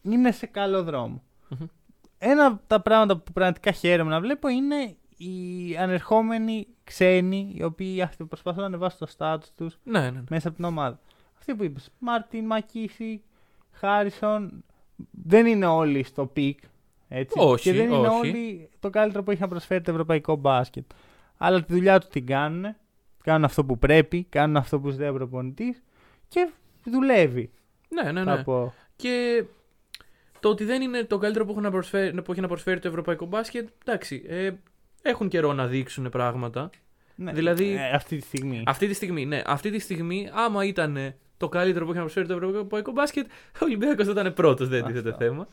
είναι 0.02 0.32
σε 0.32 0.46
καλό 0.46 0.82
δρόμο. 0.82 1.22
Μμμ. 1.48 1.66
Ένα 2.18 2.46
από 2.46 2.60
τα 2.66 2.80
πράγματα 2.80 3.16
που 3.16 3.32
πραγματικά 3.32 3.70
χαίρομαι 3.70 4.10
να 4.10 4.20
βλέπω 4.20 4.48
είναι 4.48 4.96
οι 5.16 5.76
ανερχόμενοι 5.76 6.66
ξένοι 6.84 7.52
οι 7.56 7.62
οποίοι 7.62 8.02
αυτοί 8.02 8.24
προσπαθούν 8.24 8.60
να 8.60 8.66
ανεβάσουν 8.66 8.98
το 8.98 9.06
στάτους 9.06 9.50
τους 9.56 9.78
Ναι, 9.84 10.00
ναι. 10.00 10.10
ναι. 10.10 10.22
μέσα 10.30 10.48
από 10.48 10.56
την 10.56 10.64
ομάδα. 10.66 11.00
Αυτοί 11.42 11.54
που 11.54 11.64
είπες, 11.64 11.90
Μάρτιν, 11.98 12.44
ΜακΚίσικ, 12.44 13.22
Χάρισον, 13.72 14.64
δεν 15.10 15.46
είναι 15.46 15.66
όλοι 15.66 16.02
στο 16.02 16.26
peak. 16.26 16.58
Έτσι. 17.08 17.38
Όχι, 17.38 17.62
και 17.62 17.76
δεν 17.76 17.90
είναι 17.90 18.08
όχι. 18.08 18.28
όλοι 18.28 18.68
το 18.80 18.90
καλύτερο 18.90 19.22
που 19.22 19.30
έχει 19.30 19.40
να 19.40 19.48
προσφέρει 19.48 19.80
το 19.80 19.90
ευρωπαϊκό 19.90 20.36
μπάσκετ. 20.36 20.84
Αλλά 21.36 21.64
τη 21.64 21.72
δουλειά 21.72 21.98
του 21.98 22.06
την 22.10 22.26
κάνουν. 22.26 22.74
Κάνουν 23.22 23.44
αυτό 23.44 23.64
που 23.64 23.78
πρέπει, 23.78 24.26
κάνουν 24.28 24.56
αυτό 24.56 24.80
που 24.80 24.90
ζητάει 24.90 25.08
ο 25.08 25.12
προπονητής 25.12 25.82
και 26.28 26.50
δουλεύει. 26.84 27.50
Ναι, 27.88 28.12
ναι, 28.12 28.22
θα 28.22 28.36
ναι. 28.36 28.42
πω. 28.42 28.74
Και 28.96 29.44
το 30.40 30.48
ότι 30.48 30.64
δεν 30.64 30.82
είναι 30.82 31.04
το 31.04 31.18
καλύτερο 31.18 31.44
που, 31.44 31.50
έχουν 31.50 31.62
να 31.62 31.70
προσφέρει, 31.70 32.22
που 32.22 32.32
έχει 32.32 32.40
να 32.40 32.48
προσφέρει 32.48 32.80
το 32.80 32.88
ευρωπαϊκό 32.88 33.26
μπάσκετ, 33.26 33.68
εντάξει, 33.84 34.24
ε, 34.26 34.50
έχουν 35.02 35.28
καιρό 35.28 35.52
να 35.52 35.66
δείξουν 35.66 36.08
πράγματα. 36.08 36.70
Ναι, 37.14 37.32
Δηλαδή- 37.32 37.72
ε, 37.72 37.90
αυτή 37.90 38.16
τη 38.16 38.22
στιγμή. 38.22 38.62
Αυτή 38.66 38.86
τη 38.86 38.94
στιγμή, 38.94 39.26
ναι, 39.26 39.42
αυτή 39.46 39.70
τη 39.70 39.78
στιγμή, 39.78 40.30
άμα 40.32 40.64
ήταν 40.64 41.14
το 41.42 41.48
καλύτερο 41.48 41.84
που 41.84 41.90
έχει 41.90 41.98
να 42.00 42.04
προσφέρει 42.04 42.26
το 42.26 42.34
ευρωπαϊκό 42.34 42.92
μπάσκετ, 42.92 43.26
ο 43.60 43.64
Ολυμπιακός 43.64 44.06
θα 44.06 44.10
ήταν 44.12 44.32
πρώτος, 44.34 44.68
δεν 44.68 44.84
τίθεται 44.84 45.08
Αυτό. 45.10 45.24
θέμα. 45.24 45.46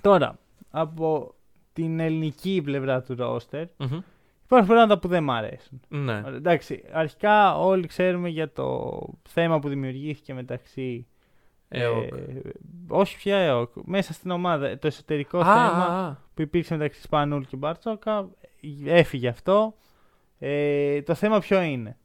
Τώρα, 0.00 0.38
από 0.70 1.34
την 1.72 2.00
ελληνική 2.00 2.60
πλευρά 2.64 3.02
του 3.02 3.14
ρόστερ, 3.14 3.66
Μμμ. 3.76 3.98
υπάρχουν 4.44 4.68
πράγματα 4.68 4.98
που 4.98 5.08
δεν 5.08 5.22
μ' 5.22 5.30
αρέσουν. 5.30 5.80
Ναι. 5.88 6.22
Εντάξει, 6.26 6.82
αρχικά 6.92 7.58
όλοι 7.58 7.86
ξέρουμε 7.86 8.28
για 8.28 8.52
το 8.52 8.98
θέμα 9.28 9.58
που 9.58 9.68
δημιουργήθηκε 9.68 10.34
μεταξύ. 10.34 11.06
ΕΟΚ. 11.68 12.02
ε, 12.12 12.40
όχι 12.88 13.16
πια 13.16 13.36
ΕΟΚ. 13.36 13.70
Μέσα 13.84 14.12
στην 14.12 14.30
ομάδα. 14.30 14.78
Το 14.78 14.86
εσωτερικό 14.86 15.38
Α, 15.38 15.44
θέμα 15.44 15.84
α, 15.84 16.06
α. 16.06 16.16
που 16.34 16.42
υπήρξε 16.42 16.76
μεταξύ 16.76 17.00
Σπανούλ 17.02 17.42
και 17.42 17.56
Μπαρτσόκα. 17.56 18.28
Έφυγε 18.84 19.28
αυτό. 19.28 19.74
Ε, 20.38 21.02
το 21.02 21.14
θέμα 21.14 21.38
ποιο 21.38 21.60
είναι; 21.60 21.96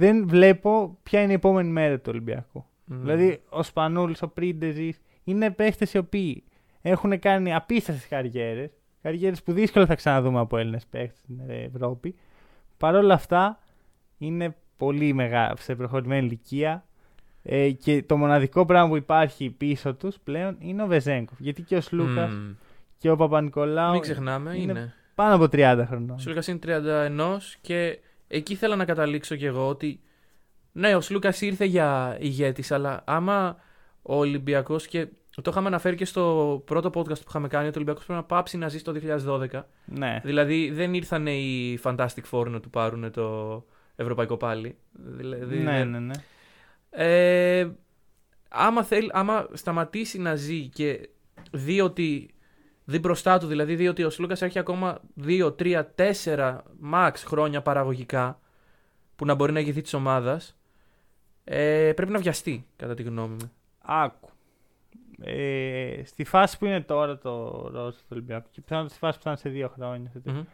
Δεν 0.00 0.28
βλέπω 0.28 0.98
ποια 1.02 1.22
είναι 1.22 1.30
η 1.32 1.34
επόμενη 1.34 1.70
μέρα 1.70 1.96
του 1.96 2.04
Ολυμπιακού. 2.08 2.64
Μμ. 2.84 3.00
Δηλαδή, 3.00 3.40
ο 3.48 3.62
Σπανούλης, 3.62 4.22
ο 4.22 4.28
Πρίντεζης 4.28 5.00
είναι 5.24 5.50
παίχτες 5.50 5.92
οι 5.92 5.98
οποίοι 5.98 6.44
έχουν 6.82 7.18
κάνει 7.18 7.54
απίστευτες 7.54 8.08
καριέρες. 8.08 8.70
Καριέρες 9.02 9.42
που 9.42 9.52
δύσκολα 9.52 9.86
θα 9.86 9.94
ξαναδούμε 9.94 10.40
από 10.40 10.56
Έλληνες 10.56 10.86
παίχτες 10.86 11.18
στην 11.18 11.40
Ευρώπη. 11.48 12.14
Παρ' 12.76 12.94
όλα 12.94 13.14
αυτά, 13.14 13.58
είναι 14.18 14.56
πολύ 14.76 15.12
μεγάλα 15.12 15.54
σε 15.58 15.74
προχωρημένη 15.74 16.26
ηλικία. 16.26 16.84
Ε, 17.42 17.70
και 17.70 18.02
το 18.02 18.16
μοναδικό 18.16 18.66
πράγμα 18.66 18.88
που 18.88 18.96
υπάρχει 18.96 19.50
πίσω 19.50 19.94
τους 19.94 20.16
πλέον 20.24 20.56
είναι 20.58 20.82
ο 20.82 20.86
Βεζέγκοφ. 20.86 21.40
Γιατί 21.40 21.62
και 21.62 21.76
ο 21.76 21.80
Σλούκας 21.80 22.32
Μμ. 22.32 22.50
και 22.98 23.10
ο 23.10 23.16
Παπα-Νικολάου 23.16 23.92
Μην 23.92 24.00
ξεχνάμε, 24.00 24.56
είναι 24.56 24.72
είναι. 24.72 24.94
πάνω 25.14 25.34
από 25.34 25.44
30 25.52 25.84
χρονών. 25.86 26.10
Ο 26.10 26.18
Σλούκας 26.18 26.46
είναι 26.46 26.58
31 26.58 27.56
και 27.60 27.98
εκεί 28.32 28.54
θέλω 28.54 28.76
να 28.76 28.84
καταλήξω 28.84 29.36
κι 29.36 29.44
εγώ 29.44 29.68
ότι 29.68 30.00
ναι, 30.72 30.94
ο 30.94 31.00
Σλούκας 31.00 31.40
ήρθε 31.40 31.64
για 31.64 32.16
ηγέτης, 32.20 32.70
αλλά 32.72 33.02
άμα 33.06 33.56
ο 34.02 34.16
Ολυμπιακός 34.16 34.86
και 34.86 35.06
το 35.42 35.50
είχαμε 35.50 35.66
αναφέρει 35.66 35.96
και 35.96 36.04
στο 36.04 36.62
πρώτο 36.66 36.88
podcast 36.94 37.18
που 37.18 37.24
είχαμε 37.28 37.48
κάνει 37.48 37.64
ότι 37.66 37.72
ο 37.78 37.80
Ολυμπιακός 37.80 38.04
πρέπει 38.04 38.20
να 38.20 38.26
πάψει 38.26 38.56
να 38.56 38.68
ζει 38.68 38.82
το 38.82 38.92
2012. 39.52 39.62
Ναι. 39.84 40.20
Δηλαδή 40.24 40.70
δεν 40.70 40.94
ήρθαν 40.94 41.26
οι 41.26 41.78
Fantastic 41.82 42.22
Four 42.30 42.46
να 42.46 42.60
του 42.60 42.70
πάρουν 42.70 43.10
το 43.12 43.64
ευρωπαϊκό 43.96 44.36
πάλι. 44.36 44.76
Δηλαδή, 44.92 45.58
ναι, 45.58 45.72
δεν- 45.72 45.90
ναι, 45.90 45.98
ναι. 45.98 46.14
Ε, 46.90 47.68
άμα, 48.48 48.82
θέλ, 48.84 49.08
άμα 49.12 49.48
σταματήσει 49.52 50.18
να 50.18 50.34
ζει 50.34 50.66
και 50.68 51.08
δει 51.50 51.80
ότι 51.80 52.34
δει 52.90 52.98
μπροστά 52.98 53.38
του, 53.38 53.46
δηλαδή 53.46 53.74
δει 53.74 53.88
ότι 53.88 54.04
ο 54.04 54.10
Σλούκας 54.10 54.42
έχει 54.42 54.58
ακόμα 54.58 55.00
2, 55.24 55.54
3, 55.58 55.82
4 56.24 56.58
max 56.92 57.12
χρόνια 57.26 57.62
παραγωγικά 57.62 58.40
που 59.16 59.24
να 59.24 59.34
μπορεί 59.34 59.52
να 59.52 59.60
ηγηθεί 59.60 59.80
της 59.80 59.94
ομάδας, 59.94 60.56
ε, 61.44 61.92
πρέπει 61.96 62.12
να 62.12 62.18
βιαστεί, 62.18 62.66
κατά 62.76 62.94
τη 62.94 63.02
γνώμη 63.02 63.36
μου. 63.42 63.52
Άκου. 63.78 64.28
Ε, 65.22 66.02
στη 66.04 66.24
φάση 66.24 66.58
που 66.58 66.64
είναι 66.66 66.80
τώρα 66.80 67.18
το 67.18 67.50
Ρόζο 67.72 67.96
του 67.98 68.04
Ολυμπιακού 68.08 68.48
και 68.50 68.60
πιθανότατα 68.60 68.94
στη 68.94 69.04
φάση 69.04 69.16
που 69.18 69.22
θα 69.24 69.30
είναι 69.30 69.38
σε 69.38 69.48
δύο 69.48 69.68
χρόνια, 69.68 70.10
σε 70.10 70.18
τρία, 70.20 70.34
Μμμ. 70.34 70.44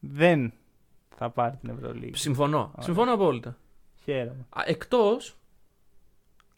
δεν 0.00 0.52
θα 1.16 1.30
πάρει 1.30 1.56
την 1.56 1.70
Ευρωλίγα. 1.70 2.16
Συμφωνώ. 2.16 2.58
Ωραία. 2.58 2.72
Συμφωνώ 2.80 3.12
απόλυτα. 3.12 3.56
Χαίρομαι. 4.02 4.46
Α, 4.48 4.62
Εκτός 4.66 5.36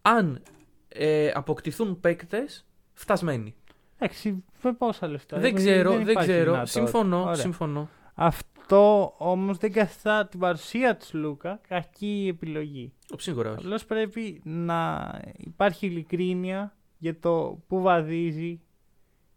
αν 0.02 0.42
ε, 0.88 1.30
αποκτηθούν 1.34 2.00
παίκτες, 2.00 2.66
φτασμένοι. 2.92 3.54
Εντάξει, 3.98 4.44
με 4.62 4.72
πόσα 4.72 5.08
λεφτά; 5.08 5.38
δεν 5.38 5.54
ξέρω, 5.54 5.90
δεν, 5.92 6.00
υπάρχει 6.00 6.28
ξέρω. 6.28 6.44
δυνατότητα. 6.44 6.80
Συμφωνώ, 6.80 7.20
Ωραία. 7.22 7.34
συμφωνώ. 7.34 7.88
Αυτό 8.14 9.14
όμως 9.18 9.58
δεν 9.58 9.72
καθιστά 9.72 10.26
την 10.26 10.38
παρουσία 10.40 10.96
του 10.96 11.18
Λούκα 11.18 11.60
κακή 11.68 12.26
επιλογή. 12.30 12.92
Σίγουρα 13.16 13.50
όχι. 13.50 13.58
Απλώς 13.64 13.84
πρέπει 13.84 14.40
να 14.44 15.10
υπάρχει 15.36 15.86
ειλικρίνεια 15.86 16.76
για 16.98 17.18
το 17.18 17.58
πού 17.66 17.80
βαδίζει 17.80 18.60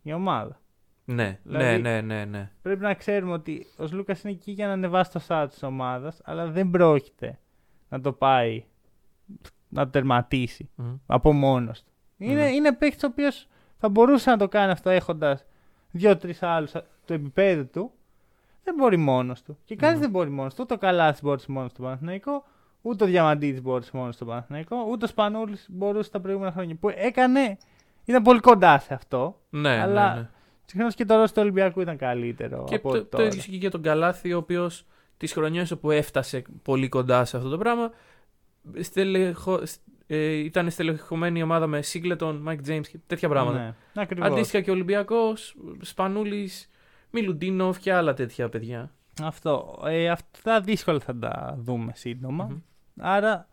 η 0.01 0.13
ομάδα. 0.13 0.59
Ναι, 1.05 1.39
Δηλαδή- 1.43 1.81
ναι, 1.81 2.01
ναι, 2.01 2.15
ναι, 2.15 2.25
ναι. 2.25 2.51
Πρέπει 2.61 2.81
να 2.81 2.93
ξέρουμε 2.93 3.33
ότι 3.33 3.67
ο 3.77 3.85
Λούκας 3.91 4.23
είναι 4.23 4.31
εκεί 4.33 4.51
για 4.51 4.67
να 4.67 4.73
ανεβάσει 4.73 5.11
το 5.11 5.19
σάτ 5.19 5.49
της 5.51 5.63
ομάδας, 5.63 6.21
αλλά 6.23 6.47
δεν 6.47 6.69
πρόκειται 6.69 7.39
να 7.89 8.01
το 8.01 8.11
πάει 8.13 8.63
να 9.69 9.83
το 9.83 9.89
τερματίσει 9.89 10.69
Μμμ. 10.75 10.95
από 11.05 11.33
μόνος 11.33 11.83
του. 11.83 11.91
Είναι, 12.17 12.33
Ναι. 12.33 12.49
είναι 12.51 12.73
παίκτης 12.75 13.03
ο 13.03 13.07
οποίος 13.07 13.47
θα 13.81 13.89
μπορούσε 13.89 14.29
να 14.29 14.37
το 14.37 14.47
κάνει 14.47 14.71
αυτό 14.71 14.89
έχοντας 14.89 15.45
δύο-τρεις 15.91 16.43
άλλους 16.43 16.71
του 17.05 17.13
επίπεδου 17.13 17.67
του. 17.69 17.91
Δεν 18.63 18.75
μπορεί 18.77 18.97
μόνος 18.97 19.41
του. 19.41 19.57
Και 19.65 19.75
κανείς 19.75 19.95
Ναι. 19.95 20.01
δεν 20.01 20.09
μπορεί 20.11 20.29
μόνος 20.29 20.53
του. 20.53 20.61
Ούτε 20.63 20.73
ο 20.73 20.77
Καλάθι 20.77 21.19
μπορούσε 21.23 21.51
μόνος 21.51 21.71
στο 21.71 21.81
Παναθηναϊκό, 21.81 22.43
ούτε 22.81 23.03
ο 23.03 23.07
Διαμαντίδης 23.07 23.61
μπορούσε 23.61 23.91
μόνος 23.93 24.15
στο 24.15 24.25
Παναθηναϊκό, 24.25 24.75
ούτε 24.89 25.05
ο 25.05 25.07
Σπανούλης 25.07 25.65
μπορούσε 25.69 26.11
τα 26.11 26.19
προηγούμενα 26.19 26.51
χρόνια. 26.51 26.75
Που 26.75 26.89
έκανε. 26.89 27.57
Ήταν 28.05 28.23
πολύ 28.23 28.39
κοντά 28.39 28.79
σε 28.79 28.93
αυτό. 28.93 29.39
Ναι, 29.49 29.79
Αλλά 29.81 30.13
ναι, 30.13 30.19
ναι. 30.19 30.29
Συγχρόνω 30.65 30.91
και 30.95 31.05
το 31.05 31.13
ρόλο 31.15 31.25
του 31.25 31.33
Ολυμπιακού 31.37 31.81
ήταν 31.81 31.97
καλύτερο. 31.97 32.63
Και 32.67 32.75
από 32.75 32.89
το, 32.91 32.97
ό,τι 32.97 33.03
το 33.03 33.09
τώρα. 33.09 33.23
ίδιο 33.23 33.37
ισχύει 33.37 33.51
και 33.51 33.57
για 33.57 33.71
τον 33.71 33.81
Καλάθι, 33.81 34.33
ο 34.33 34.37
οποίος 34.37 34.85
τις 35.17 35.33
χρονιές 35.33 35.71
όπου 35.71 35.91
έφτασε 35.91 36.43
πολύ 36.63 36.89
κοντά 36.89 37.25
σε 37.25 37.37
αυτό 37.37 37.49
το 37.49 37.57
πράγμα, 37.57 37.91
στελεχο, 38.79 39.59
ε, 40.13 40.31
ήταν 40.31 40.69
στελεχωμένη 40.69 41.39
η 41.39 41.43
ομάδα 41.43 41.67
με 41.67 41.81
Σίγκλετον, 41.81 42.35
Μάικ 42.35 42.59
Τζέιμς 42.67 42.87
και 42.91 42.97
τέτοια 43.07 43.29
πράγματα. 43.29 43.57
Ναι, 43.59 43.73
ακριβώς. 44.01 44.29
Αντίστοιχα 44.31 44.61
και 44.63 44.69
ο 44.69 44.73
Ολυμπιακός, 44.73 45.55
Σπανούλης, 45.81 46.69
Μιλουτίνοφ 47.09 47.79
και 47.79 47.93
άλλα 47.93 48.13
τέτοια 48.13 48.49
παιδιά. 48.49 48.91
Αυτό. 49.23 49.81
Ε, 49.85 50.09
αυτά 50.09 50.61
δύσκολα 50.61 50.99
θα 50.99 51.15
τα 51.17 51.55
δούμε 51.59 51.91
σύντομα. 51.95 52.43
Μμμ. 52.43 52.57
Άρα 52.99 53.47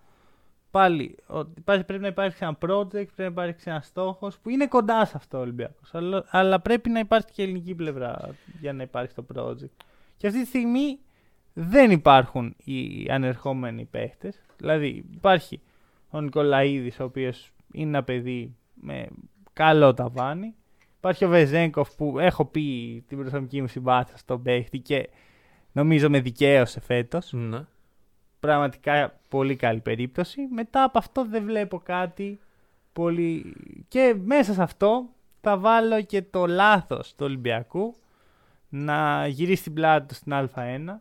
πάλι 0.71 1.17
ο- 1.27 1.41
υπάρχει, 1.59 1.85
πρέπει 1.85 2.03
να 2.03 2.09
υπάρξει 2.09 2.39
ένα 2.41 2.59
project, 2.61 2.87
πρέπει 2.91 3.13
να 3.17 3.25
υπάρξει 3.25 3.71
ένας 3.71 3.87
στόχος 3.87 4.39
που 4.39 4.49
είναι 4.51 4.67
κοντά 4.67 5.05
σε 5.05 5.13
αυτό 5.17 5.39
ο 5.39 5.41
Ολυμπιακός. 5.41 5.95
Αλλά, 5.95 6.25
αλλά 6.29 6.61
πρέπει 6.61 6.91
να 6.91 6.99
υπάρχει 6.99 7.27
και 7.33 7.43
η 7.43 7.45
ελληνική 7.45 7.75
πλευρά 7.75 8.35
για 8.61 8.73
να 8.73 8.83
υπάρχει 8.83 9.15
το 9.15 9.27
project. 9.35 9.85
Και 10.17 10.27
αυτή 10.27 10.41
τη 10.41 10.47
στιγμή 10.47 10.99
δεν 11.53 11.91
υπάρχουν 11.91 12.55
οι 12.65 13.07
ανερχόμενοι 13.11 13.85
παίχτες. 13.85 14.33
Δηλαδή 14.57 15.05
υπάρχει 15.15 15.61
ο 16.11 16.21
Νικολαίδης 16.21 17.01
ο 17.01 17.05
οποίος 17.05 17.51
είναι 17.73 17.89
ένα 17.89 18.03
παιδί 18.03 18.57
με 18.75 19.07
καλό 19.53 19.95
ταβάνι. 19.95 20.55
Υπάρχει 20.99 21.25
ο 21.25 21.29
Βεζέγκοφ 21.29 21.95
που 21.95 22.19
έχω 22.19 22.45
πει 22.45 23.05
την 23.09 23.19
προσωπική 23.19 23.61
μου 23.61 23.69
συμπάθεια 23.69 24.17
στον 24.17 24.43
παίχτη 24.43 24.79
και 24.79 25.09
νομίζω 25.73 26.11
με 26.11 26.21
δικαίωσε 26.21 26.81
φέτος. 26.81 27.33
Ναι. 27.33 27.65
Πραγματικά 28.41 29.21
πολύ 29.29 29.57
καλή 29.57 29.81
περίπτωση. 29.81 30.41
Μετά 30.51 30.83
από 30.83 30.99
αυτό 30.99 31.25
δεν 31.25 31.45
βλέπω 31.45 31.79
κάτι 31.79 32.39
πολύ... 32.93 33.55
Και 33.89 34.17
μέσα 34.25 34.53
σε 34.53 34.63
αυτό 34.63 35.09
θα 35.41 35.59
βάλω 35.59 36.03
και 36.03 36.23
το 36.23 36.47
λάθος 36.47 37.15
του 37.15 37.25
Ολυμπιακού 37.25 37.95
να 38.69 39.27
γυρίσει 39.27 39.63
την 39.63 39.75
πλάτη 39.75 40.07
του 40.07 40.15
στην 40.15 40.33
Α1 40.33 41.01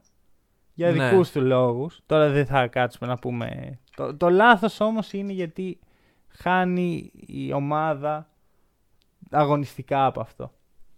για 0.73 0.91
Ναι. 0.91 1.09
δικούς 1.09 1.31
του 1.31 1.41
λόγους. 1.41 1.99
Τώρα 2.05 2.29
δεν 2.29 2.45
θα 2.45 2.67
κάτσουμε 2.67 3.09
να 3.09 3.17
πούμε... 3.17 3.79
Το, 3.97 4.15
το 4.15 4.29
λάθος 4.29 4.79
όμως 4.79 5.13
είναι 5.13 5.33
γιατί 5.33 5.79
χάνει 6.27 7.11
η 7.15 7.53
ομάδα 7.53 8.27
αγωνιστικά 9.31 10.05
από 10.05 10.21
αυτό. 10.21 10.51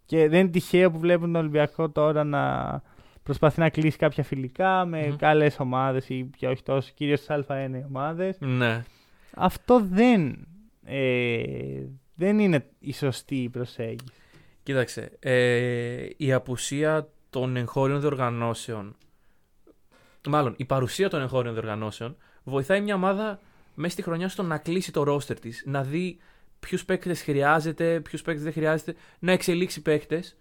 Και 0.06 0.30
δεν 0.30 0.39
είναι 0.39 0.50
τυχαίο 0.50 0.91
που 0.91 1.00
βλέπουν 1.00 1.32
τον 1.32 1.41
Ολυμπιακό 1.41 1.89
τώρα 1.89 2.24
να 2.24 2.82
προσπαθεί 3.24 3.60
να 3.60 3.70
κλείσει 3.70 3.97
κάποια 3.97 4.24
φιλικά 4.24 4.86
με 4.86 5.08
Μμμ. 5.08 5.16
καλές 5.16 5.60
ομάδες 5.60 6.10
ή 6.10 6.30
και 6.38 6.47
όχι 6.47 6.64
τόσο, 6.64 6.91
κυρίως 6.95 7.20
στις 7.20 7.45
Α1 7.47 7.70
οι 7.74 7.84
ομάδες. 7.88 8.38
ναι. 8.39 8.84
Αυτό 9.36 9.80
δεν, 9.84 10.47
ε, 10.86 11.84
δεν 12.16 12.39
είναι 12.39 12.66
η 12.80 12.93
σωστή 12.93 13.50
προσέγγιση. 13.52 14.14
Κοίταξε, 14.64 15.12
ε, 15.20 16.08
η 16.18 16.34
απουσία 16.34 17.10
των 17.30 17.56
εγχώριων 17.56 18.00
διοργανώσεων, 18.00 18.95
μάλλον 20.30 20.54
η 20.58 20.66
παρουσία 20.66 21.10
των 21.10 21.22
εγχώριων 21.22 21.54
διοργανώσεων, 21.54 22.18
βοηθάει 22.50 22.82
μια 22.82 22.95
ομάδα 22.95 23.39
μέσα 23.74 23.91
στη 23.93 24.02
χρονιά 24.02 24.30
στο 24.30 24.43
να 24.43 24.58
κλείσει 24.58 24.91
το 24.91 25.04
ρόστερ 25.04 25.39
της, 25.39 25.64
να 25.66 25.84
δει 25.84 26.18
ποιους 26.60 26.86
παίκτες 26.86 27.22
χρειάζεται, 27.22 28.00
ποιους 28.00 28.22
παίκτες 28.22 28.43
δεν 28.43 28.54
χρειάζεται, 28.54 28.95
να 29.20 29.32
εξελίξει 29.32 29.82
παίκτες. 29.82 30.38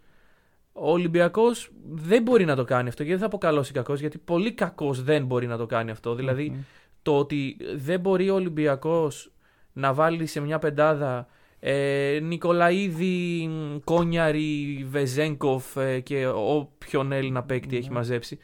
Ο 0.73 0.91
Ολυμπιακός 0.91 1.71
δεν 1.91 2.23
μπορεί 2.23 2.45
να 2.45 2.57
το 2.57 2.65
κάνει 2.65 2.89
αυτό 2.89 3.03
και 3.05 3.11
δεν 3.11 3.19
θα 3.19 3.29
πω 3.29 3.39
καλό 3.39 3.65
ή 3.69 3.73
κακός, 3.73 4.01
γιατί 4.01 4.19
πολύ 4.19 4.53
κακός 4.53 5.03
δεν 5.03 5.25
μπορεί 5.27 5.47
να 5.47 5.57
το 5.57 5.67
κάνει 5.67 5.91
αυτό. 5.91 6.15
Δηλαδή, 6.15 6.51
Μμμ. 6.51 6.61
το 7.03 7.19
ότι 7.19 7.57
δεν 7.75 8.01
μπορεί 8.01 8.31
ο 8.31 8.35
Ολυμπιακός 8.35 9.33
να 9.73 9.93
βάλει 9.95 10.27
σε 10.27 10.41
μια 10.41 10.59
πεντάδα 10.59 11.29
ε, 11.61 12.19
Νικολαίδη, 12.23 13.51
Κόνιαρη, 13.85 14.87
Βεζέγκοφ 14.89 15.77
ε, 15.77 16.01
και 16.01 16.27
όποιον 16.27 17.13
Έλληνα 17.13 17.43
παίκτη 17.43 17.77
έχει 17.77 17.89
Ναι. 17.89 17.95
μαζέψει. 17.95 18.39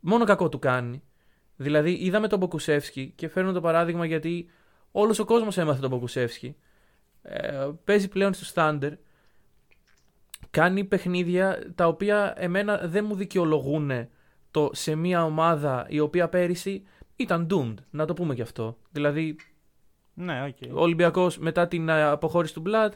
Μόνο 0.00 0.24
κακό 0.24 0.48
του 0.48 0.58
κάνει. 0.58 1.02
Δηλαδή 1.56 1.90
είδαμε 2.00 2.28
τον 2.28 2.38
Μποκουσεύσκι 2.38 3.12
και 3.16 3.28
φέρνω 3.28 3.52
το 3.52 3.60
παράδειγμα 3.60 4.06
γιατί 4.06 4.50
όλος 4.90 5.18
ο 5.18 5.24
κόσμος 5.24 5.58
έμαθε 5.58 5.80
τον 5.80 5.90
Μποκουσεύσκι. 5.90 6.56
Ε, 7.22 7.68
παίζει 7.84 8.08
πλέον 8.08 8.34
στο 8.34 8.44
Στάντερ. 8.44 8.92
Κάνει 10.50 10.84
παιχνίδια 10.84 11.72
τα 11.74 11.86
οποία 11.86 12.34
εμένα 12.36 12.76
δεν 12.84 13.04
μου 13.04 13.14
δικαιολογούν 13.14 14.08
το 14.50 14.70
σε 14.72 14.94
μια 14.94 15.24
ομάδα 15.24 15.86
η 15.88 16.00
οποία 16.00 16.28
πέρυσι 16.28 16.82
ήταν 17.16 17.46
doomed, 17.50 17.74
να 17.90 18.04
το 18.04 18.14
πούμε 18.14 18.34
και 18.34 18.42
αυτό. 18.42 18.76
Δηλαδή, 18.90 19.36
Ναι, 20.14 20.44
οκ. 20.44 20.76
ο 20.76 20.80
Ολυμπιακός 20.80 21.38
μετά 21.38 21.68
την 21.68 21.88
ε, 21.88 22.02
αποχώρηση 22.02 22.54
του 22.54 22.60
Μπλατ, 22.60 22.92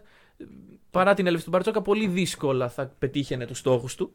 παρά 0.91 1.15
την 1.15 1.27
έλευση 1.27 1.45
του 1.45 1.51
Μπαρτζώκα, 1.51 1.83
πολύ 1.83 2.07
δύσκολα 2.07 2.69
θα 2.69 2.87
πετύχαινε 2.99 3.47
τους 3.47 3.59
στόχους 3.59 3.95
του. 3.95 4.13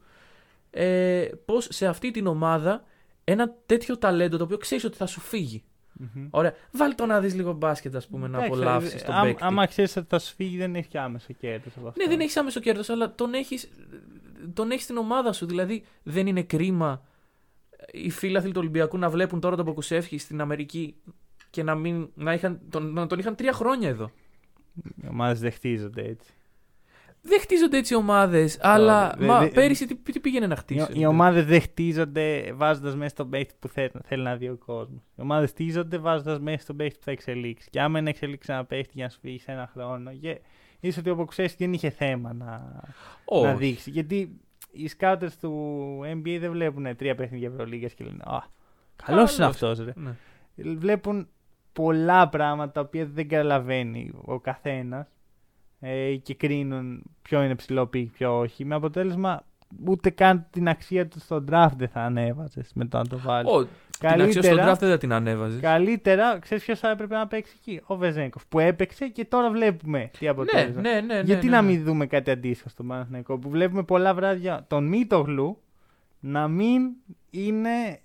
Ε, 0.70 1.28
Πώς 1.44 1.68
σε 1.70 1.86
αυτή 1.86 2.10
την 2.10 2.26
ομάδα 2.26 2.84
ένα 3.28 3.54
τέτοιο 3.66 3.98
ταλέντο 3.98 4.36
το 4.36 4.44
οποίο 4.44 4.56
ξέρεις 4.56 4.84
ότι 4.84 4.96
θα 4.96 5.06
σου 5.06 5.20
φύγει. 5.20 5.62
Μμμ. 5.92 6.28
Ωραία. 6.30 6.54
Βάλε 6.72 6.94
τον 6.94 7.06
να 7.06 7.20
δεις 7.20 7.34
λίγο 7.34 7.52
μπάσκετ, 7.52 7.96
ας 7.96 8.06
πούμε, 8.06 8.28
να 8.28 8.36
Εντάξει, 8.38 8.60
απολαύσεις 8.60 9.02
ε, 9.02 9.04
τον 9.04 9.14
άμ- 9.14 9.24
παίκτη. 9.26 9.44
Άμα 9.44 9.66
ξέρεις 9.66 9.96
ότι 9.96 10.06
θα 10.08 10.18
σου 10.18 10.34
φύγει, 10.34 10.56
δεν 10.56 10.74
έχεις 10.74 10.86
και 10.88 10.98
άμεσο 10.98 11.32
κέρδος 11.38 11.76
από 11.76 11.88
αυτό. 11.88 12.02
Ναι, 12.02 12.08
δεν 12.08 12.20
έχεις 12.20 12.36
άμεσο 12.36 12.60
κέρδος, 12.60 12.88
αλλά 12.88 13.14
τον 13.14 13.34
έχεις 13.34 13.68
τον 14.54 14.70
έχεις 14.70 14.84
στην 14.84 14.96
ομάδα 14.96 15.32
σου. 15.32 15.46
Δηλαδή, 15.46 15.84
δεν 16.02 16.26
είναι 16.26 16.42
κρίμα 16.42 17.02
οι 17.92 18.10
φίλαθλοι 18.10 18.52
του 18.52 18.60
Ολυμπιακού 18.60 18.98
να 18.98 19.10
βλέπουν 19.10 19.40
τώρα 19.40 19.56
τον 19.56 19.64
Ποκουσέφσκι 19.64 20.18
στην 20.18 20.40
Αμερική 20.40 20.94
και 21.50 21.62
να, 21.62 21.74
μην, 21.74 22.08
να, 22.14 22.32
είχαν, 22.32 22.60
τον, 22.70 22.92
να 22.92 23.06
τον 23.06 23.18
είχαν 23.18 23.34
τρία 23.34 23.52
χρόνια 23.52 23.88
εδώ. 23.88 24.10
Οι 25.02 25.06
ομάδες 25.08 25.40
δεν 25.40 25.52
χτίζονται 25.52 26.02
έτσι. 26.02 26.30
Δεν 27.28 27.40
χτίζονται 27.40 27.76
έτσι 27.76 27.94
ομάδες, 27.94 28.58
αλλά 28.60 29.14
δε- 29.18 29.26
μα, 29.26 29.40
δε- 29.40 29.48
πέρυσι 29.48 29.86
τι, 29.86 29.94
τι 30.12 30.20
πήγαινε 30.20 30.46
να 30.46 30.54
Οι, 30.54 30.56
χτίσει. 30.58 30.92
οι 30.92 31.06
ομάδες 31.06 31.44
δεν 31.44 31.60
χτίζονται 31.60 32.52
βάζοντας 32.54 32.94
μέσα 32.96 33.08
στον 33.08 33.30
παίχτη 33.30 33.54
που 33.58 33.68
θέλει, 33.68 33.90
θέλει 34.04 34.22
να 34.22 34.36
δει 34.36 34.48
ο 34.48 34.56
κόσμος. 34.66 35.00
Οι 35.16 35.20
ομάδες 35.20 35.50
χτίζονται 35.50 35.98
βάζοντας 35.98 36.38
μέσα 36.40 36.58
στον 36.58 36.76
παίχτη 36.76 36.96
που 36.98 37.04
θα 37.04 37.10
εξελίξει. 37.10 37.70
Και 37.70 37.80
άμα 37.80 37.98
είναι 37.98 38.10
εξελίξει 38.10 38.52
ένα 38.52 38.64
παίχτη 38.64 38.90
για 38.94 39.04
να 39.04 39.10
σου 39.10 39.18
φύγει 39.20 39.38
σε 39.38 39.52
ένα 39.52 39.70
χρόνο, 39.72 40.12
και 40.12 40.40
ίσω 40.80 41.00
ότι 41.00 41.10
ο 41.10 41.14
Μποξέσκι 41.14 41.64
δεν 41.64 41.72
είχε 41.72 41.90
θέμα 41.90 42.32
να, 42.32 42.80
Όχι. 43.24 43.44
να 43.46 43.54
δείξει. 43.54 43.90
Γιατί 43.90 44.40
οι 44.70 44.88
σκάουτερ 44.88 45.36
του 45.36 46.00
NBA 46.04 46.36
δεν 46.40 46.50
βλέπουν 46.50 46.96
τρία 46.96 47.14
παιχνίδια 47.14 47.48
Ευρωλίγα 47.48 47.88
και 47.88 48.04
λένε 48.04 48.22
Α, 48.24 48.38
καλός 49.06 49.30
είναι 49.36 49.38
Καλός. 49.46 49.62
αυτός, 49.62 49.84
ρε. 49.84 49.92
Ναι. 49.96 50.14
Βλέπουν 50.76 51.28
πολλά 51.72 52.28
πράγματα 52.28 52.72
τα 52.72 52.80
οποία 52.80 53.06
δεν 53.06 53.28
καταλαβαίνει 53.28 54.12
ο 54.24 54.40
καθένας 54.40 55.06
ε, 55.80 56.14
και 56.22 56.34
κρίνουν 56.34 57.02
ποιο 57.22 57.42
είναι 57.42 57.54
ψηλό 57.54 57.86
pick, 57.86 58.10
ποιο 58.12 58.38
όχι. 58.38 58.64
Με 58.64 58.74
αποτέλεσμα 58.74 59.44
ούτε 59.86 60.10
καν 60.10 60.46
την 60.50 60.68
αξία 60.68 61.06
του 61.08 61.20
στο 61.20 61.44
draft 61.50 61.70
δεν 61.76 61.88
θα 61.88 62.00
ανέβαζες 62.00 62.70
με 62.74 62.84
το 62.84 62.98
να 62.98 63.06
το 63.06 63.18
βάλεις. 63.18 63.50
Ω, 63.52 63.66
την 63.98 64.08
αξία 64.22 64.42
στον 64.42 64.58
draft 64.58 64.78
δεν 64.78 64.88
θα 64.90 64.98
την 64.98 65.12
ανέβαζες. 65.12 65.60
καλύτερα, 65.60 66.38
ξέρεις 66.38 66.64
ποιος 66.64 66.78
θα 66.78 66.90
έπρεπε 66.90 67.14
να 67.16 67.26
παίξει 67.26 67.54
εκεί; 67.58 67.80
Ο 67.86 67.96
Βεζένκοφ 67.96 68.46
που 68.48 68.58
έπαιξε 68.58 69.08
και 69.08 69.24
τώρα 69.24 69.50
βλέπουμε 69.50 70.10
τι 70.18 70.24
Ναι, 70.24 70.30
αποτέλεσμα. 70.30 70.80
ναι, 70.80 70.90
ναι, 71.00 71.00
ναι. 71.14 71.20
Γιατί 71.20 71.46
ναι, 71.46 71.56
να 71.56 71.62
ναι. 71.62 71.68
μην 71.72 71.84
δούμε 71.84 72.06
κάτι 72.06 72.30
αντίστοιχο 72.30 72.68
στο 72.68 72.82
Παναθηναϊκό 72.84 73.38
που 73.38 73.50
βλέπουμε 73.50 73.82
πολλά 73.82 74.14
βράδια 74.14 74.64
τον 74.68 74.86
Μίτογλου 74.88 75.60
να 76.20 76.48
μην 76.48 76.82
είναι 77.30 78.00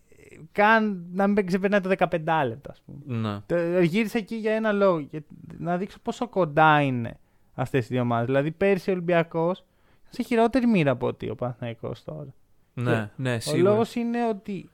καν 0.51 1.05
να 1.13 1.27
μην 1.27 1.45
ξεπερνάει 1.45 1.79
το 1.81 1.89
15 1.97 2.07
λεπτό, 2.47 2.71
ας 2.71 2.81
πούμε. 2.85 3.19
Ναι. 3.29 3.39
Το- 3.45 3.81
Γύρισα 3.81 4.17
εκεί 4.17 4.35
για 4.35 4.51
ένα 4.53 4.71
λόγο. 4.71 4.99
Για 4.99 5.23
να 5.57 5.77
δείξω 5.77 5.97
πόσο 6.03 6.27
κοντά 6.27 6.81
είναι 6.81 7.19
αυτές 7.61 7.85
οι 7.85 7.87
δύο 7.87 8.01
ομάδες. 8.01 8.25
Δηλαδή, 8.25 8.51
πέρσι 8.51 8.89
ο 8.89 8.93
Ολυμπιακός 8.93 9.63
σε 10.09 10.23
χειρότερη 10.23 10.67
μοίρα 10.67 10.91
από 10.91 11.07
ότι 11.07 11.29
ο 11.29 11.35
Παναθηναϊκός 11.35 12.03
τώρα. 12.03 12.33
Ναι, 12.73 13.09
ναι, 13.15 13.35
Ο 13.35 13.39
σίγουρα. 13.39 13.69
λόγος 13.71 13.95
είναι 13.95 14.27
ότι 14.27 14.69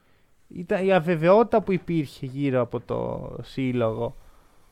ήταν 0.48 0.86
η 0.86 0.94
αβεβαιότητα 0.94 1.62
που 1.62 1.72
υπήρχε 1.72 2.26
γύρω 2.26 2.62
από 2.62 2.80
το 2.80 3.30
σύλλογο 3.42 4.16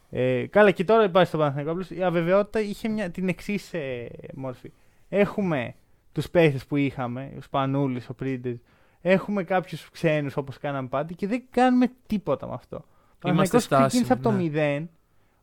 Ε, 0.09 0.45
καλά, 0.49 0.72
και 0.72 0.84
τώρα 0.84 1.03
υπάρχει 1.03 1.28
στο 1.28 1.38
Παναθηναϊκό. 1.38 1.72
Απλώς 1.72 1.89
η 1.89 2.03
αβεβαιότητα 2.03 2.59
είχε 2.59 2.88
μια, 2.88 3.09
την 3.09 3.28
εξής 3.28 3.74
ε, 3.74 4.07
μόρφη. 4.34 4.72
Έχουμε 5.09 5.76
τους 6.11 6.30
παίχτες 6.30 6.66
που 6.66 6.76
είχαμε, 6.76 7.34
ο 7.38 7.41
Σπανούλη, 7.41 8.01
ο 8.09 8.13
Πρίντερ. 8.13 8.53
Έχουμε 9.01 9.43
κάποιους 9.43 9.89
ξένους 9.89 10.38
όπως 10.38 10.57
κάναμε 10.57 10.88
πάντα 10.88 11.13
και 11.13 11.28
δεν 11.28 11.43
κάνουμε 11.49 11.91
τίποτα 12.07 12.47
με 12.47 12.53
αυτό. 12.53 12.76
Ο 12.76 13.30
Είμαστε 13.30 13.57
Παναθηναϊκός 13.57 13.68
ξεκίνησε 13.68 14.05
στάσιμοι, 14.05 14.11
από 14.11 14.51
το 14.51 14.59
ναι. 14.59 14.80
0, 14.80 14.88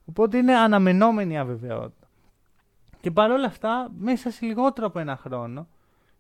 οπότε 0.05 0.39
είναι 0.39 0.55
αναμενόμενη 0.55 1.33
η 1.33 1.37
αβεβαιότητα. 1.37 2.02
Και 3.03 3.11
παρόλα 3.11 3.47
αυτά, 3.47 3.91
μέσα 3.99 4.31
σε 4.31 4.47
λιγότερο 4.47 4.87
από 4.87 4.99
ένα 4.99 5.17
χρόνο, 5.17 5.69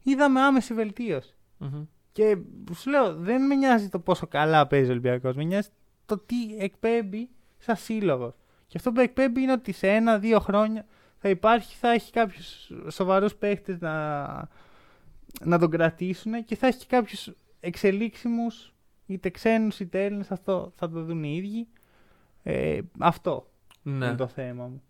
είδαμε 0.03 0.41
άμεση 0.41 0.75
βελτίωση. 0.75 1.35
Μμμ. 1.59 1.85
Και 2.13 2.39
σου 2.75 2.91
λέω, 2.91 3.15
δεν 3.15 3.47
με 3.47 3.55
νοιάζει 3.55 3.89
το 3.89 3.99
πόσο 3.99 4.27
καλά 4.27 4.67
παίζει 4.67 4.89
ο 4.89 4.91
Ολυμπιακός. 4.91 5.37
Με 5.37 5.45
νοιάζει 5.45 5.69
το 6.07 6.19
τι 6.19 6.57
εκπέμπει 6.59 7.29
σαν 7.59 7.77
σύλλογος. 7.77 8.35
Και 8.67 8.77
αυτό 8.79 8.93
που 8.93 9.01
εκπέμπει 9.01 9.43
είναι 9.43 9.53
ότι 9.53 9.73
σε 9.73 9.89
ένα-δύο 9.89 10.41
χρόνια 10.41 10.87
θα 11.19 11.29
υπάρχει, 11.29 11.77
θα 11.77 11.91
έχει 11.91 12.13
κάποιους 12.13 12.71
σοβαρούς 12.91 13.35
παίχτες 13.35 13.81
να, 13.81 14.27
να 15.45 15.59
τον 15.59 15.71
κρατήσουν 15.71 16.45
και 16.45 16.57
θα 16.57 16.67
έχει 16.67 16.87
κάποιους 16.87 17.33
εξελίξιμους 17.61 18.75
είτε 19.07 19.31
ξένους 19.31 19.81
είτε 19.81 20.05
Έλληνες. 20.05 20.31
Αυτό 20.31 20.73
θα 20.77 20.91
το 20.91 21.05
δουν 21.05 21.25
οι 21.25 21.35
ίδιοι. 21.37 21.69
Ε, 22.43 22.81
αυτό 22.99 23.51
Ναι. 23.83 24.07
είναι 24.07 24.15
το 24.15 24.27
θέμα 24.27 24.67
μου. 24.67 24.83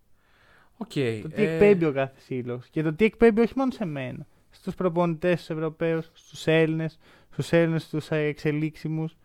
Οκ. 0.82 1.22
Το 1.22 1.28
τι 1.28 1.42
ε, 1.42 1.52
εκπέμπει 1.52 1.84
ο 1.84 1.92
κάθε 1.92 2.20
σύλλογος. 2.20 2.68
Και 2.68 2.82
το 2.82 2.92
τι 2.92 3.04
εκπέμπει 3.04 3.40
όχι 3.40 3.52
μόνο 3.56 3.70
σε 3.70 3.84
μένα. 3.84 4.26
Στους 4.50 4.74
προπονητές, 4.74 5.42
στους 5.42 5.56
Ευρωπαίους, 5.56 6.10
στους 6.12 6.46
Έλληνες, 6.46 6.98
στους 7.30 7.52
Έλληνες, 7.52 7.82
στους 7.82 8.10
εξελίξιμους. 8.10 9.16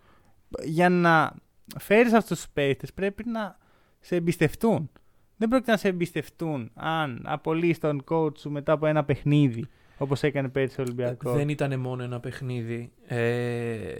Για 0.63 0.89
να 0.89 1.33
φέρεις 1.79 2.13
αυτούς 2.13 2.37
τους 2.37 2.49
παίχτε 2.53 2.87
πρέπει 2.95 3.23
να 3.25 3.57
σε 3.99 4.15
εμπιστευτούν. 4.15 4.89
Δεν 5.37 5.49
πρόκειται 5.49 5.71
να 5.71 5.77
σε 5.77 5.87
εμπιστευτούν 5.87 6.71
αν 6.73 7.21
απολύσει 7.25 7.79
τον 7.79 8.03
coach 8.09 8.37
σου 8.37 8.49
μετά 8.51 8.71
από 8.71 8.85
ένα 8.85 9.03
παιχνίδι. 9.03 9.67
Όπως 9.97 10.23
έκανε 10.23 10.49
πέρυσι 10.49 10.79
ο 10.79 10.83
Ολυμπιακός. 10.83 11.33
Δεν 11.33 11.49
ήταν 11.49 11.79
μόνο 11.79 12.03
ένα 12.03 12.19
παιχνίδι. 12.19 12.91
Ε, 13.07 13.93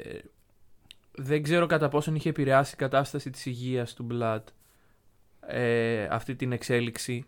δεν 1.12 1.44
ξέρω 1.44 1.66
κατά 1.66 1.90
πόσον 1.90 2.16
είχε 2.16 2.30
επηρεάσει 2.30 2.74
η 2.74 2.78
κατάσταση 2.78 3.30
της 3.30 3.46
υγείας 3.46 3.94
του 3.94 4.08
Blood 4.12 4.44
ε, 5.48 6.04
αυτή 6.04 6.36
την 6.36 6.52
εξέλιξη. 6.52 7.26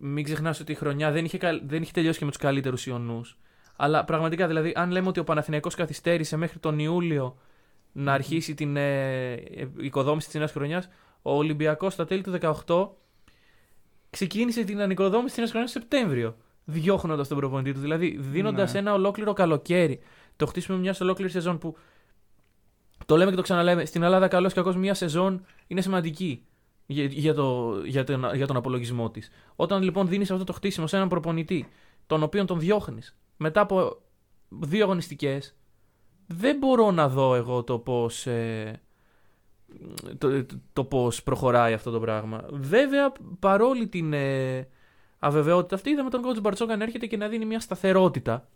Μην 0.00 0.24
ξεχνάς 0.24 0.60
ότι 0.60 0.72
η 0.72 0.74
χρονιά 0.74 1.10
δεν 1.10 1.24
είχε, 1.24 1.38
καλ- 1.38 1.62
δεν 1.66 1.82
είχε 1.82 1.92
τελειώσει 1.92 2.18
και 2.18 2.24
με 2.24 2.30
τους 2.30 2.40
καλύτερους 2.40 2.86
Ιωνούς. 2.86 3.38
Αλλά 3.76 4.04
πραγματικά, 4.04 4.46
δηλαδή, 4.46 4.72
αν 4.76 4.90
λέμε 4.90 5.08
ότι 5.08 5.20
ο 5.20 5.24
Παναθηναϊκός 5.24 5.74
καθυστέρησε 5.74 6.36
μέχρι 6.36 6.58
τον 6.58 6.78
Ιούλιο 6.78 7.36
να 7.92 8.12
αρχίσει 8.12 8.54
την 8.54 8.76
ε, 8.76 9.32
ε, 9.32 9.68
οικοδόμηση 9.80 10.26
της 10.28 10.36
νέας 10.36 10.52
χρονιάς, 10.52 10.88
ο 11.22 11.36
Ολυμπιακός 11.36 11.92
στα 11.92 12.04
τέλη 12.04 12.22
του 12.22 12.30
18 12.66 12.88
ξεκίνησε 14.10 14.64
την 14.64 14.80
ανοικοδόμηση 14.80 15.26
της 15.26 15.36
νέας 15.36 15.50
χρονιάς 15.50 15.70
Σεπτέμβριο, 15.70 16.36
διώχνοντας 16.64 17.28
τον 17.28 17.36
προπονητή 17.36 17.72
του. 17.72 17.80
Δηλαδή, 17.80 18.16
δίνοντας 18.20 18.72
Ναι. 18.72 18.78
ένα 18.78 18.92
ολόκληρο 18.92 19.32
καλοκαίρι 19.32 20.00
το 20.36 20.46
χτίσιμο 20.46 20.78
μια 20.78 20.94
ολόκληρη 21.00 21.30
σεζόν 21.30 21.58
που. 21.58 21.76
Το 23.06 23.16
λέμε 23.16 23.30
και 23.30 23.36
το 23.36 23.42
ξαναλέμε. 23.42 23.84
Στην 23.84 24.02
Ελλάδα, 24.02 24.28
καλώ 24.28 24.48
ή 24.48 24.52
κακός, 24.52 24.76
μια 24.76 24.94
σεζόν 24.94 25.44
είναι 25.66 25.80
σημαντική 25.80 26.44
για, 26.90 27.04
για, 27.04 27.34
το, 27.34 27.76
για, 27.84 28.04
τον, 28.04 28.34
για 28.34 28.46
τον 28.46 28.56
απολογισμό 28.56 29.10
της. 29.10 29.30
Όταν 29.56 29.82
λοιπόν 29.82 30.08
δίνεις 30.08 30.30
αυτό 30.30 30.44
το 30.44 30.52
χτίσιμο 30.52 30.86
σε 30.86 30.96
έναν 30.96 31.08
προπονητή, 31.08 31.68
τον 32.06 32.22
οποίον 32.22 32.46
τον 32.46 32.58
διώχνεις 32.58 33.16
μετά 33.36 33.60
από 33.60 34.00
δύο 34.48 34.84
αγωνιστικές, 34.84 35.54
δεν 36.26 36.56
μπορώ 36.56 36.90
να 36.90 37.08
δω 37.08 37.34
εγώ 37.34 37.64
το 37.64 37.78
πώς. 37.78 38.26
Ε, 38.26 38.80
το, 40.18 40.44
το, 40.44 40.60
το 40.72 40.84
πώς 40.84 41.22
προχωράει 41.22 41.72
αυτό 41.72 41.90
το 41.90 42.00
πράγμα. 42.00 42.44
Βέβαια, 42.50 43.12
παρόλη 43.38 43.88
την 43.88 44.12
ε, 44.12 44.68
αβεβαιότητα 45.18 45.74
αυτή, 45.74 45.90
είδαμε 45.90 46.10
τον 46.10 46.22
coach 46.24 46.40
Μπαρτσόκα 46.40 46.76
να 46.76 46.84
έρχεται 46.84 47.06
και 47.06 47.16
να 47.16 47.28
δίνει 47.28 47.44
μια 47.44 47.60
σταθερότητα. 47.60 48.48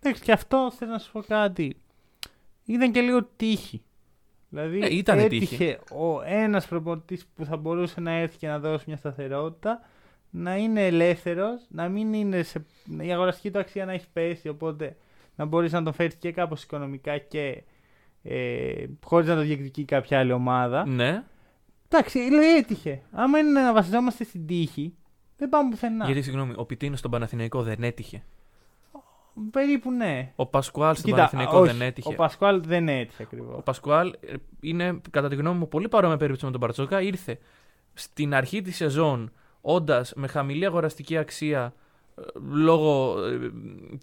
Εντάξει, 0.00 0.22
και 0.22 0.32
αυτό 0.32 0.72
θέλω 0.78 0.90
να 0.90 0.98
σου 0.98 1.12
πω 1.12 1.22
κάτι. 1.22 1.76
Ήταν 2.64 2.92
και 2.92 3.00
λίγο 3.00 3.24
τύχη. 3.36 3.82
Δηλαδή, 4.48 4.80
Ε, 4.82 4.96
ήτανε 4.96 5.22
έτυχε 5.22 5.78
ο 5.90 6.22
ένας 6.24 6.66
προπονητής 6.66 7.26
που 7.34 7.44
θα 7.44 7.56
μπορούσε 7.56 8.00
να 8.00 8.10
έρθει 8.12 8.36
και 8.36 8.48
να 8.48 8.58
δώσει 8.58 8.84
μια 8.86 8.96
σταθερότητα 8.96 9.80
να 10.30 10.56
είναι 10.56 10.86
ελεύθερος, 10.86 11.66
να 11.68 11.88
μην 11.88 12.12
είναι 12.12 12.42
σε. 12.42 12.64
η 13.00 13.12
αγοραστική 13.12 13.50
του 13.50 13.58
αξία 13.58 13.84
να 13.84 13.92
έχει 13.92 14.06
πέσει. 14.12 14.48
Οπότε 14.48 14.96
να 15.36 15.44
μπορείς 15.44 15.72
να 15.72 15.82
τον 15.82 15.92
φέρεις 15.92 16.14
και 16.14 16.32
κάπως 16.32 16.62
οικονομικά 16.62 17.18
και 17.18 17.62
ε, 18.22 18.84
χωρίς 19.04 19.28
να 19.28 19.34
το 19.34 19.40
διεκδικεί 19.40 19.84
κάποια 19.84 20.18
άλλη 20.18 20.32
ομάδα. 20.32 20.86
Ναι. 20.86 21.22
Εντάξει, 21.88 22.18
λέει 22.18 22.56
έτυχε. 22.56 23.02
Άμα 23.10 23.38
είναι 23.38 23.60
να 23.60 23.72
βασιζόμαστε 23.72 24.24
στην 24.24 24.46
τύχη, 24.46 24.94
δεν 25.36 25.48
πάμε 25.48 25.70
πουθενά. 25.70 26.04
Γιατί, 26.04 26.22
συγγνώμη, 26.22 26.52
ο 26.56 26.64
Πιτίνος 26.64 26.98
στον 26.98 27.10
Παναθηναϊκό 27.10 27.62
δεν 27.62 27.82
έτυχε. 27.82 28.22
Περίπου 29.50 29.90
ναι. 29.90 30.32
Ο 30.36 30.46
Πασκουάλ 30.46 30.94
στον 30.94 31.04
Κοίτα, 31.04 31.16
Παναθηναϊκό 31.16 31.58
όχι, 31.58 31.70
δεν 31.70 31.82
έτυχε. 31.82 32.08
Ο 32.08 32.14
Πασκουάλ 32.14 32.62
δεν 32.62 32.88
έτυχε 32.88 33.22
ακριβώς. 33.22 33.56
Ο 33.56 33.62
Πασκουάλ 33.62 34.14
ε, 34.20 34.34
είναι, 34.60 35.00
κατά 35.10 35.28
τη 35.28 35.34
γνώμη 35.34 35.58
μου, 35.58 35.68
πολύ 35.68 35.88
παρόμοια 35.88 36.16
περίπτωση 36.16 36.44
με 36.44 36.50
τον 36.50 36.60
Μπαρτσόκα. 36.60 37.00
Ήρθε 37.00 37.38
στην 37.94 38.34
αρχή 38.34 38.62
της 38.62 38.76
σεζόν 38.76 39.32
όντας 39.60 40.12
με 40.16 40.26
χαμηλή 40.26 40.66
αγοραστική 40.66 41.16
αξία 41.16 41.74
ε, 42.16 42.22
λόγω 42.50 43.22
ε, 43.24 43.50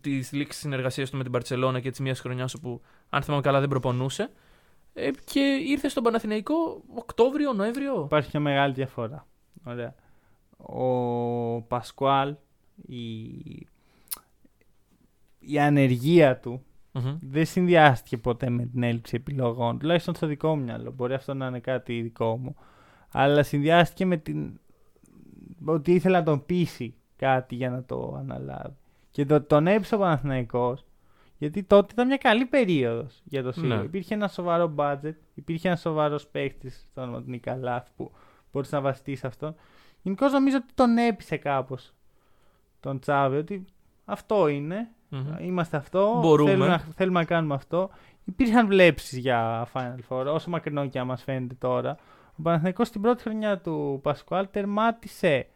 της 0.02 0.32
λήξης 0.32 0.62
συνεργασίας 0.62 1.10
του 1.10 1.18
με 1.18 1.24
την 1.24 1.32
Παρσελώνα 1.32 1.80
και 1.80 1.90
της 1.90 2.00
μία 2.00 2.16
χρονιάς 2.16 2.54
όπου, 2.54 2.82
αν 3.10 3.22
θυμάμαι 3.22 3.42
καλά, 3.42 3.60
δεν 3.60 3.70
προπονούσε. 3.70 4.30
Ε, 4.94 5.10
και 5.26 5.40
ήρθε 5.68 5.88
στον 5.90 6.04
Παναθηναϊκό 6.04 6.82
Οκτώβριο, 6.96 7.54
Νοέμβριο. 7.54 8.04
Υπάρχει 8.06 8.30
μια 8.34 8.42
μεγάλη 8.42 8.74
διαφορά. 8.74 9.28
Ωραία. 9.64 9.96
Ο 10.58 11.62
Πασκουάλ, 11.62 12.36
η, 12.88 12.98
η 15.46 15.60
ανεργία 15.60 16.40
του 16.40 16.64
Μμμ. 16.92 17.18
δεν 17.22 17.46
συνδυάστηκε 17.46 18.18
ποτέ 18.18 18.50
με 18.50 18.66
την 18.66 18.84
έλλειψη 18.84 19.16
επιλογών. 19.16 19.80
Τουλάχιστον 19.80 20.16
στο 20.16 20.28
δικό 20.28 20.56
μου 20.56 20.64
μυαλό. 20.64 20.92
Μπορεί 20.92 21.14
αυτό 21.14 21.34
να 21.34 21.48
είναι 21.48 21.60
κάτι 21.60 22.02
δικό 22.02 22.38
μου. 22.38 22.56
Αλλά 23.12 23.44
συνδυάστηκε 23.44 24.06
με 24.06 24.18
την. 24.18 24.60
ότι 25.66 25.94
ήθελε 25.94 26.18
να 26.18 26.24
τον 26.24 26.46
πείσει 26.46 26.96
κάτι 27.16 27.56
για 27.56 27.70
να 27.70 27.84
το 27.84 28.16
αναλάβει. 28.20 28.76
Και 29.12 29.26
το, 29.26 29.42
τον 29.42 29.68
έπεισε 29.68 29.96
ο 29.96 29.98
Παναθηναϊκός 29.98 30.86
γιατί 31.38 31.64
τότε 31.64 31.88
ήταν 31.92 32.08
μια 32.08 32.18
καλή 32.18 32.46
περίοδος 32.46 33.22
για 33.24 33.44
το 33.44 33.52
σύλλογο. 33.52 33.80
Ναι. 33.80 33.86
Υπήρχε 33.86 34.14
ένα 34.14 34.28
σοβαρό 34.28 34.74
budget, 34.78 35.14
υπήρχε 35.34 35.68
ένα 35.68 35.78
σοβαρός 35.78 36.28
παίχτης 36.28 36.88
στο 36.92 37.02
όνομα 37.02 37.22
του 37.22 37.30
Νικαλάθ 37.30 37.88
που 37.96 38.12
μπορούσε 38.52 38.76
να 38.76 38.82
βασιστεί 38.82 39.16
σε 39.16 39.28
αυτό. 39.28 39.56
Γενικώς 40.02 40.32
νομίζω 40.32 40.58
ότι 40.58 40.74
τον 40.74 40.98
έπεισε 40.98 41.38
κάπως 41.38 41.94
τον 42.80 43.00
Τσάβε 43.00 43.38
ότι 43.38 43.66
αυτό 44.06 44.48
είναι. 44.48 44.90
Μμμ. 45.16 45.36
Είμαστε 45.46 45.78
αυτό. 45.78 46.18
Μπορούμε. 46.22 46.50
Θέλουμε 46.50 46.68
να, 46.68 46.80
θέλουμε 46.96 47.20
να 47.20 47.26
κάνουμε 47.26 47.54
αυτό. 47.54 47.90
Υπήρχαν 48.26 48.68
βλέψεις 48.68 49.18
για 49.18 49.68
Final 49.74 49.98
Four, 50.10 50.26
όσο 50.26 50.50
μακρινό 50.50 50.88
και 50.88 51.00
αν 51.00 51.06
μα 51.08 51.16
φαίνεται 51.18 51.56
τώρα. 51.60 51.98
Ο 52.38 52.42
Παναθηναϊκός 52.42 52.88
στην 52.88 53.02
πρώτη 53.02 53.22
χρονιά 53.24 53.60
του 53.60 54.00
Πασκουάλ 54.04 54.48
τερμάτισε 54.52 55.48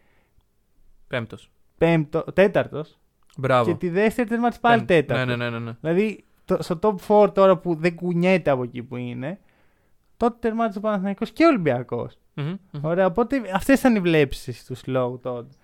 Πέμπτος. 1.08 1.50
πέμπτο, 1.78 2.22
τέταρτος 2.32 2.98
Μπράβο. 3.36 3.70
και 3.70 3.76
τη 3.76 3.88
δεύτερη 3.88 4.28
τερμάτισε 4.28 4.60
πάλι 4.60 4.82
Πέμπ- 4.84 4.88
τέταρτος. 5.06 5.36
Ναι, 5.36 5.44
ναι, 5.44 5.50
ναι, 5.50 5.58
ναι. 5.58 5.64
ναι. 5.64 5.76
Δηλαδή 5.80 6.24
το, 6.44 6.56
στο 6.62 6.78
top 6.82 7.24
4 7.24 7.34
τώρα 7.34 7.56
που 7.58 7.74
δεν 7.74 7.94
κουνιέται 7.94 8.50
από 8.50 8.62
εκεί 8.62 8.82
που 8.82 8.96
είναι, 8.96 9.38
τότε 10.16 10.36
τερμάτισε 10.40 10.78
ο 10.78 10.80
Παναθηναϊκός 10.80 11.30
και 11.30 11.44
ο 11.44 11.48
Ολυμπιακός. 11.48 12.18
Μμμ, 12.34 12.46
μμμ. 12.72 12.84
Ωραία, 12.84 13.06
οπότε 13.06 13.40
αυτές 13.54 13.78
ήταν 13.78 13.96
οι 13.96 14.00
βλέψεις 14.00 14.64
του 14.64 14.74
συλλόγου 14.74 15.18
τότε. 15.22 15.54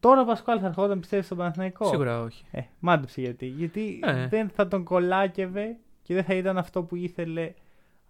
Τώρα 0.00 0.20
ο 0.20 0.24
Πασκουάλ 0.24 0.58
θα 0.60 0.66
ερχόταν 0.66 1.00
πιστεύεις 1.00 1.26
στον 1.26 1.38
Παναθηναϊκό; 1.38 1.84
Σίγουρα 1.86 2.20
όχι. 2.22 2.44
Ε, 2.50 2.60
μάντεψε 2.78 3.20
γιατί. 3.20 3.46
Γιατί 3.46 4.00
Ε. 4.02 4.26
δεν 4.26 4.48
θα 4.48 4.68
τον 4.68 4.84
κολάκευε 4.84 5.76
και 6.02 6.14
δεν 6.14 6.24
θα 6.24 6.34
ήταν 6.34 6.58
αυτό 6.58 6.82
που 6.82 6.96
ήθελε 6.96 7.52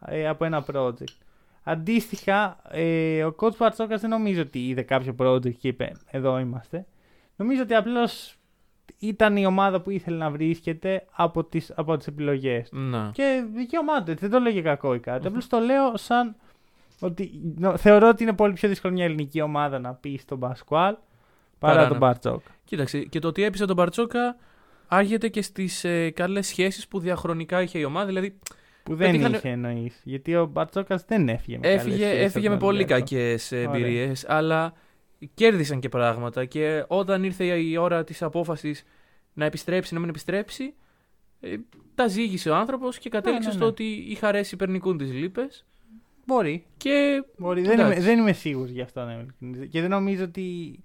ε, 0.07 0.29
από 0.29 0.45
ένα 0.45 0.65
project. 0.73 1.17
Αντίστοιχα, 1.63 2.57
ε, 2.71 3.25
ο 3.25 3.35
coach 3.41 3.57
Παρτσόκας 3.57 4.01
δεν 4.01 4.11
νομίζω 4.11 4.41
ότι 4.43 4.69
είδε 4.69 4.83
κάποιο 4.83 5.15
project 5.19 5.55
και 5.55 5.69
είπε 5.69 5.93
εδώ 6.11 6.39
είμαστε. 6.39 6.87
Νομίζω 7.37 7.63
ότι 7.63 7.75
απλώς 7.75 8.37
ήταν 8.99 9.37
η 9.37 9.47
ομάδα 9.47 9.81
που 9.81 9.91
ήθελε 9.91 10.17
να 10.17 10.31
βρίσκεται 10.31 11.07
από 11.11 11.45
τις, 11.45 11.73
από 11.77 11.97
τις 11.97 12.07
επιλογές. 12.07 12.69
του. 12.69 12.77
Να. 12.79 13.11
Και 13.15 13.45
δικαίωμά 13.55 14.03
του, 14.03 14.11
έτσι, 14.11 14.27
δεν 14.27 14.39
το 14.39 14.45
λέγε 14.45 14.61
κακό 14.63 14.95
ή 14.95 15.01
κάτι. 15.01 15.27
Απλώς 15.27 15.47
το 15.47 15.59
λέω 15.59 15.97
σαν 15.97 16.37
ότι 17.01 17.41
νο- 17.59 17.77
θεωρώ 17.77 18.09
ότι 18.09 18.23
είναι 18.23 18.33
πολύ 18.33 18.53
πιο 18.53 18.69
δύσκολο 18.69 18.93
μια 18.93 19.05
ελληνική 19.05 19.41
ομάδα 19.41 19.79
να 19.79 19.95
πει 19.95 20.17
στον 20.17 20.39
Πασκουάλ 20.39 20.97
παρά 21.59 21.75
Παρά 21.75 21.89
τον 21.89 21.99
να- 21.99 22.07
Μπαρτσόκ. 22.07 22.41
Κοίταξε, 22.65 22.99
και 22.99 23.19
το 23.19 23.29
ότι 23.29 23.43
έπεισε 23.43 23.65
τον 23.65 23.77
Μπαρτσόκα 23.77 24.37
άγεται 24.87 25.29
και 25.29 25.43
στις 25.43 25.85
ε, 25.85 26.11
καλές 26.11 26.47
σχέσεις 26.47 26.89
που 26.89 26.99
διαχρονικά 26.99 27.63
είχε 27.63 27.79
η 27.79 27.85
ομάδα. 27.85 28.07
Δηλαδή 28.07 28.39
Που 28.83 28.95
δεν 28.95 29.11
Πετύχανε- 29.11 29.37
είχε 29.37 29.49
εννοείς. 29.49 30.01
Γιατί 30.05 30.37
ο 30.37 30.47
Μπαρτσόκας 30.47 31.05
δεν 31.05 31.29
έφυγε 31.29 31.59
με 31.59 31.69
έφυγε, 31.69 31.97
καλές 31.97 32.09
σχέσεις 32.09 32.25
έφυγε 32.27 32.47
από 32.47 32.55
με 32.55 32.61
τον 32.61 32.69
πολύ 32.69 32.77
Ολυμπιακό. 32.79 33.01
κακές 33.05 33.53
Ωραία. 33.53 33.65
εμπειρίες, 33.65 34.25
αλλά 34.29 34.73
κέρδισαν 35.35 35.81
και 35.81 35.89
πράγματα. 35.89 36.45
Και 36.45 36.85
όταν 36.87 37.25
ήρθε 37.25 37.45
η 37.45 37.77
ώρα 37.77 38.05
της 38.05 38.23
απόφασης 38.23 38.85
να 39.33 39.45
επιστρέψει, 39.45 39.95
να 39.95 40.01
μην 40.01 40.09
επιστρέψει, 40.09 40.75
ε, 41.41 41.57
τα 41.95 42.07
ζήγησε 42.07 42.51
ο 42.51 42.55
άνθρωπος 42.55 42.99
και 42.99 43.09
κατέληξε 43.09 43.49
ναι, 43.49 43.55
στο 43.55 43.65
ναι. 43.65 43.71
ότι 43.71 43.85
οι 44.09 44.15
χαρέ 44.15 44.41
υπερνικούν 44.53 44.99
τις 44.99 45.13
λύπες. 45.13 45.65
Μπορεί. 46.27 46.65
Και 46.77 47.25
Μπορεί. 47.37 47.61
Δεν 47.63 47.73
είμαι, 47.73 47.83
Εντάξει. 47.83 48.01
δεν 48.01 48.19
είμαι 48.19 48.33
σίγουρος 48.33 48.71
γι' 48.71 48.81
αυτό. 48.81 49.05
να 49.05 49.13
είμαι 49.13 49.27
ειλικρινής. 49.41 49.71
Και 49.71 49.81
δεν 49.81 49.91
νομίζω 49.91 50.25
ότι 50.25 50.79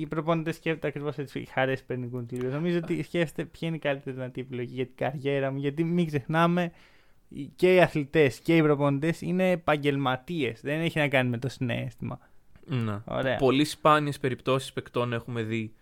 οι 0.00 0.06
προπονητές 0.06 0.54
σκέφτονται 0.56 0.86
ακριβώς 0.86 1.18
έτσι. 1.18 1.38
Οι 1.38 1.44
χαρές 1.44 1.82
παίρνουν 1.82 2.10
κοντήλιο. 2.10 2.50
Νομίζω 2.50 2.78
ότι 2.78 3.02
σκέφτεται 3.02 3.48
ποια 3.52 3.68
είναι 3.68 3.76
η 3.76 3.80
καλύτερη 3.80 4.16
δυνατή 4.16 4.40
επιλογή 4.40 4.74
για 4.74 4.86
την 4.86 4.94
καριέρα 4.96 5.50
μου. 5.50 5.58
Γιατί 5.58 5.84
μην 5.84 6.06
ξεχνάμε, 6.06 6.72
οι- 7.28 7.44
και 7.56 7.74
οι 7.74 7.80
αθλητές 7.80 8.38
και 8.40 8.56
οι 8.56 8.62
προπονητές 8.62 9.20
είναι 9.20 9.50
επαγγελματίες. 9.50 10.60
Δεν 10.60 10.80
έχει 10.80 10.98
να 10.98 11.08
κάνει 11.08 11.28
με 11.30 11.38
το 11.38 11.48
συνέστημα. 11.48 12.18
να. 12.64 13.02
Ωραία. 13.06 13.36
Πολύ 13.36 13.64
σπάνιες 13.64 14.18
περιπτώσεις 14.18 14.72
παικτών 14.72 15.12
έχουμε 15.12 15.42
δει. 15.42 15.72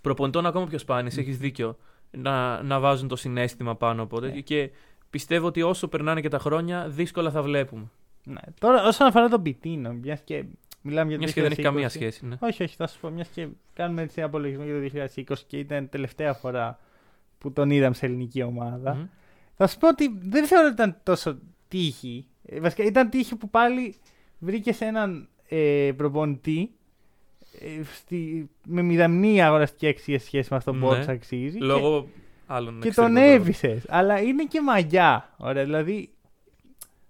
Προπονητών 0.00 0.46
ακόμα 0.46 0.66
πιο 0.66 0.78
σπάνιες, 0.78 1.16
έχεις 1.16 1.38
δίκιο. 1.38 1.76
Να, 2.10 2.62
να 2.62 2.80
βάζουν 2.80 3.08
το 3.08 3.16
συνέστημα 3.16 3.76
πάνω 3.76 4.02
από 4.02 4.20
τέτοιο. 4.20 4.34
Ναι. 4.34 4.40
Και 4.40 4.70
πιστεύω 5.10 5.46
ότι 5.46 5.62
όσο 5.62 5.88
περνάνε 5.88 6.20
και 6.20 6.28
τα 6.28 6.38
χρόνια, 6.38 6.88
δύσκολα 6.88 7.30
θα 7.30 7.42
βλέπουμε. 7.42 7.84
Ναι. 8.24 8.40
Τώρα, 8.60 8.86
όσον 8.86 9.06
αφορά 9.06 9.28
τον 9.28 9.42
Πιτίνο, 9.42 9.92
μιας 9.92 10.20
και 10.20 10.44
μιλάμε 10.82 11.08
για 11.08 11.18
το 11.18 11.24
Μια 11.24 11.32
και 11.32 11.42
δεν 11.42 11.50
έχει 11.50 11.60
2020. 11.60 11.64
καμία 11.64 11.88
σχέση. 11.88 12.26
Ναι. 12.26 12.36
Όχι, 12.40 12.62
όχι, 12.62 12.74
θα 12.76 12.86
σου 12.86 13.00
πω. 13.00 13.08
Μιας 13.10 13.28
και 13.28 13.48
κάνουμε 13.72 14.02
έτσι 14.02 14.14
ένα 14.18 14.26
απολογισμό 14.26 14.64
για 14.64 14.74
το 14.74 15.10
2020 15.34 15.34
και 15.46 15.58
ήταν 15.58 15.88
τελευταία 15.88 16.32
φορά 16.34 16.78
που 17.38 17.52
τον 17.52 17.70
είδαμε 17.70 17.94
σε 17.94 18.06
ελληνική 18.06 18.42
ομάδα. 18.42 18.94
Μμμ. 18.94 19.06
Θα 19.56 19.66
σου 19.66 19.78
πω 19.78 19.88
ότι 19.88 20.18
δεν 20.22 20.46
θεωρώ 20.46 20.64
ότι 20.64 20.74
ήταν 20.74 20.96
τόσο 21.02 21.38
τύχη. 21.68 22.26
Ε, 22.44 22.60
βασικά 22.60 22.84
ήταν 22.84 23.08
τύχη 23.10 23.36
που 23.36 23.50
πάλι 23.50 23.94
βρήκες 24.38 24.80
έναν 24.80 25.28
ε, 25.48 25.90
προπονητή 25.96 26.70
ε, 27.60 27.82
στη, 27.94 28.50
με 28.66 28.82
μηδαμνή 28.82 29.42
αγοραστική 29.42 29.86
αξία 29.86 30.18
σε 30.18 30.24
σχέση 30.24 30.48
με 30.50 30.56
αυτό 30.56 30.72
που 30.72 30.78
Ναι. 30.78 30.86
όντως 30.86 31.08
αξίζει. 31.08 31.58
Λόγω 31.58 32.08
άλλων 32.46 32.80
και, 32.80 32.88
και 32.88 32.94
τον 32.94 33.16
εξωτερικών 33.16 33.40
έβησες. 33.40 33.84
Αλλά 33.88 34.20
είναι 34.20 34.44
και 34.44 34.60
μαγιά. 34.62 35.34
Ωραία, 35.36 35.64
δηλαδή 35.64 36.10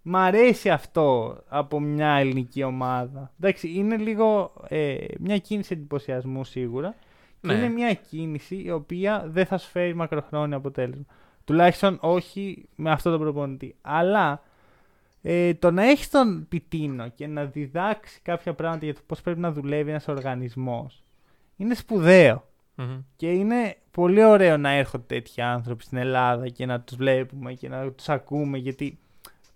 μ' 0.03 0.17
αρέσει 0.17 0.71
αυτό 0.71 1.39
από 1.49 1.81
μια 1.81 2.11
ελληνική 2.11 2.63
ομάδα. 2.63 3.33
Εντάξει, 3.41 3.73
είναι 3.75 3.97
λίγο 3.97 4.53
ε, 4.69 4.97
μια 5.19 5.39
κίνηση 5.39 5.73
εντυπωσιασμού 5.73 6.45
σίγουρα. 6.45 6.95
Και 7.41 7.47
Ναι. 7.47 7.53
είναι 7.53 7.69
μια 7.69 7.95
κίνηση 7.95 8.63
η 8.65 8.71
οποία 8.71 9.25
δεν 9.27 9.47
θα 9.47 9.59
σου 9.59 9.69
φέρει 9.71 9.95
μακροχρόνιο 9.95 10.57
αποτέλεσμα. 10.57 11.05
Τουλάχιστον 11.45 11.99
όχι 12.01 12.69
με 12.75 12.91
αυτό 12.91 13.11
τον 13.11 13.21
προπονητή. 13.21 13.75
Αλλά 13.81 14.43
ε, 15.23 15.55
το 15.55 15.71
να 15.71 15.85
έχεις 15.85 16.11
τον 16.11 16.47
πιτίνο 16.49 17.09
και 17.09 17.27
να 17.27 17.45
διδάξει 17.45 18.21
κάποια 18.23 18.55
πράγματα 18.55 18.85
για 18.85 18.95
το 18.95 19.01
πώς 19.07 19.21
πρέπει 19.21 19.41
να 19.41 19.53
δουλεύει 19.53 19.91
ένας 19.91 20.09
οργανισμός 20.09 21.05
είναι 21.57 21.75
σπουδαίο. 21.75 22.45
Μμμ. 22.75 22.99
Και 23.17 23.33
είναι 23.33 23.77
πολύ 23.91 24.25
ωραίο 24.25 24.57
να 24.57 24.71
έρχονται 24.71 25.05
τέτοιοι 25.07 25.41
άνθρωποι 25.41 25.83
στην 25.85 25.99
Ελλάδα 25.99 26.49
και 26.49 26.67
να 26.67 26.81
τους 26.81 26.97
βλέπουμε 26.97 27.53
και 27.53 27.69
να 27.69 27.91
τους 27.93 28.09
ακούμε 28.09 28.59
γιατί 28.59 28.99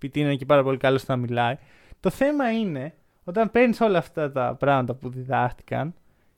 πιτίνο 0.04 0.26
είναι 0.26 0.36
και 0.36 0.46
πάρα 0.46 0.62
πολύ 0.62 0.76
καλός 0.76 1.00
στο 1.00 1.12
να 1.12 1.18
μιλάει. 1.18 1.56
Το 2.00 2.10
θέμα 2.10 2.52
είναι 2.52 2.94
όταν 3.24 3.50
παίρνεις 3.50 3.80
όλα 3.80 3.98
αυτά 3.98 4.32
τα 4.32 4.54
πράγματα 4.58 4.94
που 4.94 5.08
διδάχτηκαν 5.08 5.94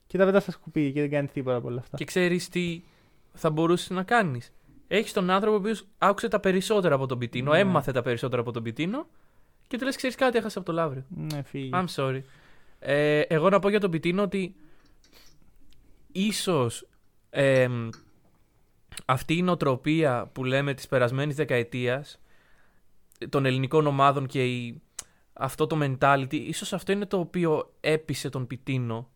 και 0.07 0.19
τα 0.19 0.25
πετάς 0.25 0.43
στα 0.43 0.53
σκουπίδια 0.53 0.91
και 0.91 1.01
δεν 1.01 1.11
κάνεις 1.11 1.33
τίποτα 1.33 1.57
από 1.57 1.69
όλα 1.69 1.81
αυτά. 1.81 1.97
Και 1.97 2.05
ξέρεις 2.05 2.49
τι 2.49 2.83
θα 3.33 3.51
μπορούσες 3.51 3.91
να 3.91 4.03
κάνεις. 4.03 4.53
Έχεις 4.89 5.13
τον 5.13 5.31
άνθρωπο 5.31 5.57
ο 5.57 5.59
οποίος 5.59 5.87
άκουσε 5.99 6.29
τα 6.29 6.41
περισσότερα 6.41 6.95
από 6.95 7.07
τον 7.07 7.19
Πιτίνο, 7.19 7.53
Ναι. 7.53 7.59
έμαθε 7.59 7.93
τα 7.93 8.03
περισσότερα 8.03 8.43
από 8.43 8.53
τον 8.53 8.63
Πιτίνο 8.63 9.07
και 9.67 9.79
του 9.79 9.85
λες: 9.85 9.97
Ξέρεις 9.97 10.17
κάτι, 10.17 10.39
έχασε 10.39 10.59
από 10.59 10.67
το 10.67 10.73
Λαύριο. 10.73 11.05
Ναι, 11.09 11.43
φύγεις. 11.43 11.71
I'm 11.75 11.85
sorry. 11.97 12.21
Ε, 12.79 13.21
εγώ 13.21 13.49
να 13.49 13.59
πω 13.59 13.69
για 13.69 13.81
τον 13.81 13.91
Πιτίνο 13.91 14.23
ότι 14.23 14.55
ίσως 16.13 16.87
εμ, 17.31 17.89
αυτή 19.05 19.37
η 19.37 19.43
νοοτροπία 19.43 20.31
που 20.33 20.45
λέμε 20.45 20.75
της 20.75 20.87
περασμένης 20.87 21.37
δεκαετίας 21.37 22.21
των 23.29 23.47
ελληνικών 23.47 23.87
ομάδων 23.87 24.27
και 24.27 24.45
η, 24.45 24.83
αυτό 25.33 25.67
το 25.67 25.79
mentality, 25.81 26.35
ίσως 26.35 26.73
αυτό 26.73 26.93
είναι 26.93 27.07
το 27.07 27.19
οποίο 27.19 27.75
έπεισε 27.81 28.29
τον 28.29 28.47
Πιτίνο. 28.47 29.09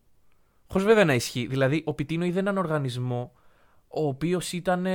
Χωρίς 0.67 0.87
βέβαια 0.87 1.05
να 1.05 1.13
ισχύει. 1.13 1.47
Δηλαδή, 1.47 1.81
ο 1.85 1.93
Πιτίνο 1.93 2.25
είδε 2.25 2.39
έναν 2.39 2.57
οργανισμό 2.57 3.31
ο 3.87 4.07
οποίος 4.07 4.51
ήταν 4.53 4.85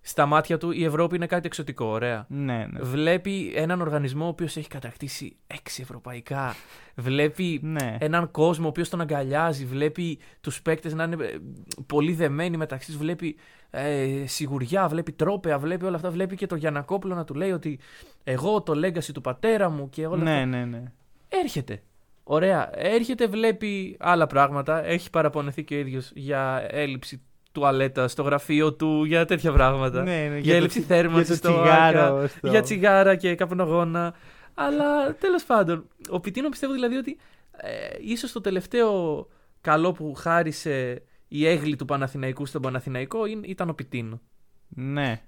στα 0.00 0.26
μάτια 0.26 0.58
του 0.58 0.70
η 0.70 0.84
Ευρώπη 0.84 1.16
είναι 1.16 1.26
κάτι 1.26 1.46
εξωτικό, 1.46 1.84
ωραία. 1.84 2.26
Ναι, 2.28 2.66
ναι. 2.70 2.80
Βλέπει 2.80 3.52
έναν 3.54 3.80
οργανισμό 3.80 4.24
ο 4.24 4.28
οποίος 4.28 4.56
έχει 4.56 4.68
κατακτήσει 4.68 5.36
έξι 5.46 5.82
ευρωπαϊκά. 5.82 6.54
Βλέπει 6.94 7.60
ναι. 7.62 7.96
έναν 8.00 8.30
κόσμο 8.30 8.64
ο 8.64 8.68
οποίος 8.68 8.88
τον 8.88 9.00
αγκαλιάζει. 9.00 9.64
Βλέπει 9.64 10.18
τους 10.40 10.62
παίκτες 10.62 10.94
να 10.94 11.04
είναι 11.04 11.24
ε, 11.24 11.38
πολύ 11.86 12.12
δεμένοι 12.12 12.56
μεταξύ 12.56 12.86
τους. 12.86 12.96
Βλέπει 12.96 13.36
ε, 13.70 14.22
σιγουριά, 14.26 14.88
βλέπει 14.88 15.12
τρόπεα, 15.12 15.58
βλέπει 15.58 15.84
όλα 15.84 15.96
αυτά. 15.96 16.10
Βλέπει 16.10 16.36
και 16.36 16.46
το 16.46 16.56
Γιανακόπουλο 16.56 17.14
να 17.14 17.24
του 17.24 17.34
λέει 17.34 17.50
ότι 17.50 17.78
εγώ 18.24 18.62
το 18.62 18.72
legacy 18.86 19.12
του 19.14 19.20
πατέρα 19.20 19.68
μου 19.68 19.88
και 19.88 20.06
όλα 20.06 20.22
ναι, 20.22 20.32
αυτά. 20.32 20.46
ναι, 20.46 20.64
ναι. 20.64 20.82
Έρχεται. 21.28 21.82
Ωραία. 22.24 22.70
Έρχεται, 22.74 23.26
βλέπει 23.26 23.96
άλλα 23.98 24.26
πράγματα. 24.26 24.84
Έχει 24.84 25.10
παραπονεθεί 25.10 25.64
και 25.64 25.74
ο 25.74 25.78
ίδιος 25.78 26.10
για 26.14 26.66
έλλειψη 26.70 27.22
τουαλέτα 27.58 28.08
στο 28.08 28.22
γραφείο 28.22 28.72
του, 28.74 29.04
για 29.04 29.24
τέτοια 29.24 29.52
πράγματα. 29.52 30.02
ναι, 30.02 30.28
ναι, 30.30 30.38
για 30.38 30.56
έλλειψη 30.56 30.80
το, 30.80 30.84
τσι- 30.86 30.94
θέρμανσης 30.96 31.38
για 31.40 31.50
το 31.50 31.56
στο 31.56 31.62
τσιγάρο. 31.62 32.16
Άκα, 32.16 32.28
στο- 32.28 32.48
για 32.48 32.62
τσιγάρα 32.62 33.16
και 33.16 33.34
καπνογόνα. 33.34 34.14
Αλλά 34.54 35.14
τέλος 35.14 35.44
πάντων, 35.44 35.88
ο 36.10 36.20
Πιτίνο 36.20 36.48
πιστεύω 36.48 36.72
δηλαδή 36.72 36.96
ότι 36.96 37.16
ε, 37.56 37.70
ίσως 38.00 38.32
το 38.32 38.40
τελευταίο 38.40 39.26
καλό 39.60 39.92
που 39.92 40.14
χάρισε 40.14 41.02
η 41.28 41.46
έγκλη 41.46 41.76
του 41.76 41.84
Παναθηναϊκού 41.84 42.46
στον 42.46 42.62
Παναθηναϊκό 42.62 43.26
είναι- 43.26 43.46
ήταν 43.46 43.68
ο 43.68 43.72
Πιτίνο. 43.72 44.20
Ναι. 44.68 45.20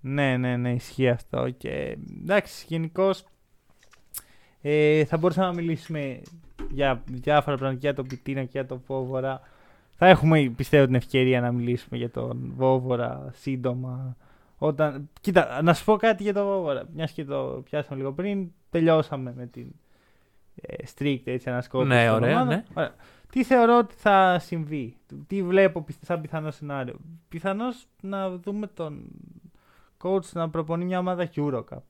Ναι, 0.00 0.36
ναι, 0.36 0.56
ναι, 0.56 0.72
ισχύει 0.72 1.08
αυτό. 1.08 1.48
Και 1.56 1.96
εντάξει, 2.22 2.64
γενικώς 2.68 3.24
ε, 4.60 5.04
θα 5.04 5.16
μπορούσαμε 5.16 5.46
να 5.46 5.52
μιλήσουμε 5.54 6.20
για 6.70 7.02
διάφορα 7.06 7.56
πράγματα 7.56 7.72
και 7.80 7.86
για 7.86 7.94
τον 7.94 8.06
Πιτίνο 8.06 8.40
και 8.42 8.48
για 8.52 8.66
τον 8.66 8.82
Βόβορα. 8.86 9.40
Θα 10.00 10.06
έχουμε, 10.08 10.52
πιστεύω, 10.56 10.84
την 10.86 10.94
ευκαιρία 10.94 11.40
να 11.40 11.52
μιλήσουμε 11.52 11.98
για 11.98 12.10
τον 12.10 12.52
Βόβορα 12.56 13.30
σύντομα. 13.32 14.16
Όταν... 14.56 15.08
Κοίτα, 15.20 15.62
να 15.62 15.74
σου 15.74 15.84
πω 15.84 15.96
κάτι 15.96 16.22
για 16.22 16.32
τον 16.34 16.44
Βόβορα. 16.44 16.84
Μιας 16.94 17.12
και 17.12 17.24
το 17.24 17.62
πιάσαμε 17.64 17.96
λίγο 18.00 18.12
πριν, 18.12 18.50
τελειώσαμε 18.70 19.32
με 19.36 19.46
την 19.46 19.66
ε, 20.54 20.74
strict 20.94 21.20
έτσι, 21.24 21.50
ανασκόπηση. 21.50 21.88
Ναι, 21.88 22.06
των 22.06 22.14
ωραία, 22.14 22.30
ομάδων. 22.30 22.48
ναι. 22.48 22.62
Ωραία. 22.74 22.94
Τι 23.32 23.44
θεωρώ 23.44 23.78
ότι 23.78 23.94
θα 23.94 24.38
συμβεί, 24.40 24.96
τι 25.26 25.42
βλέπω 25.42 25.82
πιστε- 25.82 26.04
σαν 26.06 26.20
πιθανό 26.20 26.50
σενάριο. 26.50 26.96
Πιθανώς 27.28 27.86
να 28.02 28.30
δούμε 28.30 28.66
τον 28.66 29.04
coach 30.02 30.24
να 30.32 30.50
προπονεί 30.50 30.84
μια 30.84 30.98
ομάδα 30.98 31.28
Eurocup 31.36 31.82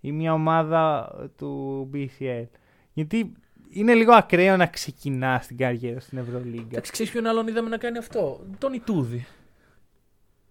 ή 0.00 0.12
μια 0.12 0.32
ομάδα 0.32 1.12
του 1.36 1.90
BCL. 1.94 2.46
Γιατί 2.92 3.32
είναι 3.70 3.94
λίγο 3.94 4.12
ακραίο 4.12 4.56
να 4.56 4.66
ξεκινά 4.66 5.42
την 5.46 5.56
καριέρα 5.56 6.00
στην 6.00 6.18
Ευρωλίγκα. 6.18 6.66
Εντάξει, 6.70 6.92
ξέρεις 6.92 7.12
ποιον 7.12 7.26
άλλον 7.26 7.46
είδαμε 7.46 7.68
να 7.68 7.76
κάνει 7.76 7.98
αυτό; 7.98 8.40
Τον 8.58 8.72
Ιτούδη. 8.72 9.26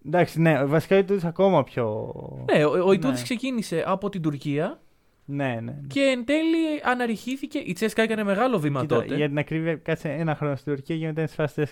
Εντάξει, 0.06 0.42
ναι, 0.42 0.66
βασικά 0.66 0.98
είναι 0.98 1.20
ακόμα 1.24 1.64
πιο. 1.64 2.14
Ναι, 2.54 2.66
ο, 2.66 2.88
ο 2.88 2.92
Ιτούδης 2.92 3.18
Ναι. 3.18 3.24
ξεκίνησε 3.24 3.84
από 3.88 4.10
την 4.10 4.22
Τουρκία 4.22 4.80
ναι, 5.26 5.46
ναι. 5.46 5.60
ναι. 5.62 5.76
και 5.88 6.02
εν 6.02 6.26
τέλει 6.26 6.82
αναρριχήθηκε. 6.84 7.58
Η 7.58 7.74
Τσέσκα 7.74 8.02
έκανε 8.02 8.24
μεγάλο 8.24 8.60
βήμα 8.60 8.82
Κοίτα, 8.82 8.96
τότε. 8.96 9.16
για 9.16 9.28
την 9.28 9.38
ακρίβεια, 9.38 9.76
κάτσε 9.76 10.10
ένα 10.10 10.36
χρόνο 10.36 10.56
στην 10.56 10.74
Τουρκία 10.74 10.98
και 10.98 11.06
μετά 11.06 11.20
είναι 11.20 11.30
σφαστέ 11.30 11.68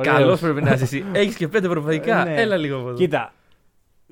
Καλός 0.00 0.40
πρέπει 0.40 0.62
να 0.62 0.72
είσαι 0.72 0.84
εσύ. 0.84 1.04
Έχεις 1.12 1.36
και 1.36 1.48
πέντε 1.48 1.66
ευρωπαϊκά. 1.66 2.24
Ναι. 2.24 2.40
Έλα 2.40 2.56
λίγο 2.56 2.78
από 2.78 2.88
εδώ. 2.88 2.96
Κοίτα. 2.96 3.32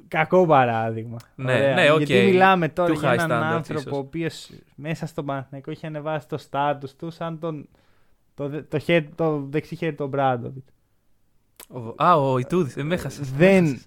Κακό 0.09 0.47
παράδειγμα. 0.47 1.17
Ναι, 1.35 1.53
Ωραία. 1.55 1.75
ναι, 1.75 1.91
οκ. 1.91 1.99
Γιατί 2.01 2.25
μιλάμε 2.27 2.69
τώρα 2.69 2.93
Too 2.95 2.99
για 2.99 3.11
high 3.15 3.19
έναν 3.19 3.31
standards, 3.31 3.55
άνθρωπο 3.55 3.81
ίσως. 3.81 3.93
ο 3.93 3.97
οποίος 3.97 4.51
μέσα 4.75 5.07
στον 5.07 5.25
Παναθηναϊκό 5.27 5.71
έχει 5.71 5.87
ανεβάσει 5.87 6.29
το 6.29 6.39
στάτους 6.39 6.89
του 6.97 7.11
σαν 7.11 7.39
τον. 7.39 7.69
Το, 8.35 8.49
δε- 8.49 8.63
το, 8.63 8.79
χέρι, 8.79 9.09
το 9.15 9.39
δεξί 9.51 9.77
χέρι 9.77 9.95
του 9.95 10.07
Ομπράντοβιτς. 10.07 10.73
Ο- 11.69 12.03
Α, 12.05 12.17
ο 12.17 12.39
Ιτούδης. 12.39 12.75
Δεν 12.75 12.87
με 12.87 12.95
έχασες. 12.95 13.33
Δεν, 13.33 13.81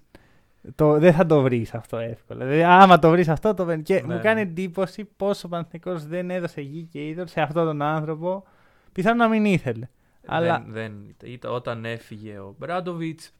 το, 0.74 0.98
δεν 0.98 1.12
θα 1.12 1.26
το 1.26 1.42
βρεις 1.42 1.74
αυτό 1.74 1.96
εύκολα. 1.98 2.44
Δηλαδή, 2.44 2.62
άμα 2.62 2.98
το 2.98 3.10
βρεις 3.10 3.28
αυτό, 3.28 3.54
το 3.54 3.64
βρει. 3.64 3.82
Και 3.82 4.02
Ναι. 4.06 4.14
μου 4.14 4.20
κάνει 4.22 4.40
εντύπωση 4.40 5.04
πόσο 5.16 5.42
ο 5.46 5.50
Παναθηναϊκός 5.50 6.06
δεν 6.06 6.30
έδωσε 6.30 6.60
γη 6.60 6.82
και 6.92 7.06
είδωρ 7.06 7.28
σε 7.28 7.40
αυτόν 7.40 7.64
τον 7.64 7.82
άνθρωπο. 7.82 8.44
Πιθανόν 8.92 9.16
να 9.18 9.28
μην 9.28 9.44
ήθελε. 9.44 9.88
Αλλά- 10.26 10.58
Δεν, 10.66 10.72
δεν, 10.72 11.14
ήταν- 11.32 11.52
όταν 11.52 11.84
έφυγε 11.84 12.38
ο 12.38 12.54
Μπράντοβιτς, 12.58 13.32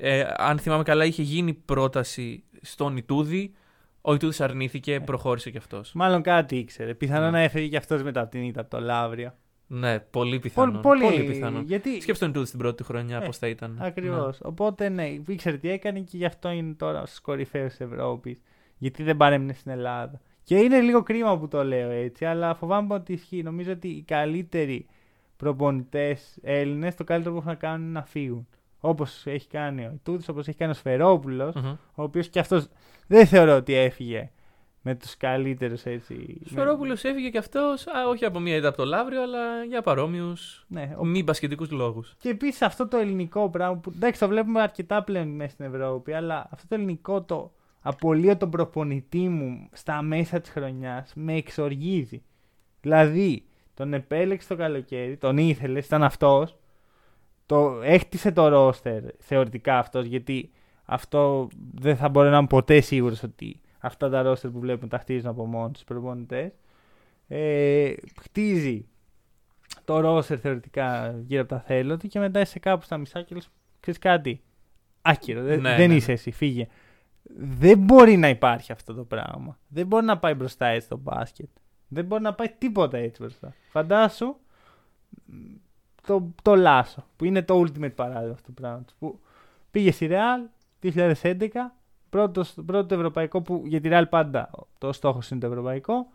ε, 0.00 0.24
αν 0.36 0.58
θυμάμαι 0.58 0.82
καλά, 0.82 1.04
είχε 1.04 1.22
γίνει 1.22 1.54
πρόταση 1.54 2.44
στον 2.60 2.96
Ιτούδη. 2.96 3.54
Ο 4.00 4.14
Ιτούδης 4.14 4.40
αρνήθηκε, 4.40 5.00
προχώρησε 5.00 5.50
κι 5.50 5.56
αυτός. 5.56 5.92
Μάλλον 5.92 6.22
κάτι 6.22 6.56
ήξερε. 6.56 6.94
Πιθανόν 6.94 7.24
Ναι. 7.24 7.30
να 7.30 7.38
έφυγε 7.42 7.68
και 7.68 7.76
αυτός 7.76 8.02
μετά 8.02 8.20
από 8.20 8.30
την 8.30 8.42
ήττα 8.42 8.60
από 8.60 8.70
το 8.70 8.80
Λαύριο. 8.80 9.34
Ναι, 9.66 9.98
πολύ 10.00 10.38
πιθανό. 10.38 10.78
Πολύ, 10.80 11.02
Πολύ, 11.02 11.22
πιθανό. 11.24 11.60
Γιατί 11.60 12.00
Σκέψτε 12.00 12.24
τον 12.24 12.28
Ιτούδη 12.34 12.46
στην 12.46 12.58
πρώτη 12.58 12.76
του 12.76 12.84
χρονιά, 12.84 13.16
Ε, 13.22 13.24
πώς 13.26 13.38
θα 13.38 13.46
ήταν. 13.48 13.78
Ακριβώς. 13.80 14.38
Οπότε 14.42 14.88
ναι, 14.88 15.06
ήξερε 15.26 15.56
τι 15.56 15.70
έκανε 15.70 16.00
και 16.00 16.16
γι' 16.16 16.24
αυτό 16.24 16.50
είναι 16.50 16.72
τώρα 16.74 17.06
στους 17.06 17.20
κορυφαίους 17.20 17.70
της 17.70 17.80
Ευρώπης. 17.80 18.40
Γιατί 18.78 19.02
δεν 19.02 19.16
παρέμεινε 19.16 19.52
στην 19.52 19.70
Ελλάδα. 19.70 20.20
Και 20.42 20.56
είναι 20.58 20.80
λίγο 20.80 21.02
κρίμα 21.02 21.38
που 21.38 21.48
το 21.48 21.64
λέω 21.64 21.90
έτσι, 21.90 22.24
αλλά 22.24 22.54
φοβάμαι 22.54 22.94
ότι 22.94 23.12
ισχύει. 23.12 23.42
Νομίζω 23.42 23.72
ότι 23.72 23.88
οι 23.88 24.02
καλύτεροι 24.02 24.86
προπονητές 25.36 26.38
Έλληνες 26.42 26.94
το 26.94 27.04
καλύτερο 27.04 27.34
που 27.34 27.38
έχουν 27.40 27.50
να 27.50 27.56
κάνουν 27.58 27.82
είναι 27.82 27.92
να 27.98 28.04
φύγουν. 28.04 28.48
Όπως 28.80 29.26
έχει 29.26 29.48
κάνει 29.48 29.84
ο 29.84 29.92
Ιτούδη, 29.94 30.24
όπως 30.30 30.48
έχει 30.48 30.56
κάνει 30.58 30.70
ο 30.70 30.74
Σφερόπουλος, 30.74 31.54
Ναι. 31.54 31.60
Μμμ. 31.60 31.76
ο 31.94 32.02
οποίος 32.02 32.28
και 32.28 32.38
αυτός 32.38 32.68
δεν 33.06 33.26
θεωρώ 33.26 33.56
ότι 33.56 33.74
έφυγε 33.74 34.30
με 34.82 34.94
τους 34.94 35.16
καλύτερους 35.16 35.84
έτσι. 35.84 36.40
Σφερόπουλος 36.44 37.04
έφυγε 37.04 37.28
και 37.30 37.38
αυτός, 37.38 37.84
όχι 38.08 38.24
από 38.24 38.38
μία 38.40 38.56
ήττα 38.56 38.68
από 38.68 38.76
το 38.76 38.84
Λαύριο, 38.84 39.22
αλλά 39.22 39.64
για 39.64 39.82
παρόμοιους 39.82 40.64
Ναι, 40.68 40.94
ο- 40.98 41.04
μη 41.04 41.22
μπασκετικού 41.22 41.66
λόγους. 41.70 42.14
Και 42.20 42.28
επίσης 42.28 42.62
αυτό 42.62 42.88
το 42.88 42.96
ελληνικό 42.96 43.50
πράγμα 43.50 43.76
που 43.76 43.92
εντάξει 43.96 44.20
το 44.20 44.28
βλέπουμε 44.28 44.60
αρκετά 44.62 45.02
πλέον 45.04 45.28
μέσα 45.28 45.50
στην 45.50 45.64
Ευρώπη, 45.64 46.12
αλλά 46.12 46.48
αυτό 46.52 46.66
το 46.68 46.74
ελληνικό 46.74 47.22
το 47.22 47.52
απολύω 47.80 48.36
τον 48.36 48.50
προπονητή 48.50 49.28
μου 49.28 49.68
στα 49.72 50.02
μέσα 50.02 50.40
της 50.40 50.50
χρονιάς 50.50 51.12
με 51.14 51.34
εξοργίζει. 51.34 52.22
Δηλαδή, 52.80 53.44
τον 53.74 53.92
επέλεξε 53.94 54.48
το 54.48 54.56
καλοκαίρι, 54.56 55.16
τον 55.16 55.38
ήθελε, 55.38 55.78
ήταν 55.78 56.02
αυτός. 56.02 56.56
Το 57.48 57.80
έκτισε 57.82 58.32
το 58.32 58.48
ρόστερ 58.48 59.02
θεωρητικά 59.18 59.78
αυτός, 59.78 60.06
γιατί 60.06 60.50
αυτό 60.84 61.48
δεν 61.74 61.96
θα 61.96 62.08
μπορεί 62.08 62.28
να 62.30 62.36
είμαι 62.38 62.46
ποτέ 62.46 62.80
σίγουρος 62.80 63.22
ότι 63.22 63.60
αυτά 63.78 64.08
τα 64.10 64.22
ρόστερ 64.22 64.50
που 64.50 64.58
βλέπουμε 64.58 64.88
τα 64.88 64.98
χτίζουν 64.98 65.30
από 65.30 65.46
μόνος 65.46 65.72
τους 65.72 65.84
προπονητές. 65.84 66.50
Ε, 67.28 67.92
χτίζει 68.20 68.86
το 69.84 70.00
ρόστερ 70.00 70.38
θεωρητικά 70.40 71.14
γύρω 71.26 71.40
από 71.40 71.50
τα 71.50 71.60
θέλω 71.60 71.96
του 71.96 72.08
και 72.08 72.18
μετά 72.18 72.40
είσαι 72.40 72.58
κάπου 72.58 72.84
στα 72.84 72.96
μισά 72.96 73.22
και 73.22 73.34
λες, 73.34 73.48
ξέρεις 73.80 74.00
κάτι, 74.00 74.42
άκυρο, 75.02 75.42
δε- 75.42 75.56
Ναι, 75.56 75.76
δεν 75.76 75.88
ναι, 75.88 75.94
είσαι 75.94 76.12
εσύ, 76.12 76.30
φύγε. 76.30 76.66
Δεν 77.38 77.78
μπορεί 77.78 78.16
να 78.16 78.28
υπάρχει 78.28 78.72
αυτό 78.72 78.94
το 78.94 79.04
πράγμα. 79.04 79.58
Δεν 79.68 79.86
μπορεί 79.86 80.04
να 80.04 80.18
πάει 80.18 80.34
μπροστά 80.34 80.66
έτσι 80.66 80.88
το 80.88 80.96
μπάσκετ. 80.96 81.48
Δεν 81.88 82.04
μπορεί 82.04 82.22
να 82.22 82.34
πάει 82.34 82.48
τίποτα 82.58 82.98
έτσι 82.98 83.22
μπροστά. 83.22 83.54
Φαντάσου 83.70 84.36
μ, 85.24 85.32
το, 86.08 86.34
το 86.42 86.56
Λάσο, 86.56 87.04
που 87.16 87.24
είναι 87.24 87.42
το 87.42 87.60
ultimate 87.60 87.94
παράδειγμα 87.94 88.34
αυτού 88.34 88.46
του 88.46 88.60
πράγματος. 88.60 88.94
Που 88.98 89.20
πήγε 89.70 89.92
στη 89.92 90.08
Real 90.10 90.50
2011, 91.22 91.48
πρώτος, 92.10 92.54
πρώτο 92.66 92.94
ευρωπαϊκό 92.94 93.42
που 93.42 93.62
για 93.66 93.80
τη 93.80 93.88
Real 93.92 94.04
πάντα 94.10 94.50
το 94.78 94.92
στόχος 94.92 95.30
είναι 95.30 95.40
το 95.40 95.46
ευρωπαϊκό, 95.46 96.06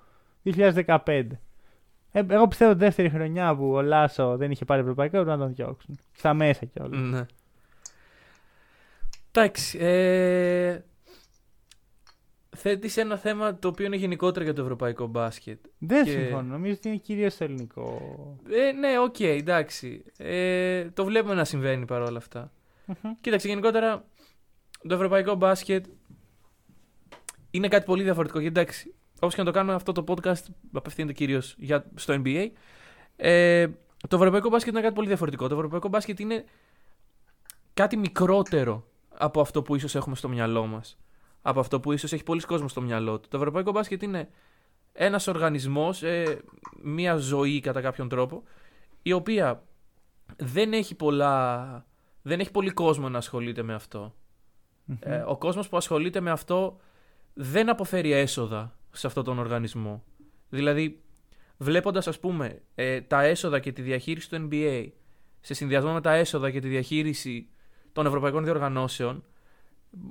2015. 0.43 1.27
Ε, 2.11 2.21
εγώ 2.27 2.47
πιστεύω 2.47 2.71
ότι 2.71 2.79
δεύτερη 2.79 3.09
χρονιά 3.09 3.55
που 3.55 3.71
ο 3.71 3.81
Λάσο 3.81 4.37
δεν 4.37 4.51
είχε 4.51 4.65
πάρει 4.65 4.81
ευρωπαϊκό 4.81 5.17
έπρεπε 5.17 5.37
να 5.37 5.43
τον 5.45 5.53
διώξουν. 5.53 5.99
Στα 6.11 6.33
μέσα 6.33 6.65
κιόλας. 6.65 7.01
Ναι. 7.01 7.25
Εντάξει. 9.31 9.77
Ε... 9.79 10.81
Θέτεις 12.55 12.97
ένα 12.97 13.17
θέμα 13.17 13.59
το 13.59 13.67
οποίο 13.67 13.85
είναι 13.85 13.95
γενικότερα 13.95 14.45
για 14.45 14.53
το 14.53 14.61
ευρωπαϊκό 14.61 15.07
μπάσκετ. 15.07 15.59
Δεν 15.77 16.03
και- 16.05 16.11
συμφωνώ. 16.11 16.41
Νομίζω 16.41 16.73
ότι 16.73 16.87
είναι 16.87 16.97
κυρίως 16.97 17.39
ελληνικό. 17.39 18.01
Ε, 18.49 18.71
ναι, 18.71 18.99
οκ, 18.99 19.19
εντάξει. 19.19 20.03
Ε, 20.17 20.89
το 20.89 21.05
βλέπουμε 21.05 21.33
να 21.33 21.43
συμβαίνει 21.45 21.85
παρόλα 21.85 22.17
αυτά. 22.17 22.51
Κοίταξε, 23.21 23.47
γενικότερα 23.47 24.05
το 24.87 24.93
ευρωπαϊκό 24.93 25.35
μπάσκετ 25.35 25.85
είναι 27.51 27.67
κάτι 27.67 27.85
πολύ 27.85 28.03
διαφορετικό. 28.03 28.39
Γιατί 28.39 28.59
εντάξει, 28.59 28.93
όπως 29.19 29.33
και 29.35 29.39
να 29.41 29.47
το 29.47 29.53
κάνουμε, 29.53 29.73
αυτό 29.73 29.91
το 29.91 30.03
podcast 30.07 30.43
απευθύνεται 30.73 31.13
κυρίως 31.13 31.55
στο 31.95 32.21
NBA. 32.25 32.47
Ε, 33.15 33.67
το 34.07 34.15
ευρωπαϊκό 34.15 34.49
μπάσκετ 34.49 34.73
είναι 34.73 34.81
κάτι 34.81 34.93
πολύ 34.93 35.07
διαφορετικό. 35.07 35.47
Το 35.47 35.55
ευρωπαϊκό 35.55 35.87
μπάσκετ 35.87 36.19
είναι 36.19 36.45
κάτι 37.73 37.97
μικρότερο 37.97 38.87
από 39.17 39.41
αυτό 39.41 39.61
που 39.61 39.75
ίσως 39.75 39.95
έχουμε 39.95 40.15
στο 40.15 40.29
μυαλό 40.29 40.65
μας. 40.65 40.97
Από 41.45 41.59
αυτό 41.59 41.79
που 41.79 41.91
ίσως 41.91 42.13
έχει 42.13 42.23
πολλοί 42.23 42.41
κόσμος 42.41 42.71
στο 42.71 42.81
μυαλό 42.81 43.19
του. 43.19 43.27
Το 43.27 43.37
ευρωπαϊκό 43.37 43.71
μπάσκετ 43.71 44.01
είναι 44.01 44.29
ένας 44.93 45.27
οργανισμός, 45.27 46.03
ε, 46.03 46.41
μια 46.81 47.15
ζωή 47.15 47.59
κατά 47.59 47.81
κάποιον 47.81 48.09
τρόπο, 48.09 48.43
η 49.01 49.11
οποία 49.11 49.63
δεν 50.37 50.73
έχει 50.73 50.95
πολλά. 50.95 51.85
Δεν 52.21 52.39
έχει 52.39 52.51
πολύ 52.51 52.69
κόσμο 52.69 53.09
να 53.09 53.17
ασχολείται 53.17 53.63
με 53.63 53.73
αυτό. 53.73 54.15
Ε, 54.99 55.23
ο 55.27 55.37
κόσμος 55.37 55.69
που 55.69 55.77
ασχολείται 55.77 56.19
με 56.19 56.31
αυτό 56.31 56.79
δεν 57.33 57.69
αποφέρει 57.69 58.11
έσοδα 58.11 58.77
σε 58.91 59.07
αυτόν 59.07 59.23
τον 59.23 59.39
οργανισμό. 59.39 60.03
Δηλαδή, 60.49 61.01
βλέποντας 61.57 62.07
ας 62.07 62.19
πούμε 62.19 62.61
ε, 62.75 63.01
τα 63.01 63.23
έσοδα 63.23 63.59
και 63.59 63.71
τη 63.71 63.81
διαχείριση 63.81 64.29
του 64.29 64.47
NBA 64.51 64.87
σε 65.41 65.53
συνδυασμό 65.53 65.93
με 65.93 66.01
τα 66.01 66.13
έσοδα 66.13 66.51
και 66.51 66.59
τη 66.59 66.67
διαχείριση 66.67 67.49
των 67.91 68.05
ευρωπαϊκών 68.05 68.43
διοργανώσεων, 68.43 69.23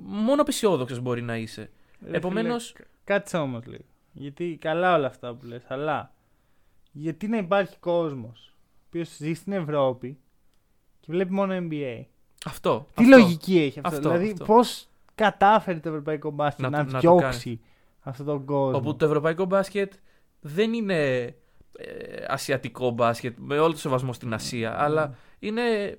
μόνο 0.03 0.41
απεσιόδοξος 0.41 0.99
μπορεί 0.99 1.21
να 1.21 1.37
είσαι. 1.37 1.69
Ρε 2.07 2.17
Επομένως- 2.17 2.71
φίλε, 2.75 2.87
Κάτσε 3.03 3.37
όμως 3.37 3.65
λίγο. 3.65 3.83
Γιατί 4.11 4.57
καλά 4.61 4.95
όλα 4.95 5.07
αυτά 5.07 5.33
που 5.33 5.45
λες, 5.45 5.63
αλλά 5.67 6.13
γιατί 6.91 7.27
να 7.27 7.37
υπάρχει 7.37 7.77
κόσμος 7.79 8.53
ο 8.55 8.83
οποίος 8.87 9.15
ζει 9.15 9.33
στην 9.33 9.53
Ευρώπη 9.53 10.17
και 10.99 11.07
βλέπει 11.11 11.33
μόνο 11.33 11.53
NBA. 11.69 12.03
Αυτό. 12.45 12.87
Τι 12.93 13.03
αυτό. 13.03 13.17
λογική 13.17 13.59
έχει 13.59 13.79
αυτό; 13.83 13.97
Αυτό, 13.97 14.09
δηλαδή, 14.09 14.31
αυτό. 14.31 14.45
πώς 14.45 14.87
κατάφερε 15.15 15.79
το 15.79 15.89
ευρωπαϊκό 15.89 16.29
μπάσκετ 16.31 16.63
Να 16.63 16.69
να, 16.69 16.77
το- 16.85 16.91
να 16.91 17.01
το 17.01 17.17
διώξει 17.17 17.59
αυτόν 17.99 18.25
τον 18.25 18.45
κόσμο; 18.45 18.77
Όπου 18.77 18.95
το 18.95 19.05
ευρωπαϊκό 19.05 19.45
μπάσκετ 19.45 19.93
δεν 20.41 20.73
είναι 20.73 21.23
ε, 21.77 22.23
ασιατικό 22.27 22.89
μπάσκετ, 22.89 23.35
με 23.39 23.59
όλο 23.59 23.71
το 23.73 23.79
σεβασμό 23.79 24.13
στην 24.13 24.33
Ασία, 24.33 24.81
αλλά 24.83 25.15
είναι, 25.39 25.97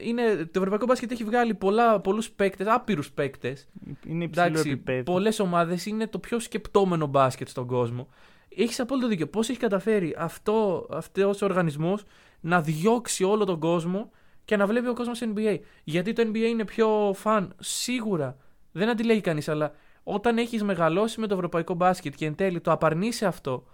είναι. 0.00 0.22
Το 0.36 0.58
ευρωπαϊκό 0.58 0.86
μπάσκετ 0.86 1.10
έχει 1.10 1.24
βγάλει 1.24 1.54
πολλά, 1.54 2.00
πολλούς 2.00 2.30
παίκτες, 2.30 2.66
άπειρους 2.66 3.10
παίκτες. 3.12 3.68
Είναι 4.06 4.24
υψηλό 4.24 4.46
Εντάξει, 4.46 4.70
επίπεδο. 4.70 5.02
πολλές 5.02 5.40
ομάδες 5.40 5.86
είναι 5.86 6.06
το 6.06 6.18
πιο 6.18 6.38
σκεπτόμενο 6.38 7.06
μπάσκετ 7.06 7.48
στον 7.48 7.66
κόσμο. 7.66 8.08
Έχεις 8.56 8.80
απόλυτο 8.80 9.08
δίκιο. 9.08 9.26
Πώς 9.26 9.48
έχει 9.48 9.58
καταφέρει 9.58 10.14
αυτό, 10.18 10.86
αυτός 10.90 11.42
ο 11.42 11.44
οργανισμός 11.44 12.04
να 12.40 12.60
διώξει 12.60 13.24
όλο 13.24 13.44
τον 13.44 13.58
κόσμο 13.58 14.10
και 14.44 14.56
να 14.56 14.66
βλέπει 14.66 14.88
ο 14.88 14.94
κόσμος 14.94 15.20
NBA. 15.34 15.58
Γιατί 15.84 16.12
το 16.12 16.22
NBA 16.26 16.36
είναι 16.36 16.64
πιο 16.64 17.12
φαν, 17.14 17.54
σίγουρα. 17.58 18.36
Δεν 18.72 18.88
αντιλέγει 18.88 19.20
κανείς, 19.20 19.48
αλλά 19.48 19.74
όταν 20.02 20.38
έχεις 20.38 20.62
μεγαλώσει 20.62 21.20
με 21.20 21.26
το 21.26 21.34
ευρωπαϊκό 21.34 21.74
μπάσκετ 21.74 22.14
και 22.16 22.26
εν 22.26 22.34
τέλει 22.34 22.60
το 22.60 22.72
απαρνείσαι 22.72 23.26
αυτό 23.26 23.64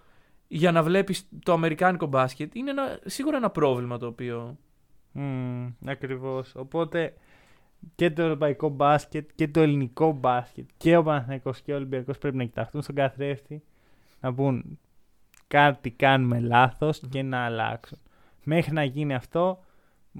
για 0.49 0.73
να 0.73 0.83
βλέπεις 0.83 1.29
το 1.43 1.53
αμερικάνικο 1.53 2.07
μπάσκετ, 2.07 2.55
είναι 2.55 2.71
ένα, 2.71 2.99
σίγουρα 3.05 3.37
ένα 3.37 3.51
πρόβλημα 3.51 3.99
το 3.99 4.07
οποίο... 4.07 4.59
Mm, 5.19 5.73
Ακριβώς. 5.85 6.55
Οπότε 6.55 7.15
και 7.95 8.11
το 8.11 8.23
ευρωπαϊκό 8.23 8.69
μπάσκετ 8.69 9.29
και 9.35 9.49
το 9.49 9.61
ελληνικό 9.61 10.13
μπάσκετ 10.13 10.69
και 10.77 10.97
ο 10.97 11.03
Παναθηναϊκός 11.03 11.61
και 11.61 11.73
ο 11.73 11.77
Ολυμπιακός 11.77 12.19
πρέπει 12.19 12.37
να 12.37 12.45
κοιταχτούν 12.45 12.83
στον 12.83 12.95
καθρέφτη 12.95 13.63
να 14.21 14.35
πούν 14.35 14.79
κάτι 15.49 15.91
κάνουμε 15.91 16.41
λάθος 16.41 17.01
και 17.11 17.23
να 17.23 17.45
αλλάξουν. 17.45 17.99
Μέχρι 18.45 18.73
να 18.73 18.85
γίνει 18.85 19.15
αυτό, 19.15 19.65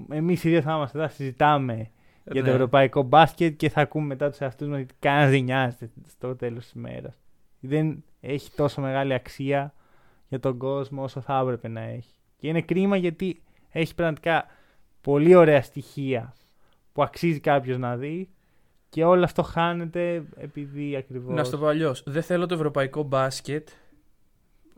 εμείς 0.09 0.43
οι 0.43 0.49
δύο 0.49 0.61
θα 0.61 0.73
είμαστε 0.75 0.97
εδώ, 0.97 1.07
θα 1.07 1.13
συζητάμε 1.13 1.89
για 2.23 2.41
το 2.41 2.47
Ναι. 2.47 2.53
ευρωπαϊκό 2.53 3.01
μπάσκετ 3.01 3.55
και 3.55 3.69
θα 3.69 3.81
ακούμε 3.81 4.05
μετά 4.05 4.29
τους 4.29 4.39
εαυτούς 4.39 4.67
μας 4.67 4.81
ότι 4.81 4.93
κανένας 4.99 5.29
δεν 5.29 5.43
νοιάζεται 5.43 5.89
στο 6.07 6.35
τέλος 6.35 6.63
της 6.63 6.71
ημέρας. 6.73 7.15
Δεν 7.59 8.03
έχει 8.19 8.51
τόσο 8.51 8.81
μεγάλη 8.81 9.13
αξία 9.13 9.73
για 10.27 10.39
τον 10.39 10.57
κόσμο 10.57 11.03
όσο 11.03 11.21
θα 11.21 11.39
έπρεπε 11.39 11.67
να 11.67 11.81
έχει. 11.81 12.13
Και 12.37 12.47
είναι 12.47 12.61
κρίμα 12.61 12.95
γιατί 12.97 13.41
έχει 13.69 13.95
πραγματικά 13.95 14.45
πολύ 15.01 15.35
ωραία 15.35 15.61
στοιχεία 15.61 16.33
που 16.93 17.03
αξίζει 17.03 17.39
κάποιος 17.39 17.77
να 17.77 17.97
δει 17.97 18.29
και 18.89 19.03
όλο 19.03 19.23
αυτό 19.23 19.41
χάνεται 19.43 20.23
επειδή 20.35 20.95
ακριβώς... 20.95 21.35
Να 21.35 21.43
στο 21.43 21.57
πω 21.57 21.65
αλλιώς. 21.67 22.03
Δεν 22.05 22.23
θέλω 22.23 22.45
το 22.45 22.53
ευρωπαϊκό 22.53 23.03
μπάσκετ. 23.03 23.67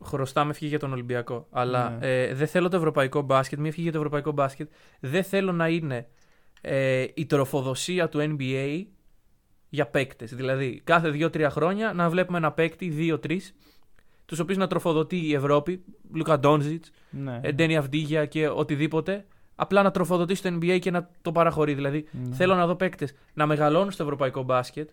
Χρωστάμε 0.03 0.51
ευχή 0.51 0.65
για 0.67 0.79
τον 0.79 0.91
Ολυμπιακό. 0.91 1.47
Αλλά 1.51 1.89
Ναι. 1.89 2.21
ε, 2.23 2.33
δεν 2.33 2.47
θέλω 2.47 2.69
το 2.69 2.75
ευρωπαϊκό 2.77 3.21
μπάσκετ. 3.21 3.59
Μία 3.59 3.69
ευχή 3.69 3.81
για 3.81 3.91
το 3.91 3.97
ευρωπαϊκό 3.97 4.31
μπάσκετ. 4.31 4.69
Δεν 4.99 5.23
θέλω 5.23 5.51
να 5.51 5.67
είναι 5.67 6.07
ε, 6.61 7.05
η 7.13 7.25
τροφοδοσία 7.25 8.09
του 8.09 8.19
NBA 8.39 8.83
για 9.69 9.87
παίκτες. 9.87 10.33
Δηλαδή, 10.35 10.81
κάθε 10.83 11.09
δύο-τρία 11.09 11.49
χρόνια 11.49 11.93
να 11.93 12.09
βλέπουμε 12.09 12.37
ένα 12.37 12.51
παίκτη, 12.51 12.89
δύο-τρει, 12.89 13.41
τους 14.25 14.39
οποίους 14.39 14.57
να 14.57 14.67
τροφοδοτεί 14.67 15.17
η 15.27 15.33
Ευρώπη. 15.33 15.83
Λούκα 16.13 16.39
Ντόνζιτς, 16.39 16.91
Ναι. 17.09 17.39
Ντένι 17.43 17.77
Αβντίγια 17.77 18.25
και 18.25 18.47
οτιδήποτε. 18.47 19.25
Απλά 19.61 19.81
να 19.83 19.91
τροφοδοτεί 19.91 20.35
στο 20.35 20.49
NBA 20.49 20.77
και 20.81 20.91
να 20.91 21.09
το 21.21 21.31
παραχωρεί. 21.31 21.73
Δηλαδή, 21.73 22.07
Ναι. 22.11 22.35
Θέλω 22.35 22.55
να 22.55 22.67
δω 22.67 22.75
παίκτες 22.75 23.13
να 23.33 23.45
μεγαλώνουν 23.45 23.91
στο 23.91 24.03
ευρωπαϊκό 24.03 24.43
μπάσκετ, 24.43 24.89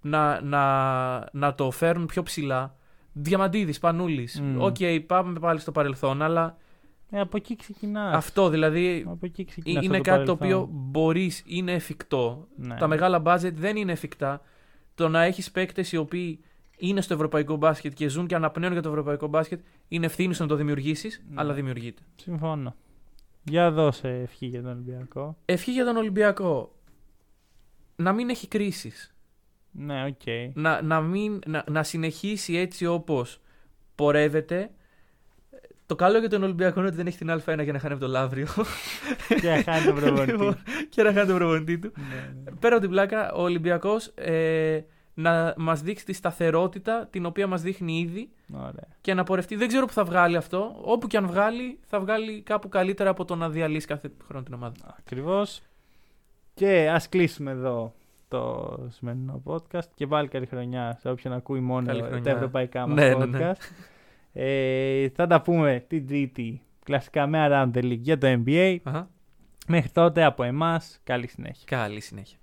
να, 0.00 0.40
να, 0.40 1.28
να 1.32 1.54
το 1.54 1.70
φέρουν 1.70 2.06
πιο 2.06 2.22
ψηλά. 2.22 2.76
Διαμαντίδης, 3.12 3.78
Σπανούλης. 3.78 4.40
Μμ. 4.40 4.60
Οκ, 4.62 4.76
πάμε 5.06 5.38
πάλι 5.38 5.60
στο 5.60 5.72
παρελθόν, 5.72 6.22
αλλά 6.22 6.56
Ε, 7.10 7.20
από 7.20 7.36
εκεί 7.36 7.56
ξεκινά. 7.56 8.10
αυτό 8.10 8.48
δηλαδή 8.48 9.04
Από 9.08 9.26
εκεί 9.26 9.44
ξεκινά 9.44 9.80
είναι 9.82 9.96
αυτό 9.96 10.10
κάτι 10.10 10.24
το 10.24 10.36
παρελθόν. 10.36 10.62
οποίο 10.62 10.68
μπορείς, 10.72 11.42
είναι 11.46 11.72
εφικτό. 11.72 12.46
Ναι. 12.56 12.74
Τα 12.74 12.86
μεγάλα 12.86 13.22
budget 13.24 13.52
δεν 13.54 13.76
είναι 13.76 13.92
εφικτά. 13.92 14.40
Το 14.94 15.08
να 15.08 15.22
έχεις 15.22 15.50
παίκτες 15.50 15.92
οι 15.92 15.96
οποίοι 15.96 16.40
είναι 16.78 17.00
στο 17.00 17.14
ευρωπαϊκό 17.14 17.56
μπάσκετ 17.56 17.92
και 17.92 18.08
ζουν 18.08 18.26
και 18.26 18.34
αναπνέουν 18.34 18.72
για 18.72 18.82
το 18.82 18.88
ευρωπαϊκό 18.88 19.26
μπάσκετ 19.26 19.60
είναι 19.88 20.06
ευθύνη 20.06 20.34
σου 20.34 20.42
να 20.42 20.48
το 20.48 20.54
δημιουργήσεις, 20.54 21.22
Ναι. 21.28 21.34
αλλά 21.40 21.52
δημιουργείται. 21.52 22.02
Συμφώνω. 22.16 22.74
Για 23.48 23.70
δώσε 23.70 24.08
ευχή 24.08 24.46
για 24.46 24.62
τον 24.62 24.70
Ολυμπιακό. 24.70 25.36
Ευχή 25.44 25.72
για 25.72 25.84
τον 25.84 25.96
Ολυμπιακό. 25.96 26.74
Να 27.96 28.12
μην 28.12 28.28
έχει 28.28 28.48
κρίσεις. 28.48 29.14
Ναι, 29.70 30.04
οκ. 30.04 30.54
να, 30.54 30.82
να, 30.82 31.00
μην, 31.00 31.38
να, 31.46 31.64
να 31.70 31.82
συνεχίσει 31.82 32.56
έτσι 32.56 32.86
όπως 32.86 33.40
πορεύεται. 33.94 34.70
Το 35.86 35.94
καλό 35.94 36.18
για 36.18 36.28
τον 36.28 36.42
Ολυμπιακό 36.42 36.78
είναι 36.78 36.88
ότι 36.88 36.96
δεν 36.96 37.06
έχει 37.06 37.18
την 37.18 37.30
Α1 37.30 37.62
για 37.62 37.72
να 37.72 37.78
χάνει 37.78 37.94
από 37.94 38.02
το 38.04 38.10
Λαύριο 38.10 38.46
και 39.40 39.48
να 39.48 39.62
χάνει 39.62 39.84
τον 39.84 39.94
προπονητή. 40.00 40.62
και 40.88 41.02
να 41.02 41.12
χάνει 41.12 41.26
τον 41.26 41.36
προπονητή 41.36 41.78
του. 41.78 41.92
Ναι, 41.96 42.34
ναι. 42.44 42.50
Πέρα 42.60 42.74
από 42.74 42.82
την 42.82 42.90
πλάκα, 42.90 43.32
ο 43.32 43.42
Ολυμπιακός 43.42 44.12
ε, 44.14 44.80
να 45.18 45.54
μας 45.56 45.80
δείξει 45.82 46.04
τη 46.04 46.12
σταθερότητα 46.12 47.06
την 47.10 47.26
οποία 47.26 47.46
μας 47.46 47.62
δείχνει 47.62 47.98
ήδη 47.98 48.28
Ωραία. 48.54 48.88
και 49.00 49.14
να 49.14 49.22
πορευτεί. 49.24 49.56
Δεν 49.56 49.68
ξέρω 49.68 49.86
που 49.86 49.92
θα 49.92 50.04
βγάλει 50.04 50.36
αυτό. 50.36 50.76
Όπου 50.82 51.06
και 51.06 51.16
αν 51.16 51.26
βγάλει, 51.26 51.78
θα 51.86 52.00
βγάλει 52.00 52.40
κάπου 52.42 52.68
καλύτερα 52.68 53.10
από 53.10 53.24
το 53.24 53.34
να 53.36 53.50
διαλύσει 53.50 53.86
κάθε 53.86 54.10
χρόνο 54.26 54.44
την 54.44 54.54
ομάδα. 54.54 54.74
Ακριβώς. 54.98 55.60
Και 56.54 56.90
ας 56.90 57.08
κλείσουμε 57.08 57.50
εδώ 57.50 57.94
το 58.28 58.78
σημερινό 58.90 59.42
podcast 59.44 59.86
και 59.94 60.06
πάλι 60.06 60.28
καλή 60.28 60.46
χρονιά 60.46 60.96
σε 61.00 61.08
όποιον 61.10 61.32
ακούει 61.34 61.60
μόνο 61.60 61.86
Καλή 61.86 62.00
τα 62.00 62.06
χρονιά. 62.06 62.32
ευρωπαϊκά 62.32 62.86
μας 62.86 62.96
Ναι, 62.96 63.12
podcast. 63.14 63.28
ναι, 63.28 63.38
ναι. 63.38 63.52
Ε, 64.32 65.08
θα 65.08 65.26
τα 65.26 65.42
πούμε 65.42 65.84
την 65.88 66.06
Τρίτη 66.06 66.62
κλασικά 66.84 67.26
με 67.26 67.46
Around 67.50 67.70
the 67.78 67.82
League 67.84 67.98
για 68.00 68.18
το 68.18 68.42
NBA. 68.46 68.76
Αχα. 68.82 69.08
Μέχρι 69.68 69.90
τότε 69.90 70.24
από 70.24 70.42
εμάς 70.42 71.00
καλή 71.04 71.26
συνέχεια. 71.26 71.64
Καλή 71.66 72.00
συνέχεια. 72.00 72.38